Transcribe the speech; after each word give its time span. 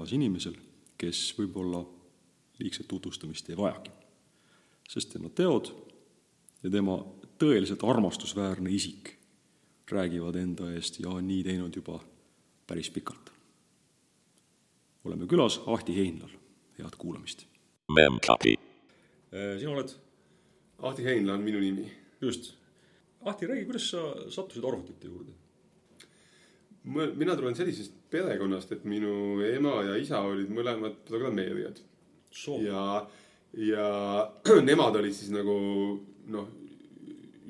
külas 0.00 0.14
inimesel, 0.16 0.54
kes 0.96 1.34
võib-olla 1.36 1.82
liigset 2.60 2.88
tutvustamist 2.88 3.50
ei 3.50 3.56
vajagi, 3.56 3.90
sest 4.88 5.12
tema 5.12 5.28
teod 5.28 5.68
ja 6.62 6.70
tema 6.70 6.96
tõeliselt 7.40 7.84
armastusväärne 7.84 8.70
isik 8.72 9.16
räägivad 9.90 10.36
enda 10.36 10.70
eest 10.72 11.00
ja 11.00 11.10
on 11.10 11.26
nii 11.28 11.42
teinud 11.44 11.76
juba 11.76 11.98
päris 12.66 12.90
pikalt. 12.90 13.30
oleme 15.04 15.26
külas 15.26 15.60
Ahti 15.66 15.96
Heinlal, 15.96 16.30
head 16.78 16.96
kuulamist. 16.96 17.46
Memcpy. 17.88 18.56
sina 19.58 19.70
oled 19.70 19.92
Ahti 20.78 21.04
Heinla 21.04 21.34
on 21.34 21.42
minu 21.42 21.60
nimi. 21.60 21.92
just. 22.20 22.54
Ahti, 23.20 23.46
räägi, 23.46 23.64
kuidas 23.64 23.90
sa 23.90 24.30
sattusid 24.30 24.64
arvutite 24.64 25.06
juurde? 25.06 25.32
Mina 26.84 27.36
tulen 27.36 27.56
sellisest 27.56 27.96
perekonnast, 28.10 28.72
et 28.72 28.84
minu 28.88 29.40
ema 29.44 29.80
ja 29.90 29.96
isa 30.00 30.22
olid 30.24 30.48
mõlemad 30.52 31.02
programmeerijad. 31.08 31.82
ja, 32.64 33.06
ja 33.52 33.90
nemad 34.70 34.96
olid 34.96 35.14
siis 35.14 35.32
nagu 35.34 35.56
noh, 36.30 36.48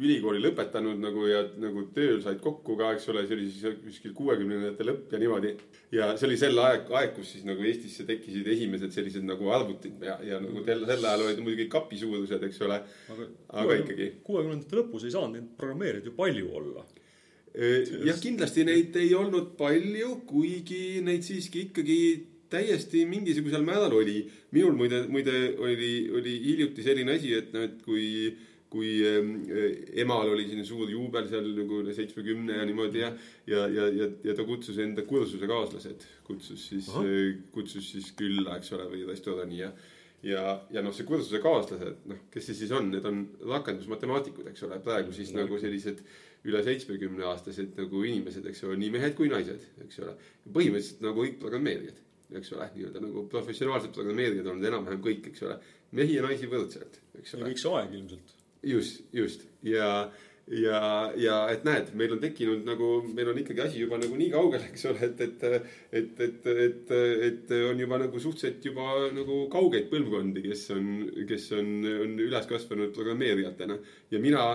ülikooli 0.01 0.41
lõpetanud 0.41 1.01
nagu 1.03 1.27
ja 1.29 1.43
nagu 1.61 1.83
tööl 1.95 2.23
said 2.25 2.41
kokku 2.43 2.75
ka, 2.79 2.95
eks 2.97 3.09
ole, 3.13 3.27
see 3.29 3.37
oli 3.37 3.49
siis 3.53 3.81
kuskil 3.85 4.15
kuuekümnendate 4.17 4.87
lõpp 4.89 5.13
ja 5.13 5.21
niimoodi. 5.21 5.51
ja 5.93 6.09
see 6.17 6.27
oli 6.31 6.39
sel 6.41 6.59
aeg, 6.63 6.89
aeg, 6.97 7.13
kus 7.19 7.35
siis 7.35 7.45
nagu 7.47 7.63
Eestisse 7.69 8.07
tekkisid 8.09 8.49
esimesed 8.55 8.95
sellised 8.97 9.27
nagu 9.29 9.51
arvutid 9.53 10.01
ja, 10.07 10.17
ja 10.25 10.41
nagu 10.41 10.65
sel, 10.65 10.87
sel 10.89 11.05
ajal 11.05 11.27
olid 11.27 11.43
muidugi 11.45 11.69
kapisuurused, 11.71 12.49
eks 12.49 12.63
ole. 12.67 12.81
aga, 13.13 13.29
aga 13.63 13.79
ikkagi. 13.83 14.09
kuuekümnendate 14.25 14.81
lõpus 14.81 15.05
ei 15.05 15.15
saanud 15.15 15.37
neid 15.37 15.53
programmeerijaid 15.61 16.09
ju 16.09 16.17
palju 16.17 16.51
olla 16.63 16.87
jah, 17.55 18.19
kindlasti 18.23 18.65
neid 18.69 18.97
ei 19.01 19.15
olnud 19.19 19.55
palju, 19.59 20.21
kuigi 20.29 21.01
neid 21.07 21.25
siiski 21.27 21.67
ikkagi 21.69 22.01
täiesti 22.51 23.05
mingisugusel 23.07 23.65
määral 23.67 23.95
oli. 23.95 24.23
minul 24.51 24.75
muide, 24.79 25.05
muide 25.09 25.57
oli, 25.59 26.11
oli 26.11 26.39
hiljuti 26.45 26.83
selline 26.83 27.19
asi, 27.19 27.35
et 27.35 27.53
noh, 27.55 27.67
et 27.67 27.83
kui 27.87 28.07
kui 28.71 29.01
emal 29.99 30.29
oli 30.31 30.45
siin 30.47 30.63
suur 30.67 30.91
juubel 30.91 31.27
seal 31.27 31.49
nagu 31.57 31.81
seitsmekümne 31.91 32.61
ja 32.61 32.67
niimoodi 32.69 33.01
ja, 33.03 33.09
ja, 33.51 33.65
ja, 33.67 33.89
ja, 33.91 34.07
ja 34.23 34.35
ta 34.39 34.45
kutsus 34.47 34.79
enda 34.79 35.03
kursusekaaslased, 35.09 36.07
kutsus 36.27 36.69
siis, 36.69 36.91
kutsus 37.51 37.89
siis 37.91 38.13
külla, 38.15 38.61
eks 38.61 38.71
ole, 38.77 38.87
või 38.93 39.03
restorani 39.09 39.59
ja 39.65 39.73
ja, 40.23 40.45
ja 40.71 40.83
noh, 40.85 40.95
see 40.95 41.07
kursuse 41.09 41.41
kaaslased, 41.43 42.03
noh, 42.11 42.25
kes 42.33 42.51
see 42.51 42.59
siis 42.63 42.73
on, 42.77 42.91
need 42.93 43.07
on 43.09 43.23
rakendusmatemaatikud, 43.51 44.51
eks 44.53 44.67
ole, 44.69 44.79
praegu 44.85 45.15
siis 45.17 45.33
no. 45.35 45.43
nagu 45.43 45.59
sellised 45.59 46.03
üle 46.49 46.63
seitsmekümne 46.65 47.27
aastased 47.29 47.77
nagu 47.79 48.05
inimesed, 48.05 48.47
eks 48.49 48.65
ole, 48.65 48.79
nii 48.81 48.95
mehed 48.95 49.17
kui 49.19 49.29
naised, 49.33 49.67
eks 49.85 50.01
ole. 50.05 50.17
põhimõtteliselt 50.49 51.05
nagu 51.05 51.25
kõik 51.25 51.39
programmeerijad, 51.43 52.01
eks 52.41 52.53
ole, 52.57 52.71
nii-öelda 52.77 53.05
nagu 53.05 53.27
professionaalsed 53.33 53.93
programmeerijad 53.97 54.49
on 54.53 54.65
enam-vähem 54.65 55.03
kõik, 55.05 55.31
eks 55.33 55.47
ole. 55.49 55.59
mehi 55.93 56.17
ja 56.17 56.25
naisi 56.25 56.49
võrdselt, 56.49 57.01
eks 57.19 57.35
ole. 57.35 57.43
ja 57.45 57.51
kõik 57.51 57.63
see 57.63 57.75
aeg 57.77 57.97
ilmselt 57.99 58.37
just, 58.63 59.03
just 59.13 59.47
ja, 59.63 60.11
ja, 60.51 60.81
ja 61.19 61.37
et 61.53 61.65
näed, 61.67 61.93
meil 61.99 62.15
on 62.17 62.21
tekkinud 62.23 62.67
nagu, 62.67 62.89
meil 63.15 63.31
on 63.31 63.39
ikkagi 63.39 63.63
asi 63.65 63.83
juba 63.85 64.01
nagu 64.01 64.17
nii 64.19 64.31
kaugel, 64.33 64.65
eks 64.71 64.87
ole, 64.91 65.07
et, 65.07 65.21
et, 65.27 65.45
et, 65.47 66.23
et, 66.27 66.49
et, 66.67 66.95
et 67.29 67.53
on 67.69 67.83
juba 67.85 68.01
nagu 68.03 68.23
suhteliselt 68.23 68.67
juba 68.67 68.87
nagu 69.15 69.41
kaugeid 69.53 69.91
põlvkondi, 69.93 70.43
kes 70.49 70.65
on, 70.75 70.89
kes 71.29 71.51
on, 71.59 71.71
on 72.07 72.17
üles 72.27 72.49
kasvanud 72.51 72.95
programmeerijatena 72.97 73.79
ja 74.11 74.23
mina, 74.23 74.47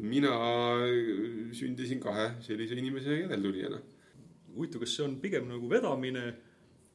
mina 0.00 0.36
sündisin 1.56 2.00
kahe 2.02 2.32
sellise 2.44 2.78
inimese 2.78 3.20
järeltulijana. 3.24 3.82
huvitav, 4.54 4.84
kas 4.84 4.96
see 4.96 5.04
on 5.04 5.18
pigem 5.20 5.48
nagu 5.48 5.68
vedamine 5.68 6.30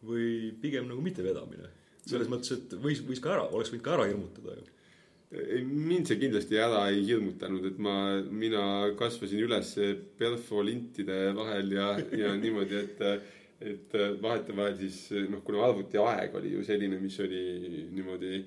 või 0.05 0.55
pigem 0.61 0.89
nagu 0.89 1.03
mittevedamine? 1.05 1.75
selles 2.07 2.29
mõttes, 2.31 2.53
et 2.55 2.73
võis, 2.79 3.01
võis 3.03 3.19
ka 3.19 3.33
ära, 3.33 3.49
oleks 3.51 3.73
võinud 3.73 3.83
ka 3.83 3.97
ära 3.97 4.05
hirmutada 4.07 4.53
ju 4.55 4.76
mind 5.31 6.07
see 6.07 6.19
kindlasti 6.21 6.59
ära 6.61 6.85
ei 6.91 7.01
hirmutanud, 7.03 7.65
et 7.67 7.79
ma, 7.83 7.95
mina 8.31 8.61
kasvasin 8.99 9.43
üles 9.43 9.73
perfolintide 10.19 11.33
vahel 11.35 11.73
ja, 11.75 11.89
ja 12.15 12.31
niimoodi, 12.39 12.79
et, 12.79 13.33
et 13.73 13.97
vahetevahel 14.23 14.77
siis 14.79 15.01
noh, 15.27 15.43
kuna 15.43 15.65
arvutiaeg 15.67 16.37
oli 16.39 16.53
ju 16.55 16.63
selline, 16.67 17.01
mis 17.03 17.19
oli 17.19 17.43
niimoodi 17.91 18.39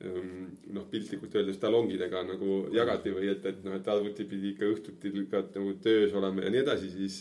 noh, 0.00 0.84
piltlikult 0.88 1.34
öeldes 1.36 1.58
talongidega 1.60 2.22
nagu 2.24 2.60
jagati 2.72 3.10
või 3.12 3.26
et, 3.34 3.42
et 3.50 3.58
noh, 3.66 3.74
et 3.76 3.88
arvuti 3.92 4.24
pidi 4.28 4.54
ikka 4.54 4.70
õhtuti 4.70 5.10
ka 5.28 5.42
nagu 5.50 5.74
töös 5.84 6.14
olema 6.16 6.46
ja 6.46 6.52
nii 6.54 6.62
edasi, 6.62 6.88
siis, 6.94 7.18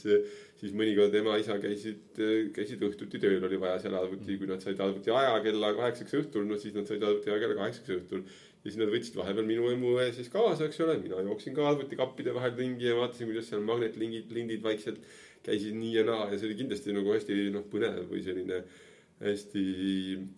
siis 0.62 0.76
mõnikord 0.78 1.18
ema, 1.20 1.36
isa 1.42 1.58
käisid, 1.60 2.22
käisid 2.56 2.86
õhtuti 2.88 3.20
tööl, 3.20 3.44
oli 3.44 3.60
vaja 3.60 3.82
seal 3.84 3.98
arvuti, 4.00 4.38
kui 4.40 4.48
nad 4.48 4.64
said 4.64 4.80
arvuti 4.86 5.12
aja 5.12 5.34
kella 5.44 5.74
kaheksaks 5.82 6.16
õhtul, 6.22 6.48
no 6.48 6.62
siis 6.62 6.78
nad 6.78 6.88
said 6.88 7.04
arvuti 7.04 7.34
aja 7.34 7.42
kella 7.44 7.60
kaheksaks 7.60 7.98
õhtul 7.98 8.24
ja 8.60 8.68
siis 8.68 8.80
nad 8.82 8.92
võtsid 8.92 9.16
vahepeal 9.16 9.48
minu 9.48 9.70
emu 9.72 9.96
siis 10.16 10.30
kaasa, 10.34 10.68
eks 10.68 10.82
ole, 10.84 10.98
mina 11.00 11.22
jooksin 11.24 11.56
ka 11.56 11.68
arvutikappide 11.70 12.34
vahel 12.36 12.56
ringi 12.60 12.90
ja 12.90 12.98
vaatasin, 13.00 13.30
kuidas 13.32 13.48
seal 13.52 13.64
magnetlingid, 13.68 14.32
lindid 14.36 14.64
vaikselt 14.66 15.00
käisid 15.46 15.78
nii 15.80 15.94
ja 15.96 16.06
naa 16.08 16.28
ja 16.28 16.38
see 16.38 16.50
oli 16.50 16.60
kindlasti 16.60 16.96
nagu 16.96 17.14
hästi 17.16 17.38
noh, 17.56 17.64
põnev 17.72 18.10
või 18.12 18.24
selline 18.26 18.64
hästi 19.20 19.64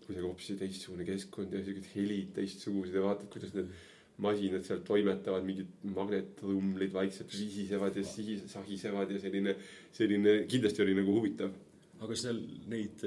kuidagi 0.03 0.25
hoopis 0.25 0.51
teistsugune 0.59 1.05
keskkond 1.05 1.53
ja 1.53 1.63
siuksed 1.65 1.89
helid 1.95 2.29
teistsugused 2.37 2.97
ja 2.97 3.03
vaatad, 3.05 3.29
kuidas 3.33 3.55
need 3.57 3.73
masinad 4.21 4.65
seal 4.65 4.81
toimetavad, 4.85 5.45
mingid 5.45 5.69
magnetrumlid 5.95 6.93
vaikselt 6.93 7.33
visisevad 7.33 7.97
ja 7.97 8.05
siis 8.05 8.45
sahisevad 8.51 9.13
ja 9.13 9.21
selline, 9.21 9.55
selline 9.97 10.35
kindlasti 10.49 10.85
oli 10.85 10.97
nagu 10.97 11.17
huvitav. 11.17 11.53
aga 12.01 12.15
seal 12.17 12.37
neid 12.69 13.03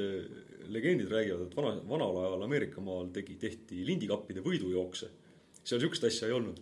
legendid 0.73 1.11
räägivad, 1.13 1.49
et 1.49 1.57
vana, 1.59 1.75
vanal 1.89 2.23
ajal 2.23 2.47
Ameerika 2.47 2.85
maal 2.85 3.11
tegi, 3.15 3.37
tehti 3.41 3.85
lindikappide 3.87 4.45
võidujookse. 4.45 5.11
seal 5.65 5.81
sihukest 5.81 6.05
asja 6.05 6.29
ei 6.29 6.37
olnud. 6.37 6.59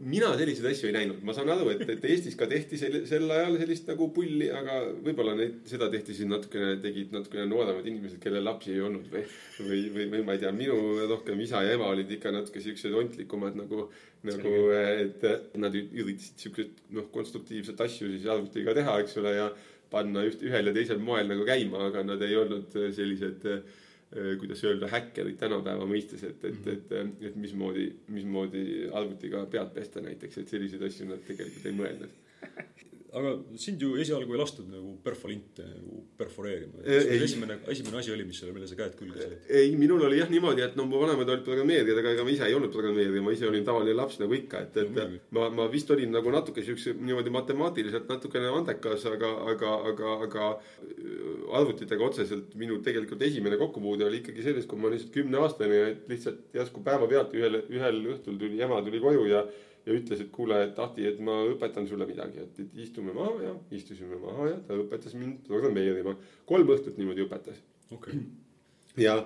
Mina 0.00 0.30
selliseid 0.40 0.70
asju 0.70 0.88
ei 0.88 0.94
näinud, 0.94 1.18
ma 1.24 1.34
saan 1.36 1.50
aru, 1.52 1.66
et, 1.74 1.82
et 1.92 2.04
Eestis 2.08 2.36
ka 2.40 2.46
tehti 2.48 2.78
sel, 2.80 2.94
sel 3.08 3.28
ajal 3.28 3.58
sellist 3.60 3.90
nagu 3.90 4.06
pulli, 4.16 4.46
aga 4.48 4.78
võib-olla 5.04 5.34
neid, 5.36 5.58
seda 5.68 5.90
tehti 5.92 6.16
siis 6.16 6.30
natukene, 6.30 6.78
tegid 6.80 7.12
natukene 7.12 7.44
nooremad 7.50 7.84
inimesed, 7.84 8.16
kellel 8.22 8.46
lapsi 8.48 8.72
ei 8.72 8.80
olnud 8.86 9.10
või, 9.12 9.26
või, 9.58 9.82
või, 9.92 10.06
või 10.14 10.22
ma 10.24 10.36
ei 10.36 10.40
tea, 10.40 10.54
minu 10.56 10.78
rohkem 11.10 11.44
isa 11.44 11.60
ja 11.66 11.76
ema 11.76 11.90
olid 11.92 12.14
ikka 12.16 12.32
natuke 12.32 12.64
siuksed 12.64 12.96
ontlikumad 13.02 13.60
nagu, 13.60 13.90
nagu, 14.24 14.54
et 14.80 15.28
nad 15.60 15.76
üritasid 15.76 16.46
siukseid 16.46 16.80
noh, 16.96 17.12
konstruktiivseid 17.12 17.84
asju 17.84 18.14
siis 18.14 18.24
arvutiga 18.32 18.72
teha, 18.80 18.96
eks 19.04 19.20
ole, 19.20 19.36
ja 19.36 19.50
panna 19.90 20.24
üht, 20.26 20.42
ühel 20.46 20.70
ja 20.70 20.76
teisel 20.76 21.02
moel 21.02 21.28
nagu 21.30 21.44
käima, 21.48 21.86
aga 21.90 22.04
nad 22.06 22.22
ei 22.26 22.36
olnud 22.38 22.74
sellised 22.96 23.44
kuidas 24.40 24.62
öelda, 24.64 24.86
häkkerid 24.90 25.34
tänapäeva 25.40 25.86
mõistes, 25.90 26.22
et, 26.24 26.44
et, 26.46 26.68
et, 26.70 26.92
et 27.26 27.38
mismoodi, 27.42 27.88
mismoodi 28.14 28.62
arvutiga 28.94 29.42
pead 29.50 29.72
pesta 29.74 30.02
näiteks, 30.04 30.38
et 30.40 30.52
selliseid 30.54 30.86
asju 30.86 31.08
nad 31.10 31.24
tegelikult 31.26 31.66
ei 31.66 31.78
mõelnud 31.80 32.14
aga 33.16 33.32
sind 33.60 33.80
ju 33.80 33.94
esialgu 34.00 34.34
ei 34.34 34.40
lastud 34.40 34.68
nagu 34.70 34.96
perfolinte 35.04 35.64
nagu 35.64 36.02
perforeerima. 36.18 36.82
esimene, 36.84 37.58
esimene 37.72 38.00
asi 38.00 38.12
oli, 38.12 38.26
mis 38.28 38.42
mille 38.50 38.68
sa 38.68 38.76
käed 38.78 38.96
külge 38.98 39.20
said? 39.22 39.36
ei, 39.48 39.72
minul 39.80 40.04
oli 40.08 40.18
jah 40.20 40.30
niimoodi, 40.32 40.64
et 40.66 40.76
no 40.76 40.84
mu 40.88 41.00
vanemad 41.00 41.30
olid 41.32 41.44
programmeerijad, 41.46 42.00
aga 42.02 42.12
ega 42.16 42.26
ma 42.26 42.34
ise 42.34 42.48
ei 42.48 42.56
olnud 42.56 42.72
programmeerija, 42.74 43.24
ma 43.24 43.34
ise 43.34 43.48
olin 43.48 43.64
tavaline 43.66 43.96
laps 43.96 44.20
nagu 44.22 44.36
ikka, 44.36 44.62
et, 44.66 44.80
et 44.82 44.92
no, 44.96 45.06
ma, 45.38 45.48
ma 45.60 45.68
vist 45.72 45.90
olin 45.94 46.12
nagu 46.12 46.32
natuke 46.34 46.64
siukse 46.66 46.96
niimoodi 46.98 47.32
matemaatiliselt 47.34 48.10
natukene 48.12 48.50
andekas, 48.52 49.06
aga, 49.12 49.32
aga, 49.54 49.74
aga, 49.92 50.16
aga 50.28 50.48
äh, 50.56 51.46
arvutitega 51.60 52.10
otseselt 52.10 52.56
minu 52.60 52.80
tegelikult 52.84 53.22
esimene 53.26 53.60
kokkupuude 53.60 54.08
oli 54.08 54.20
ikkagi 54.22 54.44
selles, 54.44 54.68
kui 54.68 54.80
ma 54.80 54.90
olin 54.90 55.00
lihtsalt 55.00 55.16
kümneaastane 55.16 55.80
ja 55.80 55.88
lihtsalt 56.10 56.44
järsku 56.56 56.84
päevapealt 56.84 57.32
ühel, 57.38 57.62
ühel 57.72 58.02
õhtul 58.16 58.36
tuli 58.40 58.60
ema 58.66 58.82
tuli 58.84 59.00
koju 59.02 59.24
ja 59.30 59.46
ja 59.86 59.94
ütles, 59.94 60.20
et 60.22 60.30
kuule, 60.34 60.58
et 60.66 60.78
Ahti, 60.82 61.06
et 61.06 61.18
ma 61.22 61.38
õpetan 61.52 61.86
sulle 61.88 62.08
midagi, 62.08 62.42
et, 62.42 62.58
et 62.64 62.78
istume 62.82 63.14
maha 63.14 63.36
ja 63.44 63.54
istusime 63.76 64.18
maha 64.22 64.50
ja 64.50 64.58
ta 64.66 64.78
õpetas 64.82 65.14
mind 65.18 65.46
programmeerima. 65.46 66.16
kolm 66.46 66.72
õhtut 66.74 66.98
niimoodi 66.98 67.26
õpetas 67.26 67.60
okay.. 67.94 68.18
ja 69.06 69.20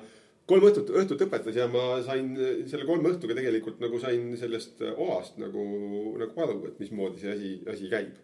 kolm 0.51 0.67
õhtut, 0.69 0.93
õhtut 1.01 1.25
õpetas 1.27 1.57
ja 1.57 1.67
ma 1.73 2.03
sain 2.05 2.35
selle 2.69 2.85
kolme 2.89 3.13
õhtuga 3.15 3.37
tegelikult 3.39 3.81
nagu 3.81 4.01
sain 4.03 4.35
sellest 4.41 4.83
oast 4.97 5.41
nagu, 5.41 5.65
nagu 6.21 6.45
aru, 6.45 6.61
et 6.69 6.81
mismoodi 6.83 7.25
see 7.25 7.35
asi, 7.35 7.53
asi 7.71 7.93
käib. 7.93 8.19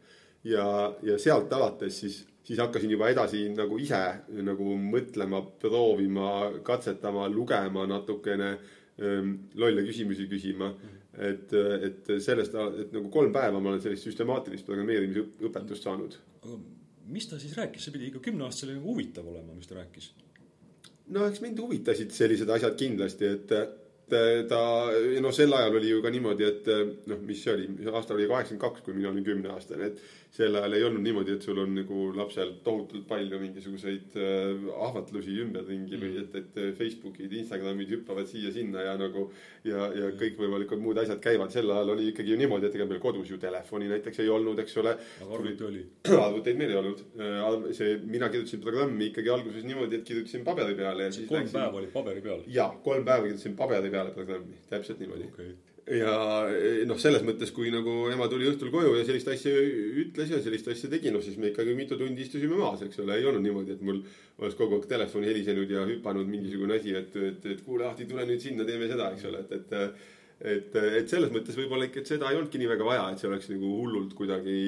ja, 0.44 0.66
ja 1.06 1.16
sealt 1.22 1.52
alates 1.56 2.02
siis, 2.02 2.20
siis 2.44 2.60
hakkasin 2.60 2.92
juba 2.92 3.08
edasi 3.14 3.46
nagu 3.54 3.80
ise 3.80 4.02
nagu 4.44 4.76
mõtlema, 4.76 5.40
proovima, 5.62 6.52
katsetama, 6.66 7.30
lugema 7.32 7.86
natukene, 7.88 8.58
lolle 9.56 9.82
küsimusi 9.88 10.28
küsima 10.28 10.68
mm. 10.68 10.84
-hmm 10.84 11.05
et, 11.18 11.52
et 11.88 12.10
sellest, 12.22 12.54
et 12.82 12.92
nagu 12.92 13.08
kolm 13.12 13.32
päeva 13.34 13.60
ma 13.60 13.72
olen 13.72 13.82
sellist 13.84 14.08
süstemaatilist 14.08 14.66
programmeerimise 14.68 15.24
õpetust 15.48 15.86
saanud. 15.86 16.18
aga 16.42 16.58
mis 17.12 17.28
ta 17.30 17.38
siis 17.40 17.56
rääkis, 17.56 17.86
see 17.86 17.94
pidi 17.94 18.10
ikka 18.10 18.22
kümneaastasele 18.28 18.76
nagu 18.76 18.92
huvitav 18.92 19.26
olema, 19.30 19.54
mis 19.54 19.70
ta 19.70 19.78
rääkis? 19.78 20.10
no 21.14 21.26
eks 21.30 21.42
mind 21.44 21.60
huvitasid 21.62 22.14
sellised 22.14 22.50
asjad 22.50 22.76
kindlasti, 22.78 23.28
et, 23.36 23.52
ta, 24.50 24.62
no 25.22 25.32
sel 25.34 25.54
ajal 25.54 25.78
oli 25.80 25.90
ju 25.90 26.02
ka 26.02 26.10
niimoodi, 26.14 26.46
et 26.46 26.70
noh, 27.10 27.20
mis 27.26 27.42
see 27.42 27.54
oli, 27.54 27.68
aasta 27.92 28.14
oli 28.14 28.28
kaheksakümmend 28.30 28.64
kaks, 28.64 28.84
kui 28.86 28.96
mina 28.96 29.10
olin 29.12 29.26
kümneaastane, 29.26 29.90
et 29.92 30.25
sel 30.36 30.56
ajal 30.58 30.76
ei 30.76 30.84
olnud 30.84 31.04
niimoodi, 31.04 31.36
et 31.36 31.44
sul 31.46 31.58
on 31.62 31.72
nagu 31.78 32.10
lapsel 32.16 32.52
tohutult 32.64 33.06
palju 33.08 33.38
mingisuguseid 33.40 34.16
äh, 34.20 34.66
ahvatlusi 34.86 35.36
ümberringi 35.44 36.00
või 36.00 36.20
et, 36.20 36.34
et 36.40 36.58
Facebookid, 36.76 37.32
Instagramid 37.40 37.92
hüppavad 37.94 38.28
siia-sinna 38.28 38.84
ja 38.84 38.96
nagu 39.00 39.26
ja, 39.64 39.88
ja 39.96 40.10
kõikvõimalikud 40.20 40.82
muud 40.82 41.00
asjad 41.00 41.22
käivad. 41.24 41.52
sel 41.54 41.70
ajal 41.72 41.94
oli 41.94 42.10
ikkagi 42.12 42.34
ju 42.34 42.40
niimoodi, 42.40 42.68
et 42.68 42.76
ega 42.78 42.88
meil 42.90 43.00
kodus 43.02 43.30
ju 43.32 43.40
telefoni 43.40 43.88
näiteks 43.92 44.20
ei 44.24 44.32
olnud, 44.32 44.60
eks 44.64 44.76
ole. 44.82 44.96
aga 45.24 45.38
arvuti 45.38 45.68
oli? 45.70 45.84
arvuteid 46.26 46.60
meil 46.60 46.74
ei 46.74 46.80
olnud. 46.82 47.04
Äh, 47.16 47.70
see, 47.78 47.96
mina 48.04 48.28
kirjutasin 48.32 48.64
programmi 48.64 49.12
ikkagi 49.12 49.32
alguses 49.32 49.64
niimoodi, 49.64 50.02
et 50.02 50.10
kirjutasin 50.10 50.44
paberi 50.44 50.76
peale 50.76 51.08
ja 51.08 51.16
siis 51.16 51.30
kolm 51.30 51.46
läksin... 51.46 51.60
päeva 51.60 51.80
oli 51.80 51.94
paberi 51.94 52.26
peal? 52.28 52.44
jaa, 52.58 52.68
kolm 52.84 53.08
päeva 53.08 53.24
kirjutasin 53.24 53.56
paberi 53.56 53.94
peale 53.94 54.12
programmi, 54.16 54.60
täpselt 54.68 55.00
niimoodi 55.00 55.32
okay 55.32 55.54
ja 55.94 56.12
noh, 56.88 56.98
selles 56.98 57.22
mõttes, 57.26 57.52
kui 57.54 57.70
nagu 57.70 58.08
ema 58.10 58.26
tuli 58.30 58.48
õhtul 58.50 58.72
koju 58.74 58.96
ja 58.96 59.04
sellist 59.06 59.28
asja 59.30 59.52
ütles 60.02 60.32
ja 60.32 60.40
sellist 60.42 60.66
asja 60.72 60.90
tegi, 60.90 61.12
noh 61.14 61.22
siis 61.22 61.36
me 61.38 61.52
ikkagi 61.52 61.76
mitu 61.78 61.98
tundi 62.00 62.24
istusime 62.24 62.58
maas, 62.58 62.82
eks 62.82 62.98
ole, 63.04 63.18
ei 63.20 63.28
olnud 63.28 63.44
niimoodi, 63.44 63.76
et 63.76 63.84
mul 63.86 64.00
oleks 64.40 64.58
kogu 64.58 64.80
aeg 64.80 64.88
telefon 64.90 65.26
helisenud 65.28 65.70
ja 65.70 65.86
hüpanud 65.86 66.26
mingisugune 66.30 66.80
asi, 66.80 66.96
et, 66.98 67.14
et, 67.30 67.50
et 67.54 67.62
kuule, 67.66 67.86
Ahti, 67.86 68.08
tule 68.10 68.26
nüüd 68.26 68.42
sinna, 68.42 68.66
teeme 68.66 68.90
seda, 68.90 69.12
eks 69.14 69.28
ole, 69.30 69.44
et, 69.46 69.56
et. 69.56 70.06
et, 70.56 70.78
et 71.00 71.08
selles 71.08 71.30
mõttes 71.32 71.56
võib-olla 71.56 71.86
ikka, 71.86 72.02
et 72.02 72.10
seda 72.10 72.28
ei 72.28 72.36
olnudki 72.36 72.58
nii 72.60 72.72
väga 72.74 72.84
vaja, 72.84 73.04
et 73.12 73.22
see 73.22 73.30
oleks 73.30 73.46
nagu 73.54 73.70
hullult 73.78 74.10
kuidagi 74.18 74.58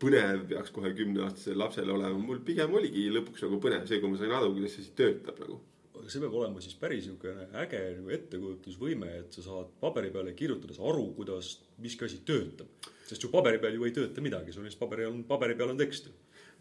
põnev 0.00 0.44
peaks 0.52 0.70
kohe 0.72 0.92
kümneaastasel 0.96 1.58
lapsel 1.60 1.90
olema, 1.92 2.20
mul 2.20 2.38
pigem 2.44 2.76
oligi 2.76 3.08
lõpuks 3.12 3.44
nagu 3.44 3.58
põnev 3.64 3.88
see, 3.88 3.98
kui 4.00 4.12
ma 4.12 4.20
sain 4.20 4.36
aru, 4.36 4.52
kuidas 4.54 4.76
see 4.76 4.84
siis 4.84 4.94
töötab 5.00 5.40
nagu 5.42 5.58
aga 6.06 6.14
see 6.14 6.22
peab 6.22 6.34
olema 6.38 6.62
siis 6.62 6.76
päris 6.78 7.08
niisugune 7.08 7.48
äge 7.58 7.80
nagu 7.96 8.12
ettekujutusvõime, 8.14 9.08
et 9.24 9.34
sa 9.34 9.42
saad 9.42 9.72
paberi 9.80 10.12
peale 10.14 10.36
kirjutades 10.38 10.78
aru, 10.78 11.08
kuidas 11.16 11.56
miski 11.82 12.06
asi 12.06 12.20
töötab. 12.28 12.68
sest 13.06 13.22
ju 13.22 13.30
paberi 13.30 13.58
peal 13.62 13.74
ju 13.74 13.84
ei 13.86 13.94
tööta 13.94 14.22
midagi, 14.22 14.54
sul 14.54 14.64
lihtsalt 14.66 14.84
paberi 14.84 15.06
on, 15.06 15.24
paberi 15.26 15.58
peal 15.58 15.74
on 15.74 15.82
tekst. 15.82 16.06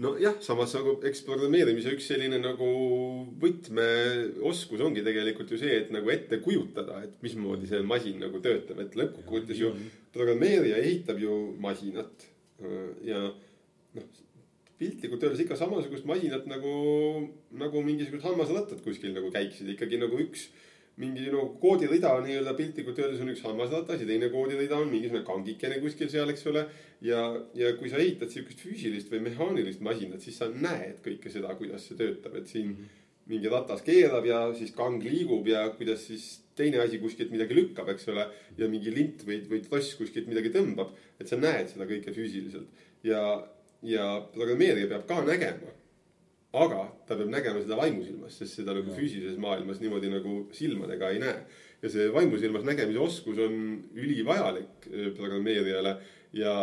nojah, 0.02 0.40
samas 0.42 0.74
nagu 0.74 0.98
eks 1.06 1.22
programmeerimise 1.30 1.94
üks 1.94 2.10
selline 2.10 2.42
nagu 2.42 2.72
võtmeoskus 3.46 4.82
ongi 4.82 5.06
tegelikult 5.06 5.54
ju 5.54 5.62
see, 5.62 5.78
et 5.84 5.94
nagu 5.94 6.10
ette 6.10 6.42
kujutada, 6.42 7.04
et 7.06 7.22
mismoodi 7.22 7.70
see 7.70 7.86
masin 7.86 8.18
nagu 8.26 8.42
töötab, 8.42 8.82
et 8.82 8.98
lõppkokkuvõttes 8.98 9.62
ju 9.62 9.76
programmeerija 10.18 10.82
ehitab 10.82 11.22
ju 11.22 11.38
masinat 11.62 12.32
ja 13.06 13.28
noh 13.30 14.25
piltlikult 14.80 15.24
öeldes 15.24 15.44
ikka 15.46 15.58
samasugust 15.60 16.08
masinat 16.10 16.48
nagu, 16.52 16.76
nagu 17.56 17.84
mingisugused 17.86 18.26
hammasrattad 18.28 18.82
kuskil 18.84 19.14
nagu 19.16 19.32
käiksid 19.34 19.70
ikkagi 19.76 20.00
nagu 20.02 20.20
üks 20.20 20.50
mingi 21.00 21.26
nagu 21.28 21.58
koodirida 21.60 22.14
nii-öelda 22.24 22.54
piltlikult 22.56 23.00
öeldes 23.04 23.24
on 23.24 23.32
üks 23.34 23.44
hammasratas 23.44 24.04
ja 24.04 24.08
teine 24.08 24.30
koodirida 24.32 24.78
on 24.80 24.92
mingisugune 24.92 25.26
kangikene 25.28 25.80
kuskil 25.84 26.12
seal, 26.12 26.32
eks 26.32 26.46
ole. 26.52 26.66
ja, 27.04 27.24
ja 27.56 27.74
kui 27.80 27.92
sa 27.92 28.00
ehitad 28.00 28.32
sihukest 28.32 28.64
füüsilist 28.64 29.12
või 29.12 29.26
mehaanilist 29.28 29.84
masinat, 29.84 30.24
siis 30.24 30.40
sa 30.40 30.48
näed 30.52 31.02
kõike 31.04 31.32
seda, 31.32 31.52
kuidas 31.60 31.88
see 31.88 32.00
töötab, 32.00 32.38
et 32.40 32.48
siin 32.48 32.72
-hmm. 32.72 32.94
mingi 33.32 33.52
ratas 33.52 33.84
keerab 33.84 34.26
ja 34.26 34.40
siis 34.56 34.72
kang 34.76 35.04
liigub 35.04 35.48
ja 35.48 35.68
kuidas 35.76 36.08
siis 36.08 36.30
teine 36.56 36.80
asi 36.80 37.00
kuskilt 37.04 37.32
midagi 37.32 37.56
lükkab, 37.56 37.90
eks 37.92 38.08
ole. 38.08 38.28
ja 38.58 38.68
mingi 38.72 38.96
lint 38.96 39.28
või, 39.28 39.42
või 39.52 39.62
tross 39.68 39.96
kuskilt 40.00 40.28
midagi 40.32 40.52
tõmbab, 40.56 40.96
et 41.20 41.28
sa 41.28 41.36
näed 41.36 41.68
seda 41.74 41.88
kõike 41.92 42.16
füüsiliselt 42.16 42.68
ja 43.04 43.22
ja 43.86 44.06
programmeerija 44.34 44.90
peab 44.92 45.08
ka 45.10 45.22
nägema. 45.26 45.74
aga 46.56 46.86
ta 47.08 47.18
peab 47.20 47.30
nägema 47.30 47.62
seda 47.62 47.76
vaimusilmas, 47.76 48.38
sest 48.40 48.62
seda 48.62 48.74
nagu 48.78 48.94
füüsilises 48.96 49.38
maailmas 49.42 49.82
niimoodi 49.84 50.12
nagu 50.14 50.36
silmadega 50.56 51.10
ei 51.12 51.20
näe. 51.20 51.46
ja 51.82 51.92
see 51.92 52.08
vaimusilmas 52.14 52.64
nägemise 52.64 53.00
oskus 53.00 53.40
on 53.44 53.58
ülivajalik 53.94 54.88
äh, 54.88 55.12
programmeerijale 55.18 55.98
ja 56.34 56.54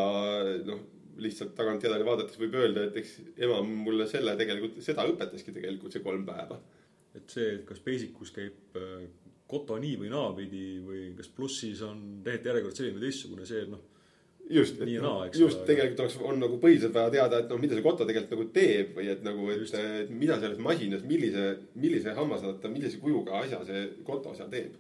noh, 0.67 0.81
lihtsalt 1.23 1.53
tagantjärele 1.55 2.05
vaadates 2.09 2.39
võib 2.41 2.57
öelda, 2.57 2.87
et 2.89 2.97
eks 3.03 3.19
ema 3.45 3.61
mulle 3.63 4.07
selle 4.09 4.33
tegelikult, 4.37 4.81
seda 4.85 5.05
õpetaski 5.09 5.53
tegelikult 5.53 5.93
see 5.93 6.05
kolm 6.05 6.25
päeva. 6.27 6.61
et 7.15 7.29
see, 7.29 7.59
et 7.59 7.67
kas 7.69 7.83
Basicus 7.85 8.33
käib 8.33 8.81
äh, 8.81 9.07
koto 9.47 9.77
nii 9.77 9.99
või 10.01 10.09
naapidi 10.09 10.67
või 10.81 11.09
kas 11.17 11.29
plussis 11.29 11.83
on 11.85 12.23
tehete 12.25 12.49
järjekord 12.49 12.79
selline 12.79 12.97
või 12.97 13.11
teistsugune, 13.11 13.47
see 13.47 13.67
noh 13.69 13.92
just, 14.53 14.81
et 14.81 14.93
noh, 15.03 15.25
just 15.29 15.61
ole, 15.61 15.67
tegelikult 15.69 16.05
oleks, 16.05 16.17
on 16.29 16.41
nagu 16.43 16.59
põhiliselt 16.63 16.95
vaja 16.95 17.13
teada, 17.15 17.43
et 17.43 17.53
noh, 17.53 17.61
mida 17.63 17.77
see 17.77 17.85
koto 17.85 18.07
tegelikult 18.09 18.35
nagu 18.37 18.47
teeb 18.57 18.97
või 18.99 19.11
et 19.13 19.23
nagu, 19.27 19.49
et, 19.53 19.75
et 19.81 20.13
mida 20.13 20.39
selles 20.43 20.61
masinas, 20.63 21.05
millise, 21.09 21.47
millise 21.81 22.17
hammasratta, 22.17 22.71
millise 22.73 23.01
kujuga 23.03 23.43
asja 23.43 23.63
see 23.69 23.85
koto 24.07 24.35
seal 24.39 24.51
teeb. 24.53 24.77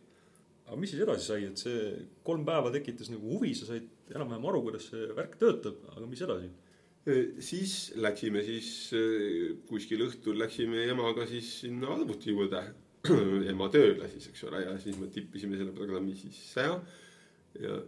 aga 0.66 0.80
mis 0.80 0.92
siis 0.94 1.04
edasi 1.04 1.28
sai, 1.28 1.46
et 1.48 1.60
see 1.60 1.88
kolm 2.26 2.44
päeva 2.48 2.72
tekitas 2.74 3.10
nagu 3.12 3.34
huvi, 3.34 3.54
sa 3.58 3.68
said 3.68 3.88
enam-vähem 4.12 4.46
aru, 4.50 4.62
kuidas 4.68 4.90
see 4.92 5.08
värk 5.16 5.38
töötab, 5.40 5.80
aga 5.96 6.06
mis 6.06 6.24
edasi? 6.28 6.52
siis 7.42 7.72
läksime 7.98 8.44
siis 8.46 8.66
kuskil 9.66 10.04
õhtul 10.04 10.36
läksime 10.38 10.84
emaga 10.92 11.24
siis 11.26 11.48
sinna 11.64 11.88
arvuti 11.96 12.30
juurde 12.30 12.60
ema 13.50 13.66
tööle 13.74 14.06
siis, 14.12 14.28
eks 14.30 14.44
ole, 14.46 14.60
ja 14.62 14.76
siis 14.78 15.00
me 15.00 15.08
tippisime 15.10 15.58
selle 15.58 15.74
programmi 15.74 16.14
sisse 16.14 16.62
ja, 16.62 16.76
ja 17.58 17.80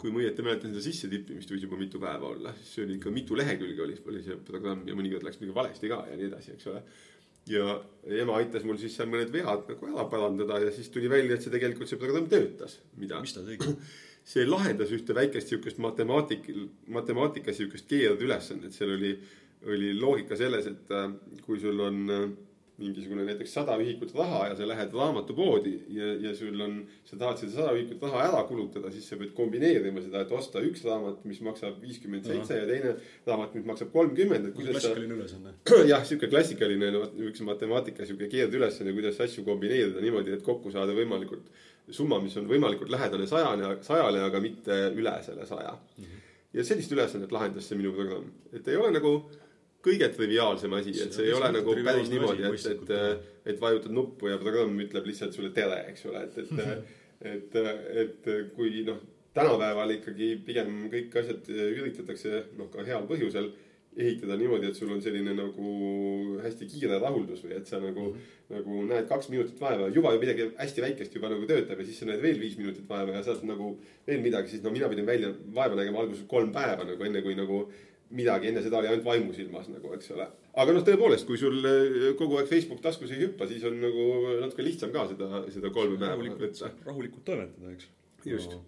kui 0.00 0.12
ma 0.12 0.20
õieti 0.22 0.44
mäletan 0.44 0.72
seda 0.74 0.82
sissetippimist 0.84 1.52
võis 1.52 1.64
juba 1.64 1.78
mitu 1.80 2.00
päeva 2.00 2.28
olla, 2.32 2.52
siis 2.56 2.74
see 2.74 2.84
oli 2.86 2.98
ikka 2.98 3.12
mitu 3.14 3.36
lehekülge 3.38 3.84
oli, 3.84 3.96
oli 4.12 4.22
see 4.24 4.36
programm 4.48 4.84
ja 4.88 4.96
mõnikord 4.96 5.24
läks 5.26 5.40
midagi 5.40 5.56
valesti 5.56 5.90
ka 5.92 6.02
ja 6.08 6.18
nii 6.18 6.28
edasi, 6.28 6.54
eks 6.56 6.68
ole. 6.72 6.82
ja 7.50 7.66
ema 8.20 8.36
aitas 8.40 8.64
mul 8.68 8.78
siis 8.80 8.96
seal 8.96 9.08
mõned 9.12 9.32
vead 9.32 9.66
nagu 9.68 9.90
ära 9.90 10.06
parandada 10.12 10.60
ja 10.64 10.72
siis 10.76 10.92
tuli 10.92 11.08
välja, 11.12 11.36
et 11.36 11.44
see 11.44 11.52
tegelikult 11.52 11.88
see 11.88 12.00
programm 12.00 12.28
töötas. 12.32 12.78
mida? 13.00 13.20
mis 13.24 13.36
ta 13.36 13.44
tegi? 13.46 13.76
see 14.32 14.44
lahendas 14.48 14.92
ühte 14.96 15.16
väikest 15.16 15.52
sihukest 15.52 15.80
matemaatik, 15.80 16.48
matemaatika 16.92 17.56
sihukest 17.56 17.88
keeruülesannet, 17.88 18.76
seal 18.76 18.94
oli, 18.98 19.14
oli 19.68 19.94
loogika 19.96 20.36
selles, 20.36 20.68
et 20.68 20.92
äh, 20.96 21.08
kui 21.46 21.60
sul 21.60 21.80
on 21.88 22.04
äh, 22.16 22.28
mingisugune 22.80 23.24
näiteks 23.28 23.52
sada 23.58 23.76
ühikut 23.80 24.12
raha 24.16 24.46
ja 24.50 24.56
sa 24.58 24.68
lähed 24.68 24.94
raamatupoodi 24.96 25.74
ja, 25.96 26.10
ja 26.24 26.34
sul 26.36 26.60
on, 26.64 26.76
sa 27.08 27.18
tahad 27.20 27.40
seda 27.42 27.52
sada 27.56 27.74
ühikut 27.76 28.02
raha 28.06 28.26
ära 28.28 28.42
kulutada, 28.48 28.92
siis 28.94 29.08
sa 29.10 29.18
pead 29.20 29.32
kombineerima 29.36 30.02
seda, 30.04 30.24
et 30.24 30.34
osta 30.36 30.62
üks 30.66 30.84
raamat, 30.88 31.24
mis 31.28 31.40
maksab 31.46 31.80
viiskümmend 31.84 32.28
seitse 32.28 32.60
ja 32.62 32.68
teine 32.68 32.94
raamat, 33.28 33.56
mis 33.58 33.66
maksab 33.68 33.92
kolmkümmend. 33.94 34.52
klassikaline 34.56 35.18
ülesanne. 35.18 35.56
jah, 35.92 36.06
sihuke 36.08 36.30
klassikaline 36.32 36.92
no, 36.96 37.04
üks 37.30 37.44
matemaatika 37.46 38.08
sihuke 38.08 38.30
keerdülesanne, 38.32 38.94
kuidas 38.96 39.20
asju 39.24 39.44
kombineerida 39.48 40.02
niimoodi, 40.04 40.34
et 40.36 40.46
kokku 40.46 40.72
saada 40.74 40.96
võimalikult 40.96 41.52
summa, 41.94 42.20
mis 42.22 42.36
on 42.38 42.48
võimalikult 42.50 42.90
lähedane 42.92 43.26
sajane, 43.28 43.76
sajale, 43.86 44.24
aga 44.26 44.40
mitte 44.42 44.76
üle 44.96 45.14
selle 45.26 45.46
saja 45.48 45.72
mm. 45.74 46.04
-hmm. 46.04 46.26
ja 46.58 46.64
sellist 46.64 46.92
ülesannet 46.92 47.32
lahendas 47.32 47.68
see 47.68 47.78
minu 47.78 47.92
programm, 47.96 48.30
et 48.52 48.68
ei 48.68 48.76
ole 48.76 48.92
nagu 48.94 49.14
kõige 49.84 50.08
triviaalsem 50.14 50.74
asi, 50.76 50.94
et 51.04 51.14
see 51.16 51.28
ei 51.28 51.36
ole 51.36 51.52
nagu 51.54 51.76
päris 51.86 52.10
niimoodi, 52.12 52.44
et, 52.48 52.66
et, 52.74 53.30
et 53.54 53.62
vajutad 53.62 53.94
nuppu 53.96 54.28
ja 54.28 54.36
programm 54.40 54.76
ütleb 54.84 55.08
lihtsalt 55.08 55.36
sulle 55.36 55.52
tere, 55.56 55.84
eks 55.92 56.04
ole, 56.10 56.26
et, 56.26 56.36
et, 56.40 57.56
et, 57.56 57.58
et 58.04 58.30
kui 58.56 58.84
noh, 58.88 59.00
tänapäeval 59.36 59.96
ikkagi 59.96 60.34
pigem 60.46 60.86
kõik 60.92 61.16
asjad 61.22 61.50
üritatakse 61.50 62.44
noh, 62.58 62.70
ka 62.72 62.84
heal 62.86 63.06
põhjusel 63.08 63.52
ehitada 63.98 64.36
niimoodi, 64.38 64.68
et 64.70 64.78
sul 64.78 64.90
on 64.94 65.00
selline 65.02 65.32
nagu 65.34 65.70
hästi 66.44 66.68
kiire 66.70 67.00
rahuldus 67.02 67.42
või 67.42 67.56
et 67.56 67.66
sa 67.66 67.80
nagu 67.82 68.04
mm, 68.04 68.12
-hmm. 68.14 68.54
nagu 68.54 68.82
näed 68.86 69.08
kaks 69.10 69.28
minutit 69.32 69.60
vaeva, 69.60 69.88
juba 69.88 70.12
ju 70.14 70.20
midagi 70.22 70.46
hästi 70.58 70.84
väikest 70.84 71.14
juba 71.14 71.28
nagu 71.32 71.46
töötab 71.46 71.80
ja 71.80 71.86
siis 71.86 71.98
sa 71.98 72.06
näed 72.06 72.22
veel 72.22 72.38
viis 72.40 72.56
minutit 72.58 72.88
vaeva 72.88 73.16
ja 73.16 73.22
saad 73.22 73.42
nagu 73.44 73.72
veel 74.06 74.22
midagi, 74.22 74.48
siis 74.48 74.62
no 74.62 74.70
mina 74.70 74.88
pidin 74.88 75.06
välja 75.06 75.34
vaeva 75.54 75.74
nägema 75.74 76.00
alguses 76.00 76.24
kolm 76.28 76.52
päeva 76.52 76.84
nagu 76.84 77.04
enne 77.04 77.22
kui 77.22 77.34
nagu 77.34 77.64
midagi, 78.16 78.50
enne 78.50 78.62
seda 78.64 78.80
oli 78.80 78.90
ainult 78.90 79.06
vaimusilmas 79.06 79.70
nagu, 79.70 79.92
eks 79.96 80.12
ole. 80.16 80.26
aga 80.62 80.74
noh, 80.74 80.84
tõepoolest, 80.86 81.26
kui 81.28 81.38
sul 81.40 81.58
eh, 81.62 82.10
kogu 82.18 82.40
aeg 82.40 82.50
Facebook 82.50 82.82
taskus 82.84 83.12
ei 83.14 83.22
hüppa, 83.24 83.48
siis 83.50 83.64
on 83.68 83.78
nagu 83.82 84.06
natuke 84.42 84.66
lihtsam 84.66 84.92
ka 84.94 85.06
seda, 85.12 85.44
seda 85.54 85.72
kolme 85.74 85.98
päeva 86.00 86.18
võtta. 86.18 86.72
rahulikult 86.86 87.26
toimetada, 87.28 87.74
eks. 87.74 87.90
just 88.26 88.56
no.. 88.56 88.62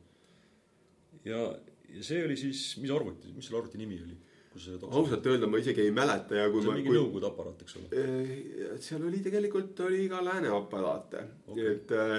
ja, 1.27 1.47
ja 1.91 2.05
see 2.07 2.23
oli 2.27 2.39
siis, 2.39 2.67
mis 2.83 2.93
arvuti, 2.95 3.35
mis 3.35 3.49
selle 3.49 3.63
arvuti 3.63 3.83
nimi 3.83 3.99
oli? 4.03 4.21
ausalt 4.53 5.27
öelda 5.27 5.49
ma 5.49 5.57
isegi 5.63 5.81
ei 5.81 5.93
mäleta 5.97 6.37
ja 6.37 6.49
kui 6.53 6.61
see 6.61 6.69
on 6.69 6.77
mingi 6.77 6.91
kui... 6.91 6.99
Nõukogude 6.99 7.29
aparaat, 7.31 7.63
eks 7.65 7.77
ole? 7.81 7.87
Eh, 7.97 8.75
seal 8.85 9.07
oli 9.09 9.23
tegelikult 9.25 9.81
oli 9.87 10.05
ka 10.13 10.21
lääne 10.25 10.51
aparaate 10.53 11.23
okay., 11.47 11.71
et 11.73 11.95
äh, 11.97 12.19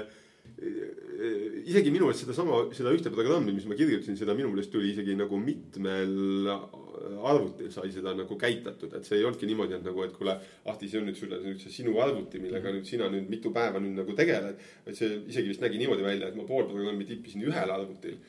isegi 1.63 1.91
minu 1.91 2.07
meelest 2.07 2.25
sedasama, 2.25 2.59
seda 2.75 2.91
ühte 2.95 3.11
programmi, 3.13 3.53
mis 3.55 3.65
ma 3.69 3.77
kirjutasin, 3.79 4.17
seda 4.19 4.35
minu 4.37 4.51
meelest 4.51 4.71
tuli 4.73 4.91
isegi 4.91 5.15
nagu 5.17 5.39
mitmel 5.39 6.49
arvutil 7.23 7.71
sai 7.73 7.91
seda 7.93 8.13
nagu 8.17 8.37
käitatud, 8.39 8.93
et 8.97 9.07
see 9.07 9.19
ei 9.19 9.25
olnudki 9.27 9.47
niimoodi, 9.49 9.77
et 9.77 9.87
nagu, 9.87 10.03
et 10.05 10.13
kuule, 10.15 10.35
Ahti, 10.69 10.89
see 10.91 11.01
on 11.01 11.09
nüüd 11.09 11.19
sulle 11.19 11.39
nüüd 11.43 11.59
see 11.63 11.73
sinu 11.73 11.95
arvuti, 12.03 12.41
millega 12.43 12.71
nüüd 12.75 12.87
sina 12.87 13.09
nüüd 13.11 13.31
mitu 13.31 13.51
päeva 13.55 13.81
nüüd 13.83 13.97
nagu 14.01 14.15
tegeled. 14.17 14.61
et 14.85 14.95
see 14.99 15.09
isegi 15.31 15.51
vist 15.51 15.63
nägi 15.63 15.81
niimoodi 15.81 16.05
välja, 16.05 16.29
et 16.29 16.39
ma 16.39 16.47
pool 16.47 16.67
programmi 16.69 17.07
tippisin 17.09 17.43
ühel 17.49 17.75
arvutil 17.75 18.19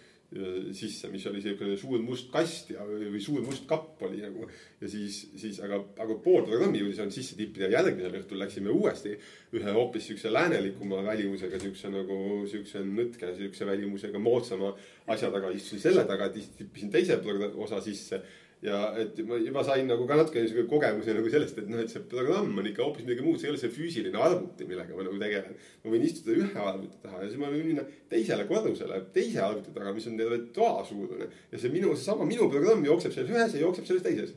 sisse, 0.74 1.08
mis 1.12 1.24
oli 1.30 1.42
siukene 1.44 1.76
suur 1.78 2.00
must 2.02 2.30
kast 2.32 2.72
ja, 2.72 2.82
või 2.86 3.20
suur 3.22 3.44
must 3.46 3.68
kapp 3.70 4.02
oli 4.02 4.22
nagu. 4.24 4.48
ja 4.80 4.88
siis, 4.90 5.20
siis 5.38 5.60
aga, 5.62 5.78
aga 6.02 6.16
pool 6.24 6.42
programmi 6.48 6.80
jõudis 6.80 6.98
ainult 6.98 7.14
sisse 7.14 7.36
tippida 7.38 7.68
ja 7.68 7.78
järgmisel 7.78 8.16
õhtul 8.18 8.42
läksime 8.42 8.72
uuesti 8.74 9.14
ühe 9.54 9.74
hoopis 9.76 10.08
siukse 10.10 10.32
läänelikuma 10.32 11.04
välimusega, 11.06 11.60
siukse 11.62 11.92
nagu 11.92 12.16
siukse 12.50 12.82
nõtke, 12.88 13.30
siukse 13.38 13.68
välimusega 13.68 14.18
moodsama 14.18 14.72
asja 15.14 15.30
taga, 15.30 15.52
istusin 15.54 15.84
selle 15.84 16.06
taga, 16.08 16.30
tippisin 16.34 16.90
teise 16.90 17.20
osa 17.54 17.80
sisse 17.84 18.22
ja 18.62 18.80
et 19.00 19.18
ma 19.28 19.38
juba 19.40 19.64
sain 19.66 19.86
nagu 19.88 20.06
ka 20.08 20.18
natuke 20.20 20.42
niisugune 20.42 20.68
kogemuse 20.70 21.16
nagu 21.16 21.30
sellest, 21.32 21.58
et 21.60 21.68
noh, 21.68 21.82
et 21.82 21.92
see 21.92 22.04
programm 22.10 22.58
on 22.58 22.68
ikka 22.70 22.84
hoopis 22.84 23.06
midagi 23.06 23.26
muud, 23.26 23.40
see 23.40 23.48
ei 23.48 23.54
ole 23.54 23.60
see 23.60 23.72
füüsiline 23.74 24.20
arvuti, 24.28 24.68
millega 24.68 24.96
ma 24.96 25.06
nagu 25.08 25.20
tegelen. 25.20 25.58
ma 25.84 25.94
võin 25.94 26.06
istuda 26.08 26.38
ühe 26.40 26.66
arvuti 26.70 27.00
taha 27.02 27.22
ja 27.22 27.30
siis 27.30 27.40
ma 27.42 27.52
võin 27.52 27.70
minna 27.72 27.86
teisele 28.10 28.48
korrusele 28.50 29.00
teise 29.16 29.42
arvuti 29.44 29.74
taga, 29.76 29.92
mis 29.96 30.08
on 30.10 30.20
terve 30.20 30.40
toa 30.56 30.84
suurune. 30.88 31.30
ja 31.52 31.60
see 31.60 31.74
minu, 31.74 31.96
seesama 31.96 32.28
minu 32.28 32.48
programm 32.52 32.84
jookseb 32.86 33.16
selles 33.16 33.34
ühes 33.34 33.58
ja 33.58 33.66
jookseb 33.66 33.90
selles 33.90 34.06
teises 34.06 34.36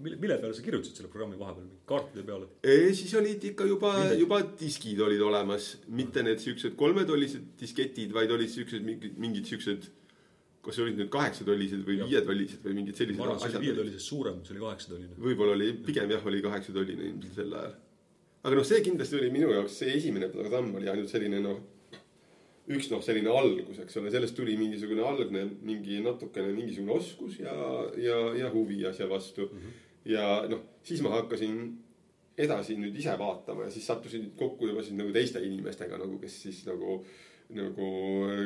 mille, 0.00 0.16
mille 0.16 0.38
peale 0.40 0.56
sa 0.56 0.64
kirjutasid 0.64 0.98
selle 0.98 1.12
programmi 1.12 1.38
vahepeal, 1.40 1.68
kaartide 1.88 2.24
peale? 2.26 2.48
siis 2.96 3.14
olid 3.20 3.44
ikka 3.52 3.66
juba, 3.68 3.94
juba 4.18 4.40
diskid 4.60 5.00
olid 5.06 5.22
olemas, 5.24 5.72
mitte 6.00 6.24
need 6.26 6.42
siuksed 6.42 6.76
kolmetollised 6.80 7.54
disketid, 7.60 8.14
vaid 8.16 8.32
olid 8.34 8.52
siuksed 8.52 8.86
mingid, 8.86 9.18
mingid 9.20 9.50
siuksed 9.50 9.90
kas 10.64 10.78
olid 10.84 10.98
need 11.00 11.08
kaheksatollised 11.12 11.84
või 11.86 11.98
viietollised 12.04 12.64
või 12.66 12.76
mingid 12.82 12.98
sellised 12.98 13.18
ma 13.20 13.28
arvan, 13.28 13.40
see 13.40 13.56
oli 13.56 13.66
viietollisest 13.66 14.12
suurem, 14.12 14.40
see 14.44 14.54
oli 14.54 14.64
kaheksatolline. 14.66 15.18
võib-olla 15.24 15.56
oli, 15.56 15.70
pigem 15.86 16.12
jah, 16.12 16.26
oli 16.28 16.42
kaheksatolline 16.44 17.06
ilmselt 17.08 17.38
sel 17.38 17.54
ajal. 17.60 17.76
aga 18.42 18.58
noh, 18.58 18.66
see 18.68 18.80
kindlasti 18.84 19.20
oli 19.20 19.30
minu 19.32 19.52
jaoks, 19.54 19.78
see 19.80 19.94
esimene 19.96 20.28
programm 20.32 20.74
oli 20.76 20.90
ainult 20.92 21.12
selline 21.12 21.40
noh, 21.44 21.62
üks 22.70 22.90
noh, 22.92 23.00
selline 23.04 23.32
algus, 23.32 23.80
eks 23.82 23.96
ole, 24.00 24.12
sellest 24.12 24.36
tuli 24.36 24.56
mingisugune 24.60 25.04
algne 25.06 25.46
mingi 25.66 26.02
natukene 26.04 26.52
mingisugune 26.52 26.98
oskus 26.98 27.40
ja, 27.40 27.54
ja, 27.98 28.20
ja 28.42 28.52
huvi 28.52 28.82
asja 28.90 29.08
vastu 29.10 29.48
mm. 29.48 29.62
-hmm. 29.62 29.80
ja 30.12 30.26
noh, 30.50 30.66
siis 30.84 31.00
ma 31.06 31.16
hakkasin 31.16 31.64
edasi 32.40 32.76
nüüd 32.78 32.96
ise 33.00 33.16
vaatama 33.18 33.66
ja 33.66 33.72
siis 33.72 33.88
sattusin 33.88 34.30
kokku 34.36 34.68
juba 34.68 34.84
siis 34.84 34.96
nagu 34.98 35.12
teiste 35.12 35.42
inimestega 35.44 35.98
nagu, 36.00 36.18
kes 36.20 36.42
siis 36.42 36.62
nagu 36.68 37.00
nagu 37.56 37.88
äh, 38.28 38.44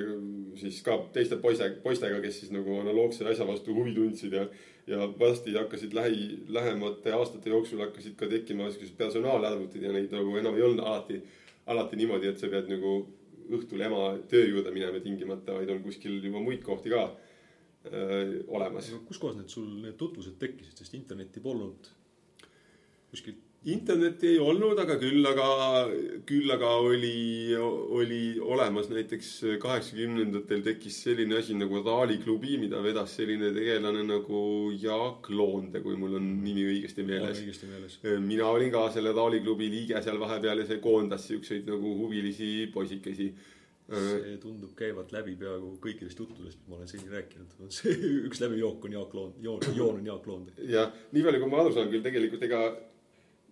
siis 0.61 0.81
ka 0.87 0.99
teiste 1.13 1.37
poiste, 1.43 1.69
poistega, 1.83 2.21
kes 2.25 2.41
siis 2.43 2.55
nagu 2.55 2.79
analoogse 2.81 3.27
asja 3.29 3.47
vastu 3.49 3.75
huvi 3.77 3.95
tundsid 3.97 4.37
ja 4.37 4.47
ja 4.87 5.07
varsti 5.19 5.55
hakkasid 5.55 5.95
lähi, 5.97 6.39
lähemate 6.49 7.13
aastate 7.17 7.51
jooksul 7.51 7.81
hakkasid 7.81 8.17
ka 8.21 8.29
tekkima 8.29 8.69
siuksed 8.71 8.97
personaalarvutid 8.99 9.83
ja 9.83 9.93
neid 9.93 10.13
nagu 10.13 10.37
enam 10.37 10.57
ei 10.59 10.65
olnud 10.67 10.85
alati, 10.85 11.23
alati 11.73 11.97
niimoodi, 11.97 12.29
et 12.29 12.41
sa 12.41 12.51
pead 12.53 12.69
nagu 12.69 12.97
õhtul 13.55 13.81
ema 13.85 14.03
töö 14.29 14.45
juurde 14.45 14.73
minema 14.75 15.01
tingimata, 15.01 15.57
vaid 15.57 15.73
on 15.73 15.81
kuskil 15.85 16.19
juba 16.21 16.43
muid 16.45 16.63
kohti 16.65 16.93
ka 16.93 17.07
öö, 17.09 17.95
äh, 17.95 18.35
olemas. 18.49 18.93
kus 19.09 19.21
kohas 19.21 19.41
need 19.41 19.53
sul 19.53 19.69
need 19.81 19.97
tutvused 20.01 20.37
tekkisid, 20.41 20.77
sest 20.81 20.97
internetti 21.01 21.41
polnud 21.45 21.91
kuskilt 23.11 23.44
internetti 23.73 24.29
ei 24.35 24.41
olnud, 24.43 24.77
aga 24.81 24.97
küll 25.01 25.25
aga, 25.29 25.47
küll 26.29 26.53
aga 26.53 26.73
oli, 26.85 27.55
oli 27.57 28.21
olemas 28.41 28.91
näiteks 28.93 29.31
kaheksakümnendatel 29.63 30.65
tekkis 30.67 30.99
selline 31.07 31.39
asi 31.41 31.57
nagu 31.57 31.81
raaliklubi, 31.85 32.59
mida 32.61 32.83
vedas 32.85 33.17
selline 33.17 33.55
tegelane 33.57 34.05
nagu 34.09 34.43
Jaak 34.81 35.31
Loonde, 35.33 35.81
kui 35.85 35.97
mul 36.01 36.19
on 36.21 36.29
nimi 36.45 36.67
õigesti 36.75 37.07
meeles. 37.09 37.41
mina 38.21 38.53
olin 38.53 38.73
ka 38.75 38.91
selle 38.93 39.17
raaliklubi 39.17 39.71
liige 39.73 40.05
seal 40.05 40.21
vahepeal 40.21 40.61
ja 40.61 40.69
see 40.69 40.85
koondas 40.85 41.29
siukseid 41.31 41.69
nagu 41.71 41.97
huvilisi 42.05 42.69
poisikesi 42.75 43.33
see 43.85 44.37
tundub 44.41 44.73
käivat 44.77 45.11
läbi 45.13 45.35
peaaegu 45.37 45.75
kõikidest 45.83 46.21
juttudest, 46.21 46.57
mis 46.63 46.71
ma 46.71 46.79
olen 46.79 46.89
seni 46.89 47.11
rääkinud. 47.13 47.53
see 47.69 47.93
üks 48.29 48.41
läbijook 48.41 48.89
on 48.89 48.97
Jaak 48.97 49.15
Loond, 49.15 49.41
joon, 49.45 49.61
joon 49.77 50.01
on 50.01 50.07
Jaak 50.09 50.27
Loond. 50.27 50.53
jah, 50.69 50.93
nii 51.13 51.25
palju, 51.27 51.43
kui 51.43 51.53
ma 51.53 51.61
aru 51.61 51.75
saan 51.77 51.93
küll 51.93 52.05
tegelikult 52.05 52.45
ega 52.49 52.63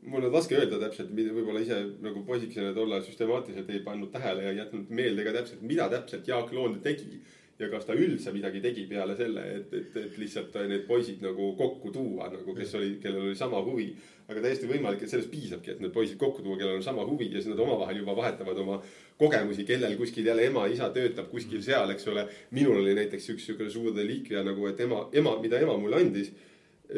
mul 0.03 0.25
on 0.27 0.33
raske 0.35 0.57
öelda 0.59 0.81
täpselt, 0.83 1.13
võib-olla 1.15 1.63
ise 1.63 1.79
nagu 2.03 2.25
poisikesena 2.27 2.73
tol 2.75 2.91
ajal 2.91 3.05
süstemaatiliselt 3.07 3.71
ei 3.71 3.85
pannud 3.85 4.11
tähele 4.15 4.49
ja 4.49 4.57
jätnud 4.63 4.91
meelde 4.91 5.27
ka 5.27 5.37
täpselt, 5.37 5.63
mida 5.67 5.87
täpselt 5.93 6.29
Jaak 6.29 6.53
Loonde 6.53 6.83
tegi. 6.83 7.23
ja 7.59 7.69
kas 7.71 7.85
ta 7.87 7.95
üldse 7.95 8.33
midagi 8.35 8.59
tegi 8.65 8.87
peale 8.91 9.15
selle, 9.15 9.43
et, 9.59 9.75
et, 9.77 9.97
et 10.01 10.17
lihtsalt 10.19 10.57
need 10.67 10.83
poisid 10.89 11.21
nagu 11.23 11.53
kokku 11.55 11.93
tuua 11.95 12.27
nagu, 12.33 12.55
kes 12.57 12.75
oli, 12.75 12.97
kellel 13.03 13.29
oli 13.29 13.37
sama 13.39 13.61
huvi. 13.63 13.93
aga 14.29 14.41
täiesti 14.43 14.67
võimalik, 14.67 15.03
et 15.05 15.11
sellest 15.11 15.31
piisabki, 15.31 15.75
et 15.75 15.81
need 15.85 15.93
poisid 15.95 16.17
kokku 16.19 16.43
tuua, 16.43 16.57
kellel 16.59 16.81
on 16.81 16.83
sama 16.83 17.05
huvi 17.07 17.29
ja 17.29 17.39
siis 17.39 17.53
nad 17.53 17.61
omavahel 17.63 18.01
juba 18.01 18.17
vahetavad 18.17 18.59
oma 18.59 18.81
kogemusi, 19.19 19.67
kellel 19.69 19.95
kuskil 20.01 20.27
jälle 20.27 20.47
ema-isa 20.49 20.89
töötab 20.95 21.29
kuskil 21.31 21.63
seal, 21.63 21.91
eks 21.95 22.09
ole. 22.09 22.27
minul 22.51 22.81
oli 22.83 22.97
näiteks 22.99 23.31
üks 23.37 23.47
siukene 23.51 23.71
suur 23.71 23.95
reliikvia 23.95 24.43
nagu, 24.43 24.67
et 24.67 24.81
ema, 24.81 25.07
ema, 25.13 25.37
mida 25.43 25.61
ema 25.63 25.77
mulle 25.79 26.01
andis 26.03 26.33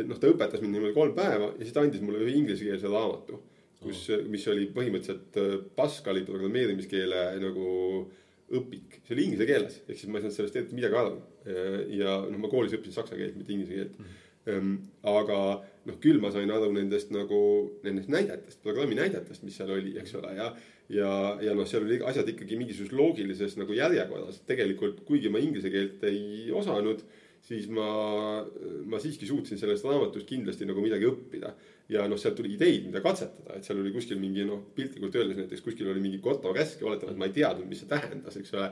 noh, 0.09 0.19
ta 0.21 0.31
õpetas 0.33 0.63
mind 0.63 0.77
niimoodi 0.77 0.97
kolm 0.97 1.15
päeva 1.17 1.53
ja 1.53 1.63
siis 1.63 1.75
ta 1.77 1.85
andis 1.85 2.03
mulle 2.05 2.25
ühe 2.25 2.35
inglisekeelse 2.41 2.91
raamatu, 2.91 3.41
kus 3.85 4.09
oh., 4.15 4.27
mis 4.31 4.47
oli 4.53 4.69
põhimõtteliselt 4.75 5.41
äh, 5.41 5.57
Pascali 5.77 6.25
programmeerimiskeele 6.29 7.25
nagu 7.43 7.71
õpik, 8.55 9.01
see 9.07 9.15
oli 9.17 9.29
inglise 9.29 9.49
keeles, 9.49 9.79
ehk 9.87 9.99
siis 9.99 10.11
ma 10.11 10.19
ei 10.19 10.27
saanud 10.27 10.37
sellest 10.37 10.59
eriti 10.61 10.77
midagi 10.77 10.99
aru. 11.01 11.17
ja 11.97 12.19
noh, 12.29 12.39
ma 12.41 12.51
koolis 12.53 12.75
õppisin 12.77 12.97
saksa 12.97 13.17
keelt, 13.19 13.39
mitte 13.39 13.53
inglise 13.53 13.75
keelt 13.77 13.97
mm. 13.99 14.13
-hmm. 14.45 14.77
aga 15.13 15.39
noh, 15.89 15.97
küll 16.01 16.21
ma 16.21 16.31
sain 16.33 16.51
aru 16.53 16.71
nendest 16.73 17.11
nagu, 17.13 17.41
nendest 17.85 18.13
näidetest, 18.13 18.63
programmi 18.63 18.97
näidetest, 18.97 19.43
mis 19.45 19.57
seal 19.57 19.73
oli, 19.73 19.97
eks 20.01 20.15
ole, 20.21 20.35
ja 20.37 20.53
ja, 20.93 21.11
ja 21.41 21.55
noh, 21.57 21.67
seal 21.69 21.87
oli 21.87 22.01
asjad 22.05 22.29
ikkagi 22.29 22.59
mingisuguses 22.61 22.97
loogilises 22.97 23.57
nagu 23.61 23.77
järjekorras, 23.77 24.43
tegelikult 24.49 25.01
kuigi 25.09 25.33
ma 25.33 25.41
inglise 25.41 25.73
keelt 25.73 26.03
ei 26.09 26.51
osanud 26.53 27.05
siis 27.45 27.69
ma, 27.73 27.87
ma 28.89 29.01
siiski 29.03 29.29
suutsin 29.29 29.61
sellest 29.61 29.85
raamatust 29.85 30.29
kindlasti 30.29 30.69
nagu 30.69 30.85
midagi 30.85 31.09
õppida. 31.11 31.55
ja 31.93 32.07
noh, 32.09 32.17
sealt 32.17 32.39
tuli 32.39 32.55
ideid, 32.55 32.87
mida 32.89 33.03
katsetada, 33.05 33.59
et 33.59 33.67
seal 33.67 33.83
oli 33.83 33.91
kuskil 33.93 34.17
mingi 34.17 34.47
noh, 34.49 34.63
piltlikult 34.77 35.19
öeldes 35.21 35.43
näiteks 35.43 35.61
kuskil 35.67 35.91
oli 35.93 36.01
mingi 36.01 36.21
Goto 36.25 36.55
käsk 36.57 36.81
oletame, 36.81 37.13
et 37.13 37.21
ma 37.21 37.29
ei 37.29 37.35
teadnud, 37.37 37.69
mis 37.69 37.83
see 37.83 37.91
tähendas, 37.91 38.39
eks 38.41 38.55
ole 38.57 38.71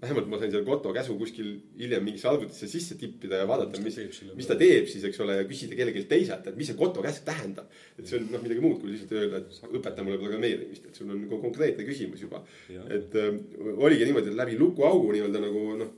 vähemalt 0.00 0.30
ma 0.30 0.38
sain 0.40 0.52
selle 0.54 0.64
Goto 0.64 0.94
käsu 0.94 1.18
kuskil 1.18 1.50
hiljem 1.76 2.04
mingisse 2.06 2.30
arvutisse 2.30 2.70
sisse 2.70 2.96
tippida 2.96 3.42
ja 3.42 3.50
vaadata, 3.50 3.82
mis, 3.84 3.98
mis 4.38 4.48
ta 4.48 4.56
teeb 4.56 4.88
siis, 4.88 5.04
eks 5.10 5.20
ole, 5.26 5.40
ja 5.42 5.46
küsida 5.50 5.76
kellelgi 5.76 6.06
teiselt, 6.08 6.48
et 6.48 6.56
mis 6.56 6.70
see 6.70 6.78
Goto 6.78 7.04
käsk 7.04 7.28
tähendab. 7.28 7.68
et 7.98 8.08
see 8.08 8.22
on 8.22 8.28
noh, 8.32 8.40
midagi 8.46 8.64
muud 8.64 8.80
kui 8.80 8.94
lihtsalt 8.94 9.12
öelda, 9.18 9.42
et 9.42 9.78
õpeta 9.82 10.06
mulle 10.06 10.20
programmeerimist, 10.22 10.88
et 10.88 11.02
sul 11.02 11.12
on 11.12 11.24
konkreetne 11.42 11.84
küsimus 11.84 12.24
juba. 12.24 12.44
et 12.70 13.20
äh, 13.20 13.32
oligi 13.76 14.08
niimoodi, 14.08 14.32
et 14.32 14.40
läbi 14.40 14.56
lukuaugu 14.56 15.10
nii-öelda 15.12 15.42
nagu 15.44 15.64
noh 15.82 15.96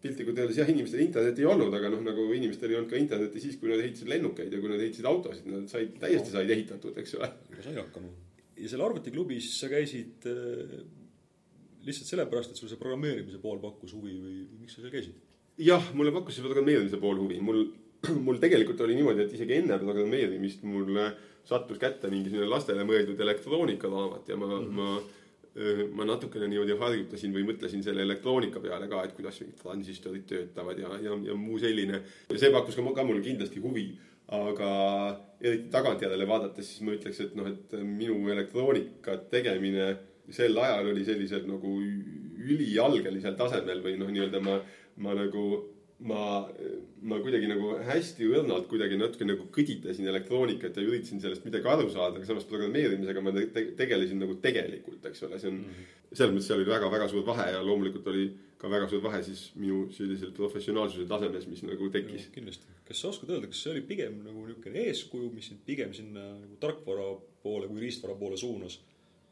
piltlikult 0.00 0.38
öeldes 0.40 0.58
jah, 0.60 0.70
inimestel 0.72 1.02
internetti 1.04 1.44
ei 1.44 1.48
olnud, 1.50 1.74
aga 1.76 1.90
noh, 1.92 2.00
nagu 2.04 2.24
inimestel 2.36 2.72
ei 2.72 2.78
olnud 2.78 2.92
ka 2.92 2.98
internetti 3.00 3.42
siis, 3.42 3.58
kui 3.60 3.68
nad 3.72 3.82
ehitasid 3.82 4.08
lennukeid 4.08 4.54
ja 4.54 4.60
kui 4.62 4.72
nad 4.72 4.80
ehitasid 4.80 5.08
autosid, 5.10 5.50
nad 5.52 5.66
said, 5.72 5.92
täiesti 6.00 6.32
said 6.32 6.52
ehitatud, 6.56 6.96
eks 7.02 7.16
ole. 7.18 7.28
sai 7.60 7.76
hakkama. 7.76 8.12
ja 8.56 8.72
seal 8.72 8.84
arvutiklubis 8.86 9.50
sa 9.60 9.68
käisid 9.72 10.28
äh, 10.30 10.78
lihtsalt 11.84 12.14
sellepärast, 12.14 12.54
et 12.54 12.60
sul 12.60 12.70
see 12.72 12.80
programmeerimise 12.80 13.40
pool 13.42 13.60
pakkus 13.62 13.92
huvi 13.96 14.16
või 14.16 14.38
miks 14.62 14.76
sa 14.76 14.84
seal 14.84 14.94
käisid? 14.94 15.20
jah, 15.60 15.92
mulle 15.96 16.14
pakkus 16.16 16.38
see 16.38 16.46
programmeerimise 16.46 17.00
pool 17.02 17.20
huvi, 17.20 17.40
mul, 17.44 17.66
mul 18.26 18.40
tegelikult 18.42 18.80
oli 18.86 18.96
niimoodi, 18.96 19.26
et 19.26 19.36
isegi 19.36 19.58
enne 19.60 19.76
programmeerimist 19.82 20.64
mulle 20.68 21.10
sattus 21.44 21.80
kätte 21.80 22.08
mingi 22.12 22.32
selline 22.32 22.48
lastele 22.48 22.84
mõeldud 22.88 23.20
elektroonikaraamat 23.20 24.28
ja 24.28 24.36
ma 24.40 24.48
mm, 24.48 24.64
-hmm. 24.64 24.76
ma 24.76 25.19
ma 25.96 26.04
natukene 26.06 26.46
niimoodi 26.46 26.76
harjutasin 26.78 27.32
või 27.34 27.42
mõtlesin 27.48 27.82
selle 27.82 28.04
elektroonika 28.06 28.60
peale 28.62 28.86
ka, 28.90 29.02
et 29.02 29.16
kuidas 29.16 29.40
mingid 29.42 29.58
transistorid 29.58 30.28
töötavad 30.30 30.78
ja, 30.78 30.92
ja, 31.02 31.16
ja 31.26 31.34
muu 31.34 31.58
selline. 31.58 32.04
see 32.30 32.52
pakkus 32.54 32.78
ka, 32.78 32.84
ka 32.94 33.06
mulle 33.08 33.24
kindlasti 33.24 33.62
huvi, 33.62 33.88
aga 34.30 34.70
eriti 35.42 35.66
tagantjärele 35.72 36.28
vaadates, 36.28 36.68
siis 36.70 36.84
ma 36.86 36.94
ütleks, 36.94 37.18
et 37.24 37.34
noh, 37.34 37.50
et 37.50 37.74
minu 37.82 38.20
elektroonika 38.30 39.16
tegemine 39.32 39.90
sel 40.30 40.54
ajal 40.54 40.92
oli 40.92 41.04
sellisel 41.04 41.48
nagu 41.50 41.74
ülialgelisel 42.40 43.34
tasemel 43.38 43.82
või 43.82 43.96
noh, 43.98 44.10
nii-öelda 44.14 44.42
ma, 44.44 44.60
ma 45.02 45.16
nagu 45.18 45.44
ma, 46.00 46.48
ma 47.02 47.18
kuidagi 47.20 47.48
nagu 47.50 47.72
hästi 47.84 48.28
õrnalt 48.30 48.68
kuidagi 48.70 48.98
natuke 49.00 49.26
nagu 49.28 49.46
kõditasin 49.52 50.08
elektroonikat 50.08 50.76
ja 50.76 50.84
üritasin 50.84 51.20
sellest 51.22 51.44
midagi 51.44 51.68
aru 51.68 51.88
saada, 51.92 52.16
aga 52.16 52.28
samas 52.28 52.46
programmeerimisega 52.48 53.24
ma 53.24 53.34
te 53.36 53.64
tegelesin 53.78 54.22
nagu 54.22 54.36
tegelikult, 54.42 55.04
eks 55.10 55.26
ole, 55.28 55.40
see 55.40 55.50
on 55.52 55.58
mm. 55.60 55.74
-hmm. 55.74 55.98
selles 56.12 56.34
mõttes 56.34 56.48
seal 56.50 56.62
oli 56.62 56.70
väga-väga 56.70 57.08
suur 57.12 57.26
vahe 57.26 57.50
ja 57.52 57.62
loomulikult 57.64 58.08
oli 58.12 58.28
ka 58.60 58.68
väga 58.72 58.88
suur 58.88 59.02
vahe 59.04 59.22
siis 59.24 59.50
minu 59.56 59.86
sellisel 59.92 60.32
professionaalsuse 60.36 61.08
tasemes, 61.08 61.46
mis 61.48 61.64
nagu 61.64 61.88
tekkis 61.92 62.28
kindlasti, 62.34 62.68
kas 62.88 63.00
sa 63.00 63.12
oskad 63.12 63.32
öelda, 63.32 63.48
kas 63.52 63.62
see 63.64 63.72
oli 63.72 63.84
pigem 63.92 64.22
nagu 64.24 64.46
niisugune 64.46 64.86
eeskuju, 64.86 65.32
mis 65.34 65.52
sind 65.52 65.64
pigem 65.66 65.92
sinna 65.96 66.32
nagu 66.36 66.56
tarkvara 66.60 67.10
poole 67.42 67.68
kui 67.68 67.80
riistvara 67.80 68.16
poole 68.20 68.36
suunas 68.36 68.80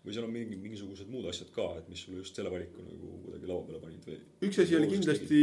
või 0.09 0.17
seal 0.17 0.27
on 0.27 0.33
mingi, 0.33 0.57
mingisugused 0.63 1.11
muud 1.13 1.29
asjad 1.29 1.51
ka, 1.55 1.67
et 1.79 1.89
mis 1.93 2.01
sulle 2.05 2.23
just 2.23 2.39
selle 2.39 2.53
valiku 2.53 2.85
nagu 2.85 3.11
kuidagi 3.27 3.51
laua 3.51 3.67
peale 3.67 3.83
panid 3.83 4.07
või? 4.09 4.17
üks 4.49 4.63
asi 4.65 4.79
oli 4.79 4.89
kindlasti, 4.93 5.43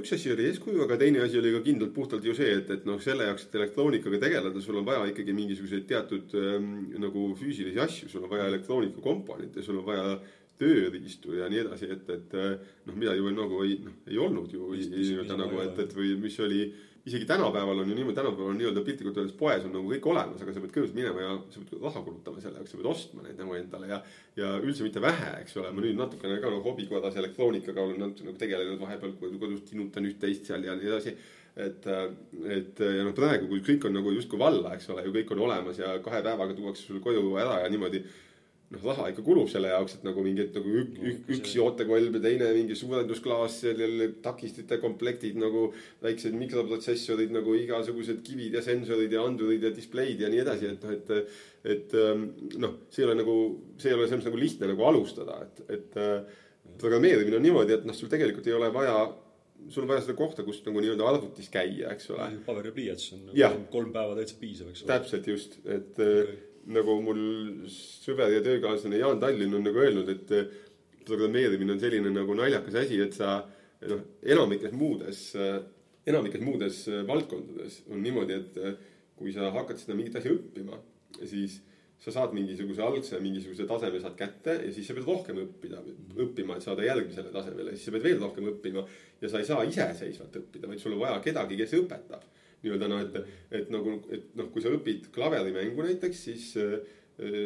üks 0.00 0.14
asi 0.16 0.32
oli 0.34 0.46
eeskuju, 0.50 0.84
aga 0.86 0.98
teine 1.00 1.24
asi 1.24 1.40
oli 1.40 1.52
ka 1.56 1.64
kindlalt 1.66 1.94
puhtalt 1.96 2.28
ju 2.28 2.36
see, 2.38 2.52
et, 2.60 2.70
et 2.76 2.86
noh, 2.88 3.00
selle 3.02 3.26
jaoks, 3.28 3.48
et 3.48 3.58
elektroonikaga 3.58 4.22
tegeleda, 4.22 4.62
sul 4.62 4.78
on 4.80 4.86
vaja 4.86 5.02
ikkagi 5.10 5.34
mingisuguseid 5.36 5.88
teatud 5.90 6.38
ähm, 6.38 6.70
nagu 7.02 7.26
füüsilisi 7.40 7.82
asju, 7.82 8.12
sul 8.12 8.24
on 8.24 8.32
vaja 8.32 8.48
elektroonikakomponente, 8.52 9.66
sul 9.66 9.82
on 9.82 9.88
vaja 9.90 10.16
tööriistu 10.60 11.34
ja 11.40 11.50
nii 11.50 11.64
edasi, 11.64 11.90
et, 11.90 12.10
et 12.14 12.34
äh, 12.38 12.56
noh, 12.86 12.96
mida 12.96 13.16
ju 13.18 13.30
nagu 13.34 13.62
ei, 13.66 13.80
noh, 13.82 13.98
ei 14.06 14.20
olnud 14.22 14.52
ju 14.54 14.70
mis 14.70 14.90
nagu, 15.34 15.58
ei 15.58 15.66
et, 15.66 15.80
et 15.88 15.96
või 15.98 16.14
mis 16.22 16.38
oli 16.44 16.68
isegi 17.04 17.26
tänapäeval 17.28 17.82
on 17.82 17.90
ju 17.90 17.94
niimoodi, 17.98 18.16
tänapäeval 18.16 18.54
on 18.54 18.58
nii-öelda 18.58 18.82
piltlikult 18.86 19.18
öeldes 19.20 19.36
poes 19.36 19.64
on 19.66 19.74
nagu 19.76 19.90
kõik 19.92 20.06
olemas, 20.08 20.40
aga 20.40 20.54
sa 20.54 20.62
pead 20.62 20.72
kõigepealt 20.72 20.96
minema 20.96 21.24
ja 21.24 21.36
sa 21.52 21.60
pead 21.60 21.84
raha 21.84 22.02
kulutama 22.06 22.40
selle 22.40 22.60
jaoks, 22.60 22.72
sa 22.72 22.80
pead 22.80 22.90
ostma 22.94 23.24
neid 23.26 23.40
nagu 23.42 23.56
endale 23.58 23.90
ja 23.90 24.00
ja 24.40 24.50
üldse 24.58 24.86
mitte 24.86 25.04
vähe, 25.04 25.30
eks 25.42 25.56
ole, 25.60 25.70
ma 25.70 25.84
nüüd 25.84 26.00
natukene 26.00 26.40
ka 26.40 26.50
nagu 26.50 26.64
hobi 26.64 26.88
korras 26.90 27.16
elektroonikaga 27.20 27.84
olen 27.84 28.00
natuke 28.06 28.28
nagu 28.28 28.40
tegelenud 28.40 28.80
vahepeal, 28.80 29.16
kodus 29.20 29.66
tinutan 29.68 30.08
üht-teist 30.08 30.48
seal 30.48 30.64
ja 30.64 30.76
nii 30.80 30.92
edasi 30.94 31.16
et, 31.56 31.86
et 32.50 32.80
ja 32.82 33.04
noh, 33.06 33.14
praegu, 33.16 33.46
kui 33.50 33.62
kõik 33.64 33.86
on 33.88 33.94
nagu 33.98 34.12
justkui 34.14 34.40
valla, 34.40 34.74
eks 34.74 34.88
ole 34.90 35.04
ju, 35.06 35.14
kõik 35.14 35.32
on 35.36 35.44
olemas 35.46 35.78
ja 35.78 35.96
kahe 36.04 36.22
päevaga 36.24 36.56
tuuakse 36.56 36.86
sulle 36.86 37.02
koju 37.04 37.36
ära 37.40 37.60
ja 37.62 37.70
niimoodi. 37.72 38.02
noh, 38.74 38.82
raha 38.90 39.08
ikka 39.12 39.24
kulub 39.26 39.48
selle 39.50 39.70
jaoks, 39.72 39.96
et 39.98 40.06
nagu 40.06 40.24
mingid 40.24 40.54
nagu 40.56 40.74
ük, 40.82 40.92
No, 40.98 41.08
ük, 41.10 41.24
üks 41.36 41.54
jootekolm 41.56 42.18
ja 42.18 42.22
teine 42.26 42.50
mingi 42.56 42.76
suurendusklaas, 42.78 43.58
jälle 43.70 44.10
takistite 44.24 44.78
komplektid 44.82 45.38
nagu 45.40 45.66
väiksed 46.04 46.36
mikroprotsessorid 46.38 47.34
nagu 47.34 47.56
igasugused 47.58 48.22
kivid 48.26 48.58
ja 48.58 48.62
sensorid 48.64 49.12
ja 49.12 49.24
andurid 49.24 49.64
ja 49.64 49.72
displeid 49.74 50.22
ja 50.22 50.30
nii 50.32 50.44
edasi, 50.44 50.70
et 50.74 50.86
noh, 50.86 50.94
et 50.94 51.12
et 51.64 51.94
ähm, 51.96 52.26
noh, 52.60 52.74
see 52.92 53.02
ei 53.02 53.08
ole 53.08 53.18
nagu, 53.22 53.34
see 53.80 53.88
ei 53.88 53.96
ole 53.96 54.04
selles 54.04 54.20
mõttes 54.20 54.28
nagu 54.28 54.40
lihtne 54.42 54.68
nagu 54.68 54.84
alustada, 54.84 55.38
et, 55.46 55.62
et 55.72 56.00
äh, 56.00 56.40
programmeerimine 56.80 57.38
on 57.38 57.46
niimoodi, 57.46 57.78
et 57.78 57.86
noh, 57.88 57.96
sul 57.96 58.10
tegelikult 58.12 58.48
ei 58.50 58.56
ole 58.56 58.68
vaja 58.74 58.98
sul 59.68 59.84
on 59.84 59.88
vaja 59.88 60.02
seda 60.04 60.16
kohta, 60.18 60.44
kus 60.44 60.60
nagu 60.66 60.82
nii-öelda 60.82 61.06
arvutis 61.08 61.48
käia, 61.52 61.92
eks 61.94 62.10
ole. 62.12 62.26
paber 62.46 62.68
ja 62.68 62.74
pliiats 62.74 63.14
on 63.16 63.28
nagu 63.30 63.62
kolm 63.72 63.94
päeva 63.94 64.16
täitsa 64.18 64.36
piisav, 64.40 64.72
eks 64.72 64.82
ole. 64.84 64.90
täpselt 64.90 65.30
just, 65.30 65.56
et 65.64 65.96
okay. 65.96 66.36
Nagu 66.72 66.96
mul 67.04 67.20
sõber 67.70 68.32
ja 68.32 68.40
töökaaslane 68.44 69.00
Jaan 69.00 69.20
Tallinn 69.20 69.56
on 69.58 69.66
nagu 69.66 69.82
öelnud, 69.82 70.08
et 70.12 70.32
eh, 70.32 70.48
programmeerimine 71.04 71.74
on 71.74 71.82
selline 71.82 72.12
nagu 72.14 72.36
naljakas 72.38 72.80
asi, 72.84 73.00
et 73.04 73.16
sa 73.16 73.36
noh, 73.90 74.02
enamikes 74.24 74.72
muudes, 74.72 75.20
enamikes 76.08 76.40
muudes 76.40 76.80
valdkondades 77.08 77.82
on 77.92 78.00
niimoodi, 78.00 78.38
et 78.40 78.80
kui 79.18 79.34
sa 79.34 79.50
hakkad 79.52 79.80
seda 79.80 79.96
mingit 79.98 80.16
asja 80.16 80.32
õppima, 80.32 80.78
siis 81.20 81.60
sa 82.04 82.12
saad 82.12 82.34
mingisuguse 82.36 82.82
algse 82.84 83.18
mingisuguse 83.22 83.64
taseme 83.68 84.00
saad 84.02 84.16
kätte 84.18 84.58
ja 84.66 84.72
siis 84.74 84.88
sa 84.88 84.96
pead 84.96 85.06
rohkem 85.08 85.38
õppida, 85.44 85.80
õppima, 86.20 86.58
et 86.58 86.66
saada 86.66 86.84
järgmisele 86.84 87.32
tasemele, 87.32 87.72
siis 87.76 87.88
sa 87.88 87.94
pead 87.94 88.04
veel 88.04 88.18
rohkem 88.20 88.50
õppima 88.50 88.84
ja 89.22 89.30
sa 89.30 89.40
ei 89.40 89.48
saa 89.48 89.64
iseseisvalt 89.64 90.36
õppida, 90.42 90.68
vaid 90.68 90.82
sul 90.82 90.96
on 90.96 91.04
vaja 91.04 91.20
kedagi, 91.24 91.56
kes 91.60 91.76
õpetab 91.78 92.26
nii-öelda 92.64 92.90
noh, 92.90 93.00
et, 93.04 93.38
et 93.60 93.72
nagu, 93.72 93.96
et 94.12 94.34
noh, 94.38 94.50
kui 94.52 94.64
sa 94.64 94.72
õpid 94.74 95.08
klaverimängu 95.14 95.86
näiteks, 95.86 96.20
siis 96.28 96.46
eh, 96.60 96.76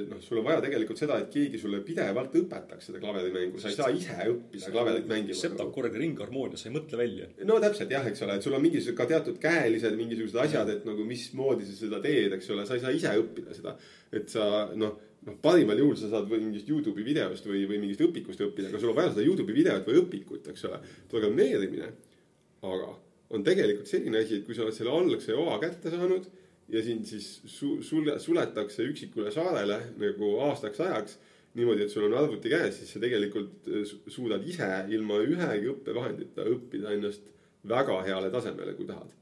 noh, 0.08 0.20
sul 0.24 0.40
on 0.40 0.46
vaja 0.46 0.62
tegelikult 0.64 1.00
seda, 1.00 1.18
et 1.20 1.32
keegi 1.32 1.60
sulle 1.60 1.80
pidevalt 1.84 2.36
õpetaks 2.40 2.88
seda 2.88 3.02
klaverimängu, 3.02 3.60
sa 3.60 3.72
ei 3.72 3.76
saa 3.76 3.90
ise 3.94 4.16
õppida 4.32 4.72
klaverit 4.72 5.10
mängima. 5.10 5.36
septakordi 5.36 6.00
ringharmoonia, 6.04 6.60
sa 6.60 6.70
ei 6.70 6.76
mõtle 6.78 7.00
välja. 7.00 7.28
no 7.48 7.58
täpselt 7.62 7.92
jah, 7.92 8.06
eks 8.08 8.24
ole, 8.26 8.38
et 8.38 8.46
sul 8.46 8.56
on 8.56 8.64
mingisugused 8.64 8.96
ka 8.98 9.08
teatud 9.10 9.42
käelised 9.42 9.98
mingisugused 9.98 10.40
asjad, 10.46 10.72
et 10.72 10.88
nagu 10.88 11.04
mismoodi 11.08 11.68
sa 11.68 11.76
seda 11.82 12.00
teed, 12.04 12.32
eks 12.38 12.50
ole, 12.54 12.64
sa 12.68 12.78
ei 12.78 12.86
saa 12.86 12.96
ise 12.96 13.12
õppida 13.20 13.58
seda. 13.58 13.76
et 14.14 14.32
sa 14.32 14.48
noh, 14.78 14.96
noh 15.28 15.40
parimal 15.42 15.78
juhul 15.82 15.98
sa 16.00 16.08
saad 16.14 16.30
või 16.30 16.46
mingist 16.46 16.70
Youtube'i 16.70 17.04
videost 17.04 17.46
või, 17.46 17.66
või 17.68 17.82
mingist 17.82 18.00
õpikust 18.06 18.40
õppida, 18.48 18.70
aga 18.70 18.80
sul 18.80 18.94
on 18.94 19.00
vaja 19.02 19.12
seda 19.12 19.26
Youtube'i 19.26 19.60
videot 19.60 19.90
või 19.90 20.04
õpikut, 20.06 20.48
eks 20.54 20.64
ole. 20.70 20.80
programmeerimine 21.12 21.92
aga 22.62 22.94
on 23.30 23.44
tegelikult 23.44 23.88
selline 23.90 24.22
asi, 24.22 24.38
et 24.38 24.46
kui 24.46 24.56
sa 24.56 24.64
oled 24.64 24.76
selle 24.76 24.92
algse 24.94 25.34
oa 25.36 25.58
kätte 25.62 25.92
saanud 25.92 26.28
ja 26.72 26.82
sind 26.84 27.08
siis 27.08 27.26
su-, 27.44 27.78
sulle, 27.84 28.18
suletakse 28.20 28.86
üksikule 28.88 29.32
saarele 29.32 29.80
nagu 30.00 30.34
aastaks 30.48 30.80
ajaks 30.84 31.18
niimoodi, 31.58 31.84
et 31.84 31.92
sul 31.92 32.06
on 32.06 32.16
arvuti 32.18 32.50
käes, 32.52 32.76
siis 32.78 32.92
sa 32.94 33.00
tegelikult 33.02 33.68
su- 33.88 34.00
suudad 34.12 34.44
ise 34.46 34.68
ilma 34.94 35.20
ühegi 35.24 35.70
õppevahendita 35.72 36.44
õppida 36.52 36.92
ennast 36.94 37.24
väga 37.68 38.02
heale 38.06 38.30
tasemele, 38.34 38.76
kui 38.78 38.86
tahad. 38.88 39.14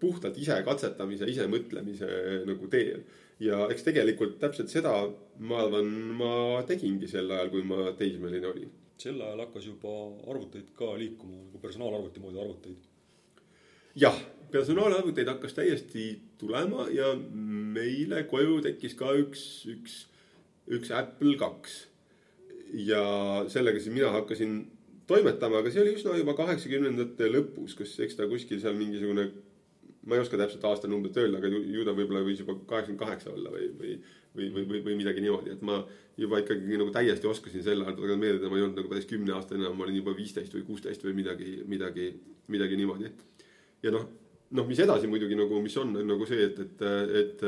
puhtalt 0.00 0.34
ise 0.42 0.56
katsetamise, 0.66 1.26
ise 1.30 1.44
mõtlemise 1.46 2.08
nagu 2.46 2.66
teel. 2.66 3.04
ja 3.38 3.68
eks 3.70 3.84
tegelikult 3.86 4.40
täpselt 4.42 4.68
seda, 4.68 4.92
ma 5.38 5.60
arvan, 5.62 5.90
ma 6.18 6.62
tegingi 6.66 7.06
sel 7.06 7.30
ajal, 7.30 7.50
kui 7.52 7.62
ma 7.62 7.92
teismeline 7.98 8.46
olin. 8.46 8.72
Sel 9.02 9.20
ajal 9.22 9.44
hakkas 9.44 9.68
juba 9.68 9.94
arvuteid 10.30 10.72
ka 10.78 10.92
liikuma 10.98 11.38
nagu 11.44 11.60
personaalarvuti 11.62 12.22
moodi 12.22 12.40
arvuteid. 12.42 12.86
jah, 13.98 14.18
personaalarvuteid 14.52 15.28
hakkas 15.28 15.54
täiesti 15.54 16.08
tulema 16.38 16.88
ja 16.94 17.12
meile 17.74 18.24
koju 18.30 18.60
tekkis 18.66 18.96
ka 18.98 19.12
üks, 19.22 19.44
üks, 19.70 20.00
üks 20.78 20.90
Apple 20.94 21.36
kaks. 21.38 21.84
ja 22.74 23.02
sellega 23.48 23.80
siis 23.80 23.94
mina 23.94 24.10
hakkasin 24.12 24.58
toimetama, 25.08 25.62
aga 25.62 25.70
see 25.72 25.82
oli 25.82 25.94
üsna 25.96 26.16
juba 26.18 26.34
kaheksakümnendate 26.36 27.30
lõpus, 27.32 27.76
kas 27.78 27.94
eks 28.04 28.18
ta 28.18 28.26
kuskil 28.28 28.60
seal 28.60 28.76
mingisugune, 28.76 29.30
ma 30.04 30.16
ei 30.16 30.24
oska 30.24 30.36
täpselt 30.40 30.66
aastanumbrit 30.68 31.16
öelda, 31.16 31.40
aga 31.40 31.48
ju 31.48 31.86
ta 31.86 31.94
võib-olla 31.96 32.26
võis 32.26 32.42
juba 32.42 32.58
kaheksakümmend 32.58 33.00
kaheksa 33.00 33.32
olla 33.32 33.54
või, 33.54 33.70
või, 33.78 33.94
või, 34.36 34.50
või, 34.52 34.66
või, 34.72 34.82
või 34.84 34.98
midagi 35.00 35.24
niimoodi, 35.24 35.54
et 35.56 35.64
ma 35.64 35.80
juba 36.18 36.40
ikkagi 36.42 36.78
nagu 36.80 36.90
täiesti 36.94 37.28
oskasin 37.30 37.62
sel 37.62 37.84
ajal 37.84 37.96
programmeerida, 37.96 38.50
ma 38.50 38.58
ei 38.58 38.64
olnud 38.66 38.80
nagu 38.80 38.90
päris 38.90 39.06
kümneaastane 39.10 39.62
enam, 39.62 39.76
ma 39.78 39.86
olin 39.86 40.00
juba 40.00 40.14
viisteist 40.18 40.54
või 40.56 40.64
kuusteist 40.66 41.04
või 41.06 41.14
midagi, 41.20 41.60
midagi, 41.70 42.08
midagi 42.50 42.78
niimoodi. 42.80 43.12
Ja 43.86 43.94
noh, 43.94 44.08
noh, 44.50 44.66
mis 44.66 44.82
edasi 44.82 45.10
muidugi 45.10 45.38
nagu, 45.38 45.62
mis 45.62 45.76
on, 45.78 45.94
nagu 46.08 46.26
see, 46.26 46.48
et, 46.50 46.58
et, 46.58 47.44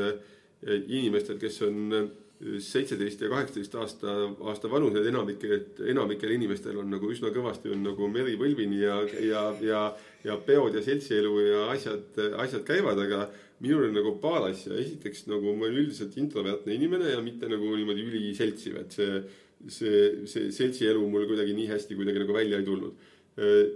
et 0.65 0.87
inimestel, 0.87 1.39
kes 1.41 1.61
on 1.67 2.11
seitseteist 2.41 3.21
ja 3.21 3.29
kaheksateist 3.29 3.75
aasta, 3.77 4.13
aasta 4.49 4.69
vanused, 4.71 5.05
enamikel, 5.05 5.59
enamikel 5.91 6.33
inimestel 6.33 6.79
on 6.81 6.89
nagu 6.89 7.11
üsna 7.13 7.29
kõvasti 7.33 7.73
on 7.75 7.83
nagu 7.85 8.07
meri 8.09 8.33
põlvini 8.39 8.81
ja, 8.81 8.97
ja, 9.21 9.43
ja, 9.61 9.81
ja 10.25 10.37
peod 10.45 10.77
ja 10.77 10.81
seltsielu 10.85 11.35
ja 11.45 11.67
asjad, 11.75 12.17
asjad 12.41 12.65
käivad, 12.65 13.03
aga 13.03 13.27
minul 13.61 13.87
on 13.87 13.95
nagu 13.95 14.15
paar 14.21 14.47
asja, 14.49 14.73
esiteks 14.81 15.27
nagu 15.29 15.53
ma 15.53 15.67
olen 15.67 15.79
üldiselt 15.83 16.17
introvertne 16.17 16.75
inimene 16.75 17.13
ja 17.13 17.21
mitte 17.23 17.49
nagu 17.51 17.71
niimoodi 17.77 18.05
üliseltsiv, 18.09 18.79
et 18.81 18.97
see, 18.97 19.21
see, 19.69 20.03
see 20.29 20.51
seltsielu 20.55 21.01
mul 21.09 21.27
kuidagi 21.29 21.53
nii 21.57 21.69
hästi 21.69 21.97
kuidagi 21.99 22.23
nagu 22.23 22.35
välja 22.35 22.61
ei 22.61 22.67
tulnud. 22.67 23.09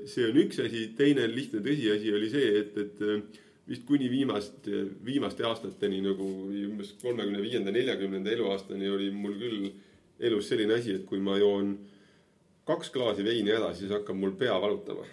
See 0.09 0.25
on 0.27 0.37
üks 0.41 0.59
asi, 0.65 0.89
teine 0.97 1.29
lihtne 1.31 1.61
tõsiasi 1.63 2.11
oli 2.13 2.29
see, 2.33 2.49
et, 2.59 2.79
et 2.81 3.43
vist 3.69 3.85
kuni 3.87 4.09
viimast, 4.11 4.67
viimaste 5.05 5.45
aastateni 5.47 6.01
nagu 6.05 6.27
umbes 6.49 6.91
kolmekümne 7.01 7.41
viienda, 7.41 7.73
neljakümnenda 7.73 8.33
eluaastani 8.35 8.89
oli 8.91 9.11
mul 9.13 9.37
küll 9.39 9.69
elus 10.19 10.49
selline 10.49 10.77
asi, 10.77 10.97
et 10.99 11.05
kui 11.09 11.21
ma 11.23 11.37
joon 11.39 11.75
kaks 12.65 12.91
klaasi 12.93 13.25
veini 13.25 13.53
ära, 13.53 13.71
siis 13.77 13.93
hakkab 13.93 14.17
mul 14.17 14.35
pea 14.37 14.55
valutama. 14.61 15.05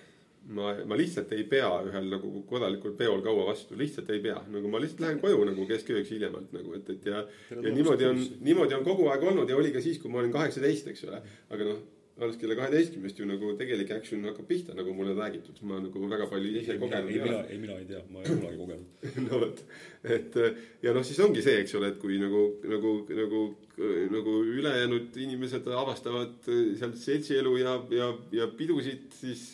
ma, 0.47 0.75
ma 0.89 0.99
lihtsalt 0.99 1.33
ei 1.37 1.45
pea 1.49 1.71
ühel 1.87 2.11
nagu 2.13 2.43
korralikul 2.49 2.97
peol 2.99 3.23
kaua 3.25 3.47
vastu, 3.53 3.79
lihtsalt 3.79 4.11
ei 4.15 4.21
pea, 4.25 4.41
nagu 4.53 4.71
ma 4.73 4.83
lihtsalt 4.83 5.05
lähen 5.07 5.23
koju 5.23 5.47
nagu 5.49 5.67
keskööks 5.71 6.13
hiljemalt 6.15 6.53
nagu, 6.57 6.75
et, 6.79 6.93
et 6.97 7.11
ja 7.13 7.25
ja 7.55 7.75
niimoodi 7.75 8.11
on, 8.11 8.23
niimoodi 8.41 8.79
on 8.79 8.87
kogu 8.87 9.09
aeg 9.13 9.27
olnud 9.33 9.51
ja 9.51 9.59
oli 9.59 9.73
ka 9.75 9.83
siis, 9.85 10.01
kui 10.03 10.13
ma 10.13 10.23
olin 10.23 10.35
kaheksateist, 10.35 10.91
eks 10.93 11.07
ole. 11.09 11.23
aga 11.53 11.69
noh, 11.69 11.83
alles 12.21 12.37
kella 12.37 12.55
kaheteistkümnest 12.59 13.19
ju 13.19 13.27
nagu 13.27 13.53
tegelik 13.59 13.91
action 13.95 14.25
hakkab 14.29 14.47
pihta, 14.49 14.75
nagu 14.77 14.93
mulle 14.95 15.15
räägitud, 15.17 15.63
ma 15.69 15.79
nagu 15.81 16.09
väga 16.11 16.27
palju 16.31 16.51
ise 16.61 16.77
kogenud 16.81 17.11
ei, 17.11 17.21
mina, 17.25 17.39
ei 17.49 17.61
mina 17.63 17.79
ei 17.81 17.87
tea, 17.89 18.03
ma 18.13 18.21
ei 18.21 18.29
ole 18.29 18.41
kunagi 18.43 18.59
kogenud. 18.61 19.07
no 19.27 19.41
vot, 19.41 19.63
et 20.17 20.37
ja 20.85 20.93
noh, 20.95 21.07
siis 21.09 21.21
ongi 21.25 21.45
see, 21.45 21.63
eks 21.63 21.75
ole, 21.79 21.93
et 21.95 21.99
kui 22.03 22.19
nagu, 22.21 22.43
nagu, 22.69 22.93
nagu, 23.17 23.43
nagu 24.13 24.37
ülejäänud 24.59 25.17
inimesed 25.25 25.73
avastavad 25.73 26.37
sealt 26.45 27.01
seltsielu 27.01 27.57
ja, 27.63 27.79
ja, 27.97 28.13
ja 28.43 28.51
pidusid, 28.61 29.09
siis, 29.17 29.49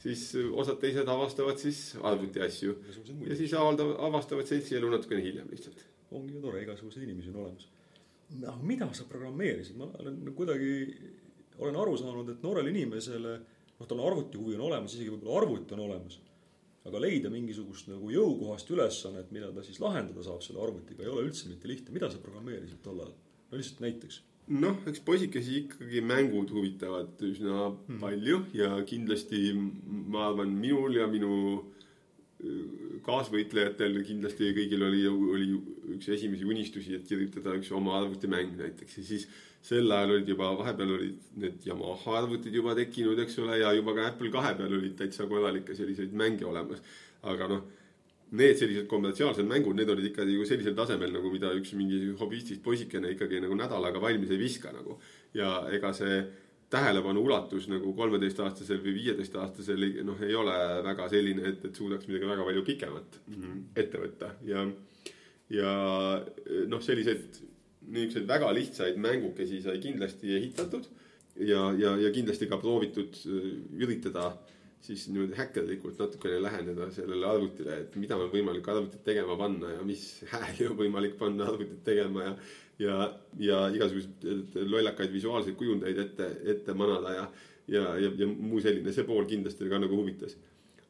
siis 0.00 0.24
osad 0.56 0.80
teised 0.80 1.08
avastavad 1.08 1.60
siis 1.60 1.80
arvuti 2.06 2.42
asju 2.44 2.76
igasugused 2.78 3.26
ja 3.28 3.36
siis 3.36 3.54
avaldavad, 3.58 3.98
avastavad 4.08 4.48
seltsielu 4.48 4.90
natukene 4.92 5.22
hiljem 5.24 5.50
lihtsalt. 5.52 5.84
ongi 6.10 6.34
ju 6.34 6.40
tore, 6.42 6.62
igasuguseid 6.62 7.04
inimesi 7.06 7.30
on 7.30 7.36
olemas. 7.44 7.68
aga 8.40 8.56
mida 8.62 8.88
sa 8.94 9.04
programmeerisid, 9.08 9.76
ma 9.76 9.90
olen 10.00 10.32
kuidagi, 10.34 10.72
olen 11.58 11.76
aru 11.76 11.96
saanud, 11.98 12.32
et 12.32 12.42
noorele 12.42 12.70
inimesele, 12.70 13.36
noh, 13.78 13.86
tal 13.88 14.02
arvutihuvi 14.06 14.56
on 14.56 14.66
olemas, 14.70 14.94
isegi 14.94 15.12
võib-olla 15.12 15.42
arvuti 15.42 15.76
on 15.76 15.86
olemas. 15.88 16.20
aga 16.88 17.00
leida 17.00 17.28
mingisugust 17.30 17.90
nagu 17.92 18.08
jõukohast 18.10 18.70
ülesannet, 18.72 19.30
mida 19.36 19.52
ta 19.52 19.62
siis 19.62 19.80
lahendada 19.84 20.22
saab 20.24 20.40
selle 20.42 20.62
arvutiga, 20.64 21.04
ei 21.04 21.12
ole 21.12 21.26
üldse 21.28 21.48
mitte 21.48 21.68
lihtne. 21.68 21.92
mida 21.92 22.10
sa 22.10 22.18
programmeerisid 22.18 22.80
tol 22.82 23.04
ajal? 23.04 23.14
no 23.50 23.58
lihtsalt 23.58 23.84
näiteks. 23.84 24.22
noh, 24.48 24.80
eks 24.90 25.02
poisikesi 25.06 25.64
ikkagi 25.64 26.00
mängud 26.02 26.50
huvitavad 26.54 27.20
üsna 27.26 27.68
hmm. 27.70 28.00
palju 28.02 28.44
ja 28.56 28.72
kindlasti 28.86 29.52
ma 29.54 30.30
arvan, 30.30 30.56
minul 30.62 30.96
ja 30.98 31.06
minu 31.10 31.34
äh, 31.58 32.98
kaasvõitlejatel 33.06 34.00
kindlasti 34.06 34.50
kõigil 34.56 34.82
oli, 34.86 35.04
oli 35.10 35.52
üks 35.96 36.10
esimesi 36.16 36.48
unistusi, 36.48 36.96
et 36.96 37.06
kirjutada 37.08 37.54
üks 37.60 37.70
oma 37.76 37.98
arvutimäng 38.00 38.56
näiteks 38.58 38.98
ja 38.98 39.06
siis 39.12 39.28
sel 39.62 39.92
ajal 39.92 40.14
olid 40.16 40.30
juba, 40.32 40.50
vahepeal 40.58 40.94
olid 40.96 41.32
need 41.40 41.66
Yamaha 41.68 42.16
arvutid 42.22 42.54
juba 42.56 42.74
tekkinud, 42.78 43.18
eks 43.20 43.36
ole, 43.42 43.58
ja 43.60 43.72
juba 43.76 43.94
ka 43.96 44.06
Apple 44.08 44.32
kahe 44.32 44.54
peal 44.56 44.72
olid 44.78 44.96
täitsa 44.98 45.28
korralikke 45.28 45.76
selliseid 45.76 46.16
mänge 46.16 46.46
olemas. 46.48 46.80
aga 47.22 47.48
noh, 47.50 47.66
need 48.38 48.58
sellised 48.58 48.86
kommertsiaalsed 48.90 49.48
mängud, 49.48 49.74
need 49.78 49.90
olid 49.90 50.10
ikka 50.10 50.26
ju 50.28 50.44
sellisel 50.46 50.76
tasemel 50.78 51.10
nagu, 51.16 51.32
mida 51.32 51.50
üks 51.56 51.72
mingi 51.78 52.12
hobistist 52.20 52.62
poisikene 52.62 53.10
ikkagi 53.16 53.40
nagu 53.42 53.56
nädalaga 53.58 54.02
valmis 54.02 54.30
ei 54.30 54.38
viska 54.38 54.72
nagu. 54.74 55.00
ja 55.34 55.66
ega 55.74 55.92
see 55.96 56.22
tähelepanu 56.70 57.24
ulatus 57.26 57.66
nagu 57.70 57.92
kolmeteistaastasel 57.98 58.78
või 58.84 58.94
viieteistaastasel 59.00 59.86
noh, 60.06 60.20
ei 60.22 60.34
ole 60.38 60.54
väga 60.86 61.08
selline, 61.10 61.42
et, 61.50 61.64
et 61.66 61.74
suudaks 61.74 62.06
midagi 62.06 62.30
väga 62.30 62.46
palju 62.46 62.62
pikemat 62.66 63.20
ette 63.82 64.02
võtta 64.04 64.30
ja, 64.46 64.64
ja 65.50 65.72
noh, 66.70 66.82
selliseid 66.82 67.40
niisuguseid 67.90 68.28
väga 68.28 68.52
lihtsaid 68.54 68.98
mängukesi 69.02 69.62
sai 69.64 69.80
kindlasti 69.82 70.36
ehitatud 70.36 70.86
ja, 71.36 71.70
ja, 71.78 71.96
ja 71.96 72.10
kindlasti 72.14 72.48
ka 72.50 72.60
proovitud 72.60 73.18
äh, 73.26 73.50
üritada 73.80 74.30
siis 74.80 75.08
niimoodi 75.10 75.36
häkkerlikult 75.36 75.98
natukene 76.00 76.40
läheneda 76.42 76.88
sellele 76.94 77.26
arvutile, 77.28 77.82
et 77.82 77.96
mida 78.00 78.16
on 78.16 78.30
võimalik 78.32 78.68
arvutit 78.72 79.04
tegema 79.04 79.36
panna 79.36 79.74
ja 79.74 79.84
mis 79.84 80.04
hääli 80.32 80.70
on 80.70 80.78
võimalik 80.78 81.18
panna 81.20 81.50
arvutit 81.52 81.84
tegema 81.84 82.24
ja 82.24 82.34
ja, 82.80 82.96
ja 83.36 83.60
igasuguseid 83.74 84.56
lollakaid 84.70 85.12
visuaalseid 85.12 85.56
kujundeid 85.58 85.98
ette, 86.00 86.28
ette 86.54 86.74
manada 86.76 87.12
ja, 87.12 87.26
ja, 87.68 87.82
ja, 88.00 88.12
ja 88.22 88.28
muu 88.30 88.60
selline, 88.64 88.92
see 88.96 89.04
pool 89.08 89.26
kindlasti 89.28 89.68
ka 89.68 89.80
nagu 89.82 89.98
huvitas. 90.00 90.36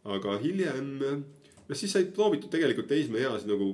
aga 0.05 0.38
hiljem, 0.40 0.92
noh 1.00 1.76
siis 1.76 1.92
sai 1.92 2.07
proovitud 2.14 2.50
tegelikult 2.53 2.88
teismeeas 2.88 3.44
nagu 3.48 3.72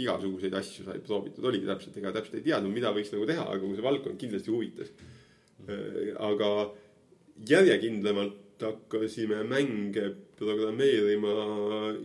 igasuguseid 0.00 0.54
asju 0.60 0.84
sai 0.86 1.00
proovitud, 1.04 1.44
oligi 1.44 1.68
täpselt, 1.68 1.96
ega 2.00 2.12
täpselt 2.14 2.38
ei 2.38 2.46
teadnud, 2.46 2.72
mida 2.72 2.92
võiks 2.96 3.10
nagu 3.14 3.26
teha, 3.28 3.48
aga 3.54 3.72
see 3.72 3.88
valdkond 3.88 4.20
kindlasti 4.20 4.54
huvitas. 4.54 4.92
aga 6.28 6.50
järjekindlamalt 7.48 8.38
hakkasime 8.62 9.42
mänge 9.48 10.10
programmeerima 10.38 11.32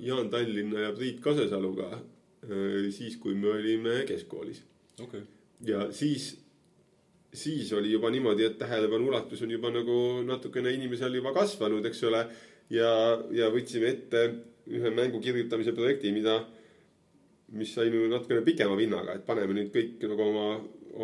Jaan 0.04 0.30
Tallinna 0.30 0.88
ja 0.88 0.94
Priit 0.96 1.22
Kasesaluga 1.24 1.92
eh, 1.96 2.90
siis, 2.92 3.18
kui 3.22 3.36
me 3.36 3.52
olime 3.54 4.02
keskkoolis 4.08 4.64
okay.. 5.04 5.22
ja 5.66 5.88
siis, 5.92 6.34
siis 7.34 7.72
oli 7.74 7.92
juba 7.92 8.12
niimoodi, 8.14 8.48
et 8.48 8.58
tähelepanu 8.60 9.10
ulatus 9.12 9.42
on 9.46 9.56
juba 9.56 9.72
nagu 9.74 9.98
natukene 10.26 10.74
inimesel 10.76 11.22
juba 11.22 11.34
kasvanud, 11.36 11.86
eks 11.86 12.04
ole. 12.10 12.26
ja, 12.70 12.92
ja 13.32 13.50
võtsime 13.54 13.92
ette 13.92 14.28
ühe 14.66 14.92
mängu 14.94 15.20
kirjutamise 15.22 15.76
projekti, 15.78 16.12
mida, 16.12 16.40
mis 17.54 17.74
sai 17.76 17.92
nagu 17.94 18.08
natukene 18.10 18.42
pikema 18.46 18.78
vinnaga, 18.78 19.14
et 19.14 19.26
paneme 19.28 19.54
nüüd 19.54 19.70
kõik 19.74 20.08
nagu 20.10 20.26
oma, 20.32 20.48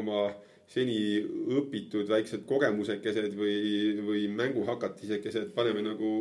oma 0.01 0.23
seni 0.71 0.97
õpitud 1.59 2.07
väiksed 2.07 2.45
kogemusekesed 2.47 3.33
või, 3.35 3.55
või 4.05 4.27
mänguhakatisekesed 4.37 5.51
paneme 5.55 5.83
nagu 5.83 6.11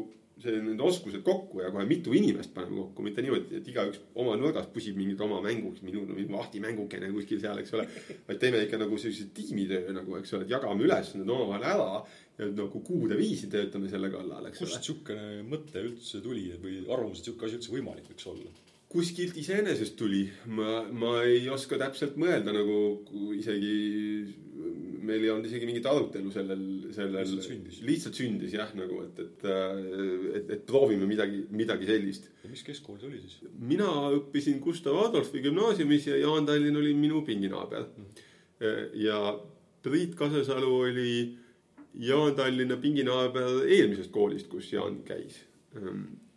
see, 0.41 0.57
need 0.65 0.81
oskused 0.85 1.23
kokku 1.27 1.61
ja 1.63 1.71
kohe 1.73 1.85
mitu 1.89 2.15
inimest 2.17 2.53
paneme 2.55 2.81
kokku, 2.81 3.05
mitte 3.07 3.23
niimoodi, 3.25 3.61
et 3.61 3.69
igaüks 3.71 4.01
oma 4.21 4.37
nurgas 4.41 4.69
pusib 4.73 4.99
mingit 4.99 5.21
oma 5.25 5.41
mängu, 5.45 5.73
mingi 5.85 6.27
vahtimängukene 6.33 7.11
kuskil 7.15 7.43
seal, 7.43 7.61
eks 7.63 7.77
ole. 7.77 7.87
vaid 8.29 8.41
teeme 8.43 8.63
ikka 8.65 8.81
nagu 8.81 8.99
sellise 9.01 9.29
tiimitöö 9.37 9.95
nagu, 9.97 10.17
eks 10.21 10.35
ole, 10.37 10.49
et 10.49 10.57
jagame 10.57 10.87
ülesanded 10.87 11.35
omavahel 11.37 11.69
ära 11.75 11.91
ja 12.41 12.51
nagu 12.57 12.83
kuude 12.87 13.19
viisi 13.21 13.51
töötame 13.53 13.93
selle 13.93 14.11
kallal, 14.13 14.49
eks 14.51 14.65
ole 14.65 14.73
kust. 14.73 14.81
niisugune 14.81 15.47
mõte 15.51 15.85
üldse 15.85 16.25
tuli 16.25 16.49
või 16.63 16.83
arvamus, 16.89 17.21
et 17.21 17.27
niisugune 17.29 17.51
asi 17.51 17.61
üldse 17.61 17.77
võimalik 17.77 18.11
võiks 18.11 18.31
olla? 18.33 18.59
Kuskilt 18.91 19.37
iseenesest 19.39 19.95
tuli, 19.99 20.25
ma, 20.51 20.81
ma 20.91 21.21
ei 21.23 21.45
oska 21.53 21.79
täpselt 21.79 22.17
mõelda 22.19 22.55
nagu 22.55 22.79
isegi, 23.37 23.75
meil 25.07 25.23
ei 25.23 25.31
olnud 25.31 25.47
isegi 25.47 25.69
mingit 25.69 25.87
arutelu 25.87 26.33
sellel, 26.35 26.65
sellel. 26.95 27.21
Lihtsalt 27.23 27.47
sündis. 27.47 27.79
lihtsalt 27.87 28.19
sündis 28.19 28.57
jah, 28.57 28.73
nagu 28.79 28.99
et, 29.05 29.21
et, 29.23 29.47
et, 30.41 30.51
et 30.57 30.65
proovime 30.67 31.07
midagi, 31.11 31.45
midagi 31.55 31.87
sellist. 31.91 32.27
ja 32.43 32.51
mis 32.51 32.67
keskkool 32.67 32.99
see 32.99 33.13
oli 33.13 33.23
siis? 33.23 33.39
mina 33.63 33.87
õppisin 34.17 34.59
Gustav 34.65 34.99
Adolfi 35.05 35.45
gümnaasiumis 35.45 36.11
ja 36.11 36.19
Jaan 36.25 36.49
Tallinn 36.51 36.83
oli 36.83 36.97
minu 36.99 37.23
pinginaaber. 37.27 37.87
ja 38.99 39.21
Priit 39.83 40.19
Kasesalu 40.19 40.75
oli 40.81 41.13
Jaan 41.99 42.35
Tallinna 42.35 42.77
pinginaaber 42.77 43.65
eelmisest 43.67 44.11
koolist, 44.15 44.51
kus 44.51 44.73
Jaan 44.73 45.01
käis. 45.07 45.41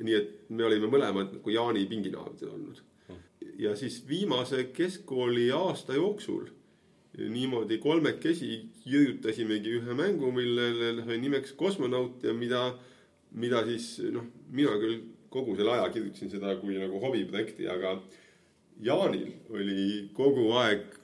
Nii 0.03 0.15
et 0.17 0.33
me 0.49 0.65
olime 0.67 0.89
mõlemad 0.91 1.31
nagu 1.37 1.53
Jaani 1.53 1.85
pinginaabrid 1.89 2.49
olnud. 2.49 2.81
ja 3.59 3.75
siis 3.75 4.01
viimase 4.07 4.63
keskkooli 4.73 5.51
aasta 5.51 5.93
jooksul 5.93 6.47
niimoodi 7.17 7.77
kolmekesi 7.77 8.65
kirjutasimegi 8.83 9.77
ühe 9.77 9.93
mängu, 9.97 10.31
millele 10.33 11.03
sai 11.05 11.19
nimeks 11.21 11.53
Kosmonaut 11.57 12.23
ja 12.23 12.33
mida, 12.33 12.63
mida 13.37 13.61
siis 13.67 13.99
noh, 14.11 14.25
mina 14.49 14.73
küll 14.81 15.03
kogu 15.33 15.55
selle 15.57 15.75
aja 15.75 15.89
kirjutasin 15.93 16.31
seda 16.33 16.55
kui 16.61 16.77
nagu 16.79 16.99
hobiprojekti, 17.01 17.67
aga 17.69 17.97
Jaanil 18.81 19.29
oli 19.53 20.09
kogu 20.17 20.49
aeg, 20.57 20.99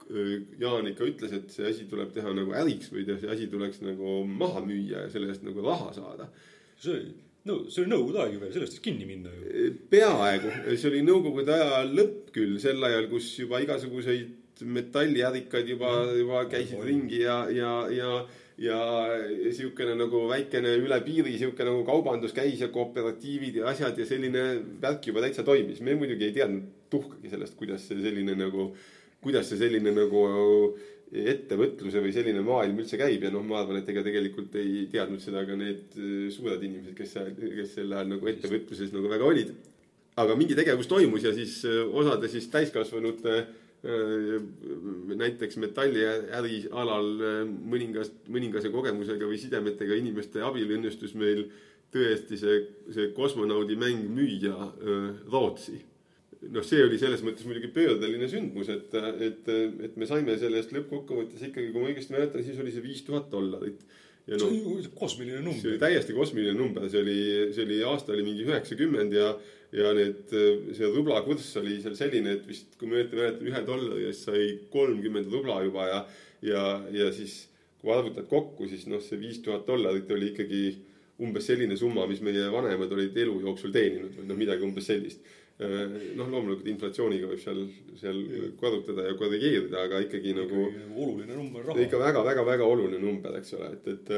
Jaan 0.58 0.88
ikka 0.90 1.06
ütles, 1.06 1.34
et 1.38 1.52
see 1.54 1.68
asi 1.70 1.84
tuleb 1.90 2.10
teha 2.16 2.32
nagu 2.34 2.54
äriks 2.58 2.90
või 2.90 3.04
see 3.06 3.30
asi 3.30 3.46
tuleks 3.52 3.84
nagu 3.84 4.24
maha 4.26 4.64
müüa 4.66 5.04
ja 5.04 5.10
selle 5.14 5.30
eest 5.30 5.44
nagu 5.46 5.62
raha 5.62 5.92
saada. 5.94 6.26
see 6.82 6.96
oli, 6.96 7.12
no 7.48 7.62
see 7.70 7.84
oli 7.84 7.94
nõukogude 7.94 8.24
aeg 8.24 8.36
ju 8.36 8.42
veel, 8.42 8.52
sellest 8.56 8.76
võiks 8.76 8.86
kinni 8.90 9.08
minna 9.08 9.32
ju. 9.32 9.72
peaaegu, 9.92 10.52
see 10.74 10.90
oli 10.92 11.06
nõukogude 11.06 11.56
aja 11.56 11.86
lõpp 11.88 12.34
küll, 12.36 12.60
sel 12.62 12.84
ajal, 12.84 13.08
kus 13.12 13.32
juba 13.40 13.62
igasuguseid 13.64 14.36
metalliärikad 14.66 15.68
juba, 15.68 15.92
juba 16.18 16.44
käisid 16.52 16.84
ringi 16.84 17.22
ja, 17.24 17.38
ja, 17.54 17.72
ja, 17.96 18.12
ja 18.60 18.80
siukene 19.56 19.96
nagu 20.00 20.26
väikene 20.30 20.76
üle 20.82 21.00
piiri 21.06 21.38
siuke 21.40 21.64
nagu 21.68 21.86
kaubandus 21.88 22.36
käis 22.36 22.60
ja 22.60 22.68
kooperatiivid 22.74 23.62
ja 23.62 23.70
asjad 23.72 23.98
ja 24.00 24.08
selline 24.10 24.46
värk 24.82 25.08
juba 25.12 25.24
täitsa 25.24 25.46
toimis. 25.48 25.80
me 25.82 25.96
muidugi 25.96 26.28
ei 26.28 26.36
teadnud 26.36 26.68
tuhkagi 26.92 27.32
sellest, 27.32 27.56
kuidas 27.56 27.88
see 27.88 28.02
selline 28.04 28.36
nagu, 28.36 28.72
kuidas 29.24 29.48
see 29.50 29.62
selline 29.62 29.94
nagu 29.96 30.26
ettevõtluse 31.10 32.04
või 32.04 32.14
selline 32.14 32.44
maailm 32.46 32.84
üldse 32.84 33.00
käib 33.02 33.24
ja 33.26 33.32
noh, 33.34 33.42
ma 33.46 33.64
arvan, 33.64 33.80
et 33.80 33.90
ega 33.90 34.04
tegelikult 34.06 34.54
ei 34.62 34.86
teadnud 34.92 35.24
seda 35.24 35.42
ka 35.48 35.58
need 35.58 35.98
eh, 35.98 36.30
suured 36.34 36.62
inimesed, 36.62 36.94
kes, 36.98 37.18
kes 37.40 37.76
sel 37.80 37.96
ajal 37.96 38.14
nagu 38.14 38.30
ettevõtluses 38.30 38.94
nagu 38.94 39.10
väga 39.10 39.26
olid 39.26 39.56
aga 40.20 40.36
mingi 40.36 40.58
tegevus 40.58 40.90
toimus 40.90 41.24
ja 41.24 41.34
siis 41.36 41.62
äh, 41.68 41.82
osade 41.96 42.30
siis 42.32 42.48
täiskasvanute 42.52 43.36
äh, 43.40 44.38
näiteks 45.16 45.60
metalliäri 45.64 46.64
alal 46.72 47.10
äh, 47.16 47.42
mõningas, 47.46 48.12
mõningase 48.32 48.72
kogemusega 48.74 49.30
või 49.30 49.40
sidemetega 49.42 49.98
inimeste 50.00 50.44
abil 50.46 50.76
õnnestus 50.78 51.16
meil 51.20 51.46
tõesti 51.94 52.38
see, 52.38 52.60
see 52.94 53.12
kosmonaudi 53.16 53.78
mäng 53.80 54.10
müüa 54.14 54.58
äh, 54.58 55.08
Rootsi. 55.32 55.80
noh, 56.48 56.66
see 56.66 56.82
oli 56.86 57.00
selles 57.02 57.24
mõttes 57.26 57.48
muidugi 57.48 57.72
pöördeline 57.76 58.30
sündmus, 58.32 58.70
et, 58.72 58.94
et, 59.28 59.50
et 59.88 59.98
me 60.00 60.08
saime 60.08 60.38
selle 60.40 60.62
eest 60.62 60.72
lõppkokkuvõttes 60.76 61.44
ikkagi, 61.50 61.74
kui 61.74 61.84
ma 61.84 61.92
õigesti 61.92 62.16
mäletan, 62.16 62.46
siis 62.46 62.62
oli 62.64 62.74
see 62.76 62.86
viis 62.86 63.04
tuhat 63.08 63.28
dollarit. 63.34 63.84
ja 64.30 64.38
see 64.38 64.46
noh 64.46 64.72
on, 64.72 64.80
ju 64.80 64.94
kosmiline 64.96 65.40
see 65.40 65.44
oli 65.44 65.52
number. 65.52 65.78
täiesti 65.84 66.16
kosmiline 66.16 66.56
number, 66.56 66.90
see 66.92 67.04
oli, 67.04 67.20
see 67.56 67.66
oli 67.68 67.80
aasta 67.92 68.16
oli 68.16 68.26
mingi 68.28 68.48
üheksakümmend 68.48 69.16
ja, 69.18 69.34
ja 69.76 69.94
need, 69.98 70.34
see 70.78 70.92
rubla 70.96 71.22
kurss 71.28 71.60
oli 71.62 71.80
seal 71.84 71.98
selline, 72.00 72.38
et 72.40 72.48
vist, 72.48 72.72
kui 72.80 72.90
ma 72.90 73.00
õieti 73.00 73.20
mäletan, 73.20 73.52
ühe 73.52 73.64
dollari 73.68 74.10
eest 74.10 74.30
sai 74.30 74.50
kolmkümmend 74.72 75.32
rubla 75.34 75.60
juba 75.68 75.88
ja, 75.92 76.04
ja, 76.46 76.66
ja 76.94 77.12
siis 77.16 77.42
kui 77.82 77.92
arvutad 77.96 78.28
kokku, 78.32 78.68
siis 78.68 78.86
noh, 78.92 79.02
see 79.04 79.20
viis 79.20 79.40
tuhat 79.44 79.68
dollarit 79.68 80.10
oli 80.12 80.32
ikkagi 80.34 80.64
umbes 81.24 81.48
selline 81.50 81.76
summa, 81.80 82.06
mis 82.08 82.22
meie 82.24 82.48
vanemad 82.52 82.92
olid 82.96 83.18
elu 83.24 83.36
jooksul 83.44 83.74
teeninud 83.76 84.16
või 84.16 84.28
noh, 84.28 84.40
midagi 84.40 84.66
umbes 84.68 84.88
sellist. 84.88 85.24
noh, 85.60 86.30
loomulikult 86.30 86.68
inflatsiooniga 86.72 87.28
võib 87.28 87.42
seal, 87.44 87.66
seal 88.00 88.22
korrutada 88.60 89.10
ja 89.10 89.16
korrigeerida, 89.20 89.82
aga 89.90 90.00
ikkagi 90.06 90.32
nagu 90.38 90.70
oluline 90.96 91.36
number 91.36 91.68
on 91.68 91.82
ikka 91.84 92.00
raha. 92.00 92.14
väga-väga-väga 92.14 92.70
oluline 92.70 93.02
number, 93.04 93.36
eks 93.42 93.58
ole, 93.58 93.74
et, 93.76 93.90
et, 93.92 94.14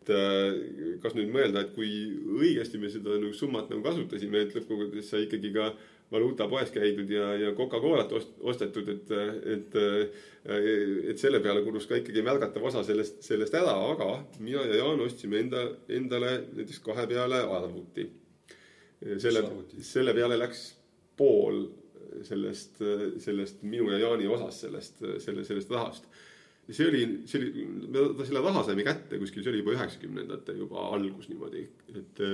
et 0.00 0.12
äh, 0.16 0.96
kas 1.02 1.16
nüüd 1.18 1.28
mõelda, 1.34 1.66
et 1.66 1.74
kui 1.76 1.90
õigesti 2.40 2.80
me 2.80 2.88
seda 2.92 3.18
nagu 3.18 3.34
summat 3.36 3.68
nagu 3.68 3.84
kasutasime, 3.84 4.46
et 4.46 4.56
lõppkokkuvõttes 4.56 5.12
sai 5.12 5.26
ikkagi 5.26 5.52
ka 5.58 5.68
valuutapoes 6.08 6.72
käidud 6.72 7.10
ja, 7.12 7.34
ja 7.36 7.52
Coca-Colat 7.52 8.12
ost- 8.16 8.38
ostetud, 8.40 8.88
et, 8.88 9.12
et, 9.44 9.76
et 11.12 11.20
selle 11.20 11.42
peale 11.44 11.60
kulus 11.66 11.84
ka 11.84 11.98
ikkagi 12.00 12.24
märgatav 12.24 12.64
osa 12.64 12.80
sellest, 12.86 13.20
sellest 13.26 13.52
ära, 13.60 13.76
aga 13.92 14.08
mina 14.40 14.64
ja 14.70 14.80
Jaan 14.80 15.04
ostsime 15.04 15.42
enda, 15.44 15.66
endale 15.92 16.32
näiteks 16.56 16.80
kahe 16.88 17.04
peale 17.12 17.44
arvuti. 17.44 18.08
selle 19.20 19.44
selle 19.84 20.16
peale 20.16 20.40
läks 20.40 20.77
pool 21.18 21.66
sellest, 22.24 22.80
sellest 23.22 23.62
minu 23.66 23.90
ja 23.92 24.00
Jaani 24.02 24.26
osast 24.30 24.64
sellest, 24.64 25.02
selle, 25.22 25.44
sellest 25.46 25.70
rahast 25.74 26.08
see 26.68 26.88
oli, 26.88 27.02
see 27.28 27.40
oli, 27.40 27.66
me 27.88 28.26
selle 28.28 28.42
raha 28.44 28.62
saime 28.66 28.84
kätte 28.84 29.20
kuskil, 29.20 29.44
see 29.44 29.52
oli 29.52 29.62
juba 29.62 29.74
üheksakümnendate 29.76 30.56
juba 30.58 30.88
algus 30.92 31.30
niimoodi, 31.30 31.64
et 31.96 32.24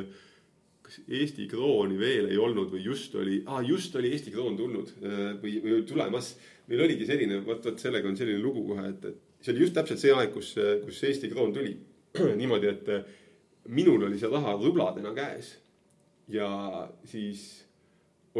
kas 0.84 0.98
Eesti 1.08 1.46
krooni 1.48 1.96
veel 1.98 2.28
ei 2.28 2.38
olnud 2.40 2.72
või 2.74 2.82
just 2.84 3.14
oli 3.16 3.40
ah,, 3.46 3.62
just 3.64 3.94
oli 3.96 4.10
Eesti 4.12 4.34
kroon 4.34 4.56
tulnud 4.58 4.92
või, 5.40 5.56
või 5.64 5.80
tulemas. 5.88 6.34
meil 6.68 6.84
oligi 6.84 7.06
selline, 7.08 7.40
vot, 7.46 7.64
vot 7.64 7.80
sellega 7.80 8.08
on 8.08 8.16
selline 8.18 8.42
lugu 8.42 8.66
kohe, 8.68 8.88
et, 8.90 9.04
et 9.08 9.44
see 9.44 9.54
oli 9.54 9.64
just 9.64 9.76
täpselt 9.76 10.02
see 10.02 10.12
aeg, 10.12 10.32
kus, 10.34 10.54
kus 10.84 11.02
Eesti 11.08 11.30
kroon 11.32 11.54
tuli. 11.56 11.76
niimoodi, 12.40 12.68
et 12.70 13.70
minul 13.74 14.04
oli 14.06 14.18
see 14.20 14.30
raha 14.30 14.54
rubladena 14.60 15.14
käes 15.16 15.54
ja 16.30 16.48
siis 17.08 17.63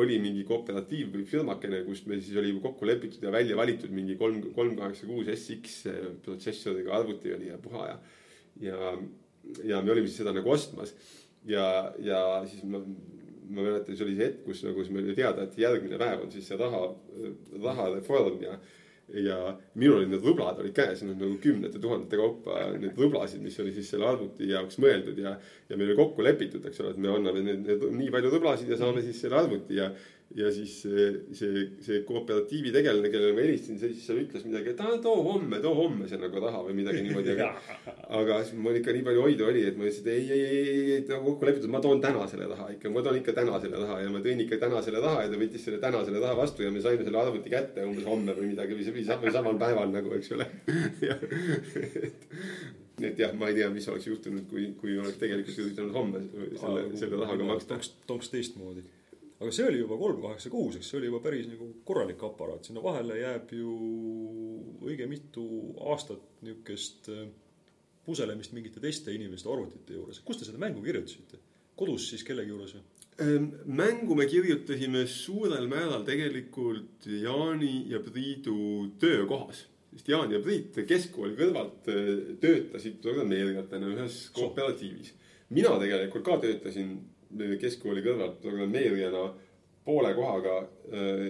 oli 0.01 0.19
mingi 0.19 0.43
kooperatiiv 0.47 1.13
või 1.15 1.25
firmakene, 1.29 1.83
kust 1.87 2.09
me 2.11 2.19
siis 2.21 2.37
oli 2.41 2.55
kokku 2.63 2.87
lepitud 2.89 3.23
ja 3.23 3.31
välja 3.33 3.57
valitud 3.57 3.93
mingi 3.95 4.17
kolm, 4.19 4.41
kolm 4.57 4.75
kaheksa 4.79 5.07
kuus 5.07 5.31
SX 5.31 5.93
protsessoriga 6.25 6.97
arvuti 6.99 7.35
oli 7.35 7.51
ja 7.53 7.59
puha 7.63 7.87
ja, 7.89 7.99
ja, 8.69 8.95
ja 9.71 9.83
me 9.83 9.95
olime 9.95 10.11
siis 10.11 10.19
seda 10.23 10.35
nagu 10.35 10.51
ostmas. 10.51 10.95
ja, 11.47 11.67
ja 12.03 12.21
siis 12.51 12.65
ma, 12.67 12.81
ma 13.49 13.61
mäletan, 13.61 13.95
see 13.95 14.07
oli 14.07 14.17
see 14.17 14.27
hetk, 14.27 14.43
kus 14.49 14.65
nagu 14.67 14.83
siis 14.83 14.95
meil 14.95 15.07
oli 15.07 15.19
teada, 15.19 15.47
et 15.47 15.59
järgmine 15.63 16.01
päev 16.01 16.25
on 16.27 16.33
siis 16.35 16.49
see 16.51 16.59
raha, 16.59 16.89
rahareform 17.63 18.43
ja 18.43 18.59
ja 19.13 19.37
minul 19.75 19.99
olid 19.99 20.13
need 20.15 20.25
võblad 20.25 20.61
olid 20.63 20.75
käes, 20.77 21.03
noh 21.05 21.17
nagu 21.19 21.37
kümnete 21.43 21.81
tuhandete 21.81 22.19
kaupa 22.19 22.71
neid 22.79 22.97
võblasid, 22.99 23.43
mis 23.45 23.59
oli 23.61 23.75
siis 23.77 23.91
selle 23.93 24.09
arvuti 24.09 24.49
jaoks 24.49 24.79
mõeldud 24.81 25.19
ja. 25.21 25.35
ja 25.69 25.77
meil 25.77 25.91
oli 25.91 25.99
kokku 25.99 26.25
lepitud, 26.25 26.65
eks 26.65 26.81
ole, 26.81 26.95
et 26.95 27.03
me 27.05 27.13
anname 27.13 27.45
need, 27.45 27.63
need 27.67 27.85
nii 28.01 28.11
palju 28.15 28.33
võblasid 28.39 28.73
ja 28.73 28.81
saame 28.81 29.05
siis 29.05 29.21
selle 29.21 29.39
arvuti 29.43 29.77
ja 29.81 29.91
ja 30.35 30.51
siis 30.53 30.73
see, 30.83 31.05
see, 31.39 31.63
see 31.85 32.01
kooperatiivi 32.07 32.73
tegelane, 32.75 33.11
kellele 33.13 33.35
ma 33.37 33.43
helistasin, 33.45 33.79
see 33.79 33.93
siis 33.93 34.07
seal 34.09 34.19
ütles 34.25 34.43
midagi, 34.49 34.73
et 34.73 34.81
aa, 34.83 34.97
too 35.03 35.21
homme, 35.23 35.61
too 35.63 35.75
homme 35.79 36.09
see 36.11 36.19
nagu 36.19 36.43
raha 36.43 36.63
või 36.67 36.75
midagi 36.81 37.05
niimoodi, 37.05 37.37
aga. 37.37 37.77
aga 38.21 38.41
siis 38.43 38.59
mul 38.59 38.81
ikka 38.81 38.95
nii 38.97 39.05
palju 39.07 39.23
hoidu 39.29 39.47
oli, 39.47 39.63
et 39.71 39.79
ma 39.79 39.87
ütlesin, 39.87 40.09
et 40.09 40.11
ei, 40.17 40.25
ei, 40.27 40.41
ei, 40.47 40.57
ei, 40.73 40.81
ei, 40.97 41.05
kokku 41.13 41.47
lepitud, 41.47 41.71
ma 41.71 41.83
toon 41.85 42.03
täna 42.03 42.27
selle 42.31 42.49
raha 42.51 42.67
ikka, 42.75 42.91
ma 42.95 43.05
toon 43.07 43.21
ikka 43.21 43.37
täna 43.37 43.61
selle 43.63 43.83
raha 43.85 44.01
ja 44.03 44.09
ma 44.15 44.23
tõin 44.25 44.43
ikka 44.47 44.59
täna 44.65 44.83
selle 44.87 45.05
raha 45.05 45.23
ja 45.23 45.31
ta 45.31 45.39
võttis 45.45 45.69
selle 45.69 45.79
täna 45.85 46.03
selle 46.09 46.25
raha 46.25 46.39
vastu 46.41 46.67
ja 46.67 46.73
me 46.75 46.83
saime 46.83 47.07
selle 47.07 47.23
arvuti 47.23 47.55
kätte 47.55 47.87
umbes 47.87 48.09
homme 48.11 48.35
või 48.35 48.51
midagi 48.51 48.75
või, 48.75 48.89
või, 48.91 49.07
või 49.23 49.37
samal 49.39 49.61
päeval 49.63 49.95
nagu, 49.95 50.17
eks 50.19 50.35
ole 50.35 50.49
nii 52.99 53.09
et 53.11 53.19
jah, 53.23 53.33
ma 53.39 53.51
ei 53.51 53.57
tea, 53.61 53.71
mis 53.75 53.87
oleks 53.91 54.07
juhtunud, 54.11 54.45
kui, 54.51 54.69
kui 54.79 54.99
oleks 54.99 55.19
tegelikult 55.23 55.63
üritanud 55.69 55.95
homme 55.95 56.27
selle, 56.59 56.85
selle 56.99 57.23
rahaga 57.23 57.49
maksta. 57.55 57.79
tooks 58.11 58.31
teistmoodi 58.35 58.83
aga 59.41 59.53
see 59.53 59.67
oli 59.67 59.81
juba 59.81 59.99
kolm 59.99 60.21
kaheksa 60.23 60.51
kuus, 60.53 60.77
eks 60.79 60.91
see 60.91 61.01
oli 61.01 61.11
juba 61.11 61.23
päris 61.25 61.49
nagu 61.51 61.71
korralik 61.85 62.23
aparaat, 62.27 62.69
sinna 62.69 62.83
vahele 62.85 63.19
jääb 63.19 63.55
ju 63.59 63.79
õige 64.85 65.09
mitu 65.11 65.47
aastat 65.93 66.23
niisugust 66.45 67.11
äh, 67.13 67.27
puselemist 68.05 68.55
mingite 68.55 68.83
teiste 68.85 69.15
inimeste 69.15 69.51
arvutite 69.51 69.97
juures. 69.97 70.21
kus 70.25 70.41
te 70.41 70.49
seda 70.49 70.61
mängu 70.61 70.85
kirjutasite? 70.85 71.41
kodus 71.75 72.09
siis 72.13 72.23
kellegi 72.27 72.53
juures 72.55 72.77
või? 72.77 72.85
Ehm, 73.23 73.47
mängu 73.67 74.17
me 74.19 74.27
kirjutasime 74.27 75.05
suurel 75.07 75.69
määral 75.71 76.03
tegelikult 76.07 77.07
Jaani 77.07 77.85
ja 77.91 78.01
Priidu 78.03 78.91
töökohas. 78.99 79.67
sest 79.95 80.09
Jaan 80.09 80.33
ja 80.33 80.41
Priit 80.43 80.81
keskkooli 80.87 81.37
kõrvalt 81.39 81.91
äh, 81.93 82.09
töötasid 82.43 82.99
programmeerijatena 83.03 83.93
ühes 83.93 84.31
kooperatiivis. 84.35 85.13
mina 85.51 85.79
tegelikult 85.79 86.25
ka 86.25 86.39
töötasin 86.43 86.97
keskkooli 87.61 88.03
kõrvalt 88.05 88.41
programmeerijana 88.43 89.25
poole 89.85 90.15
kohaga 90.15 90.59
äh, 90.59 91.27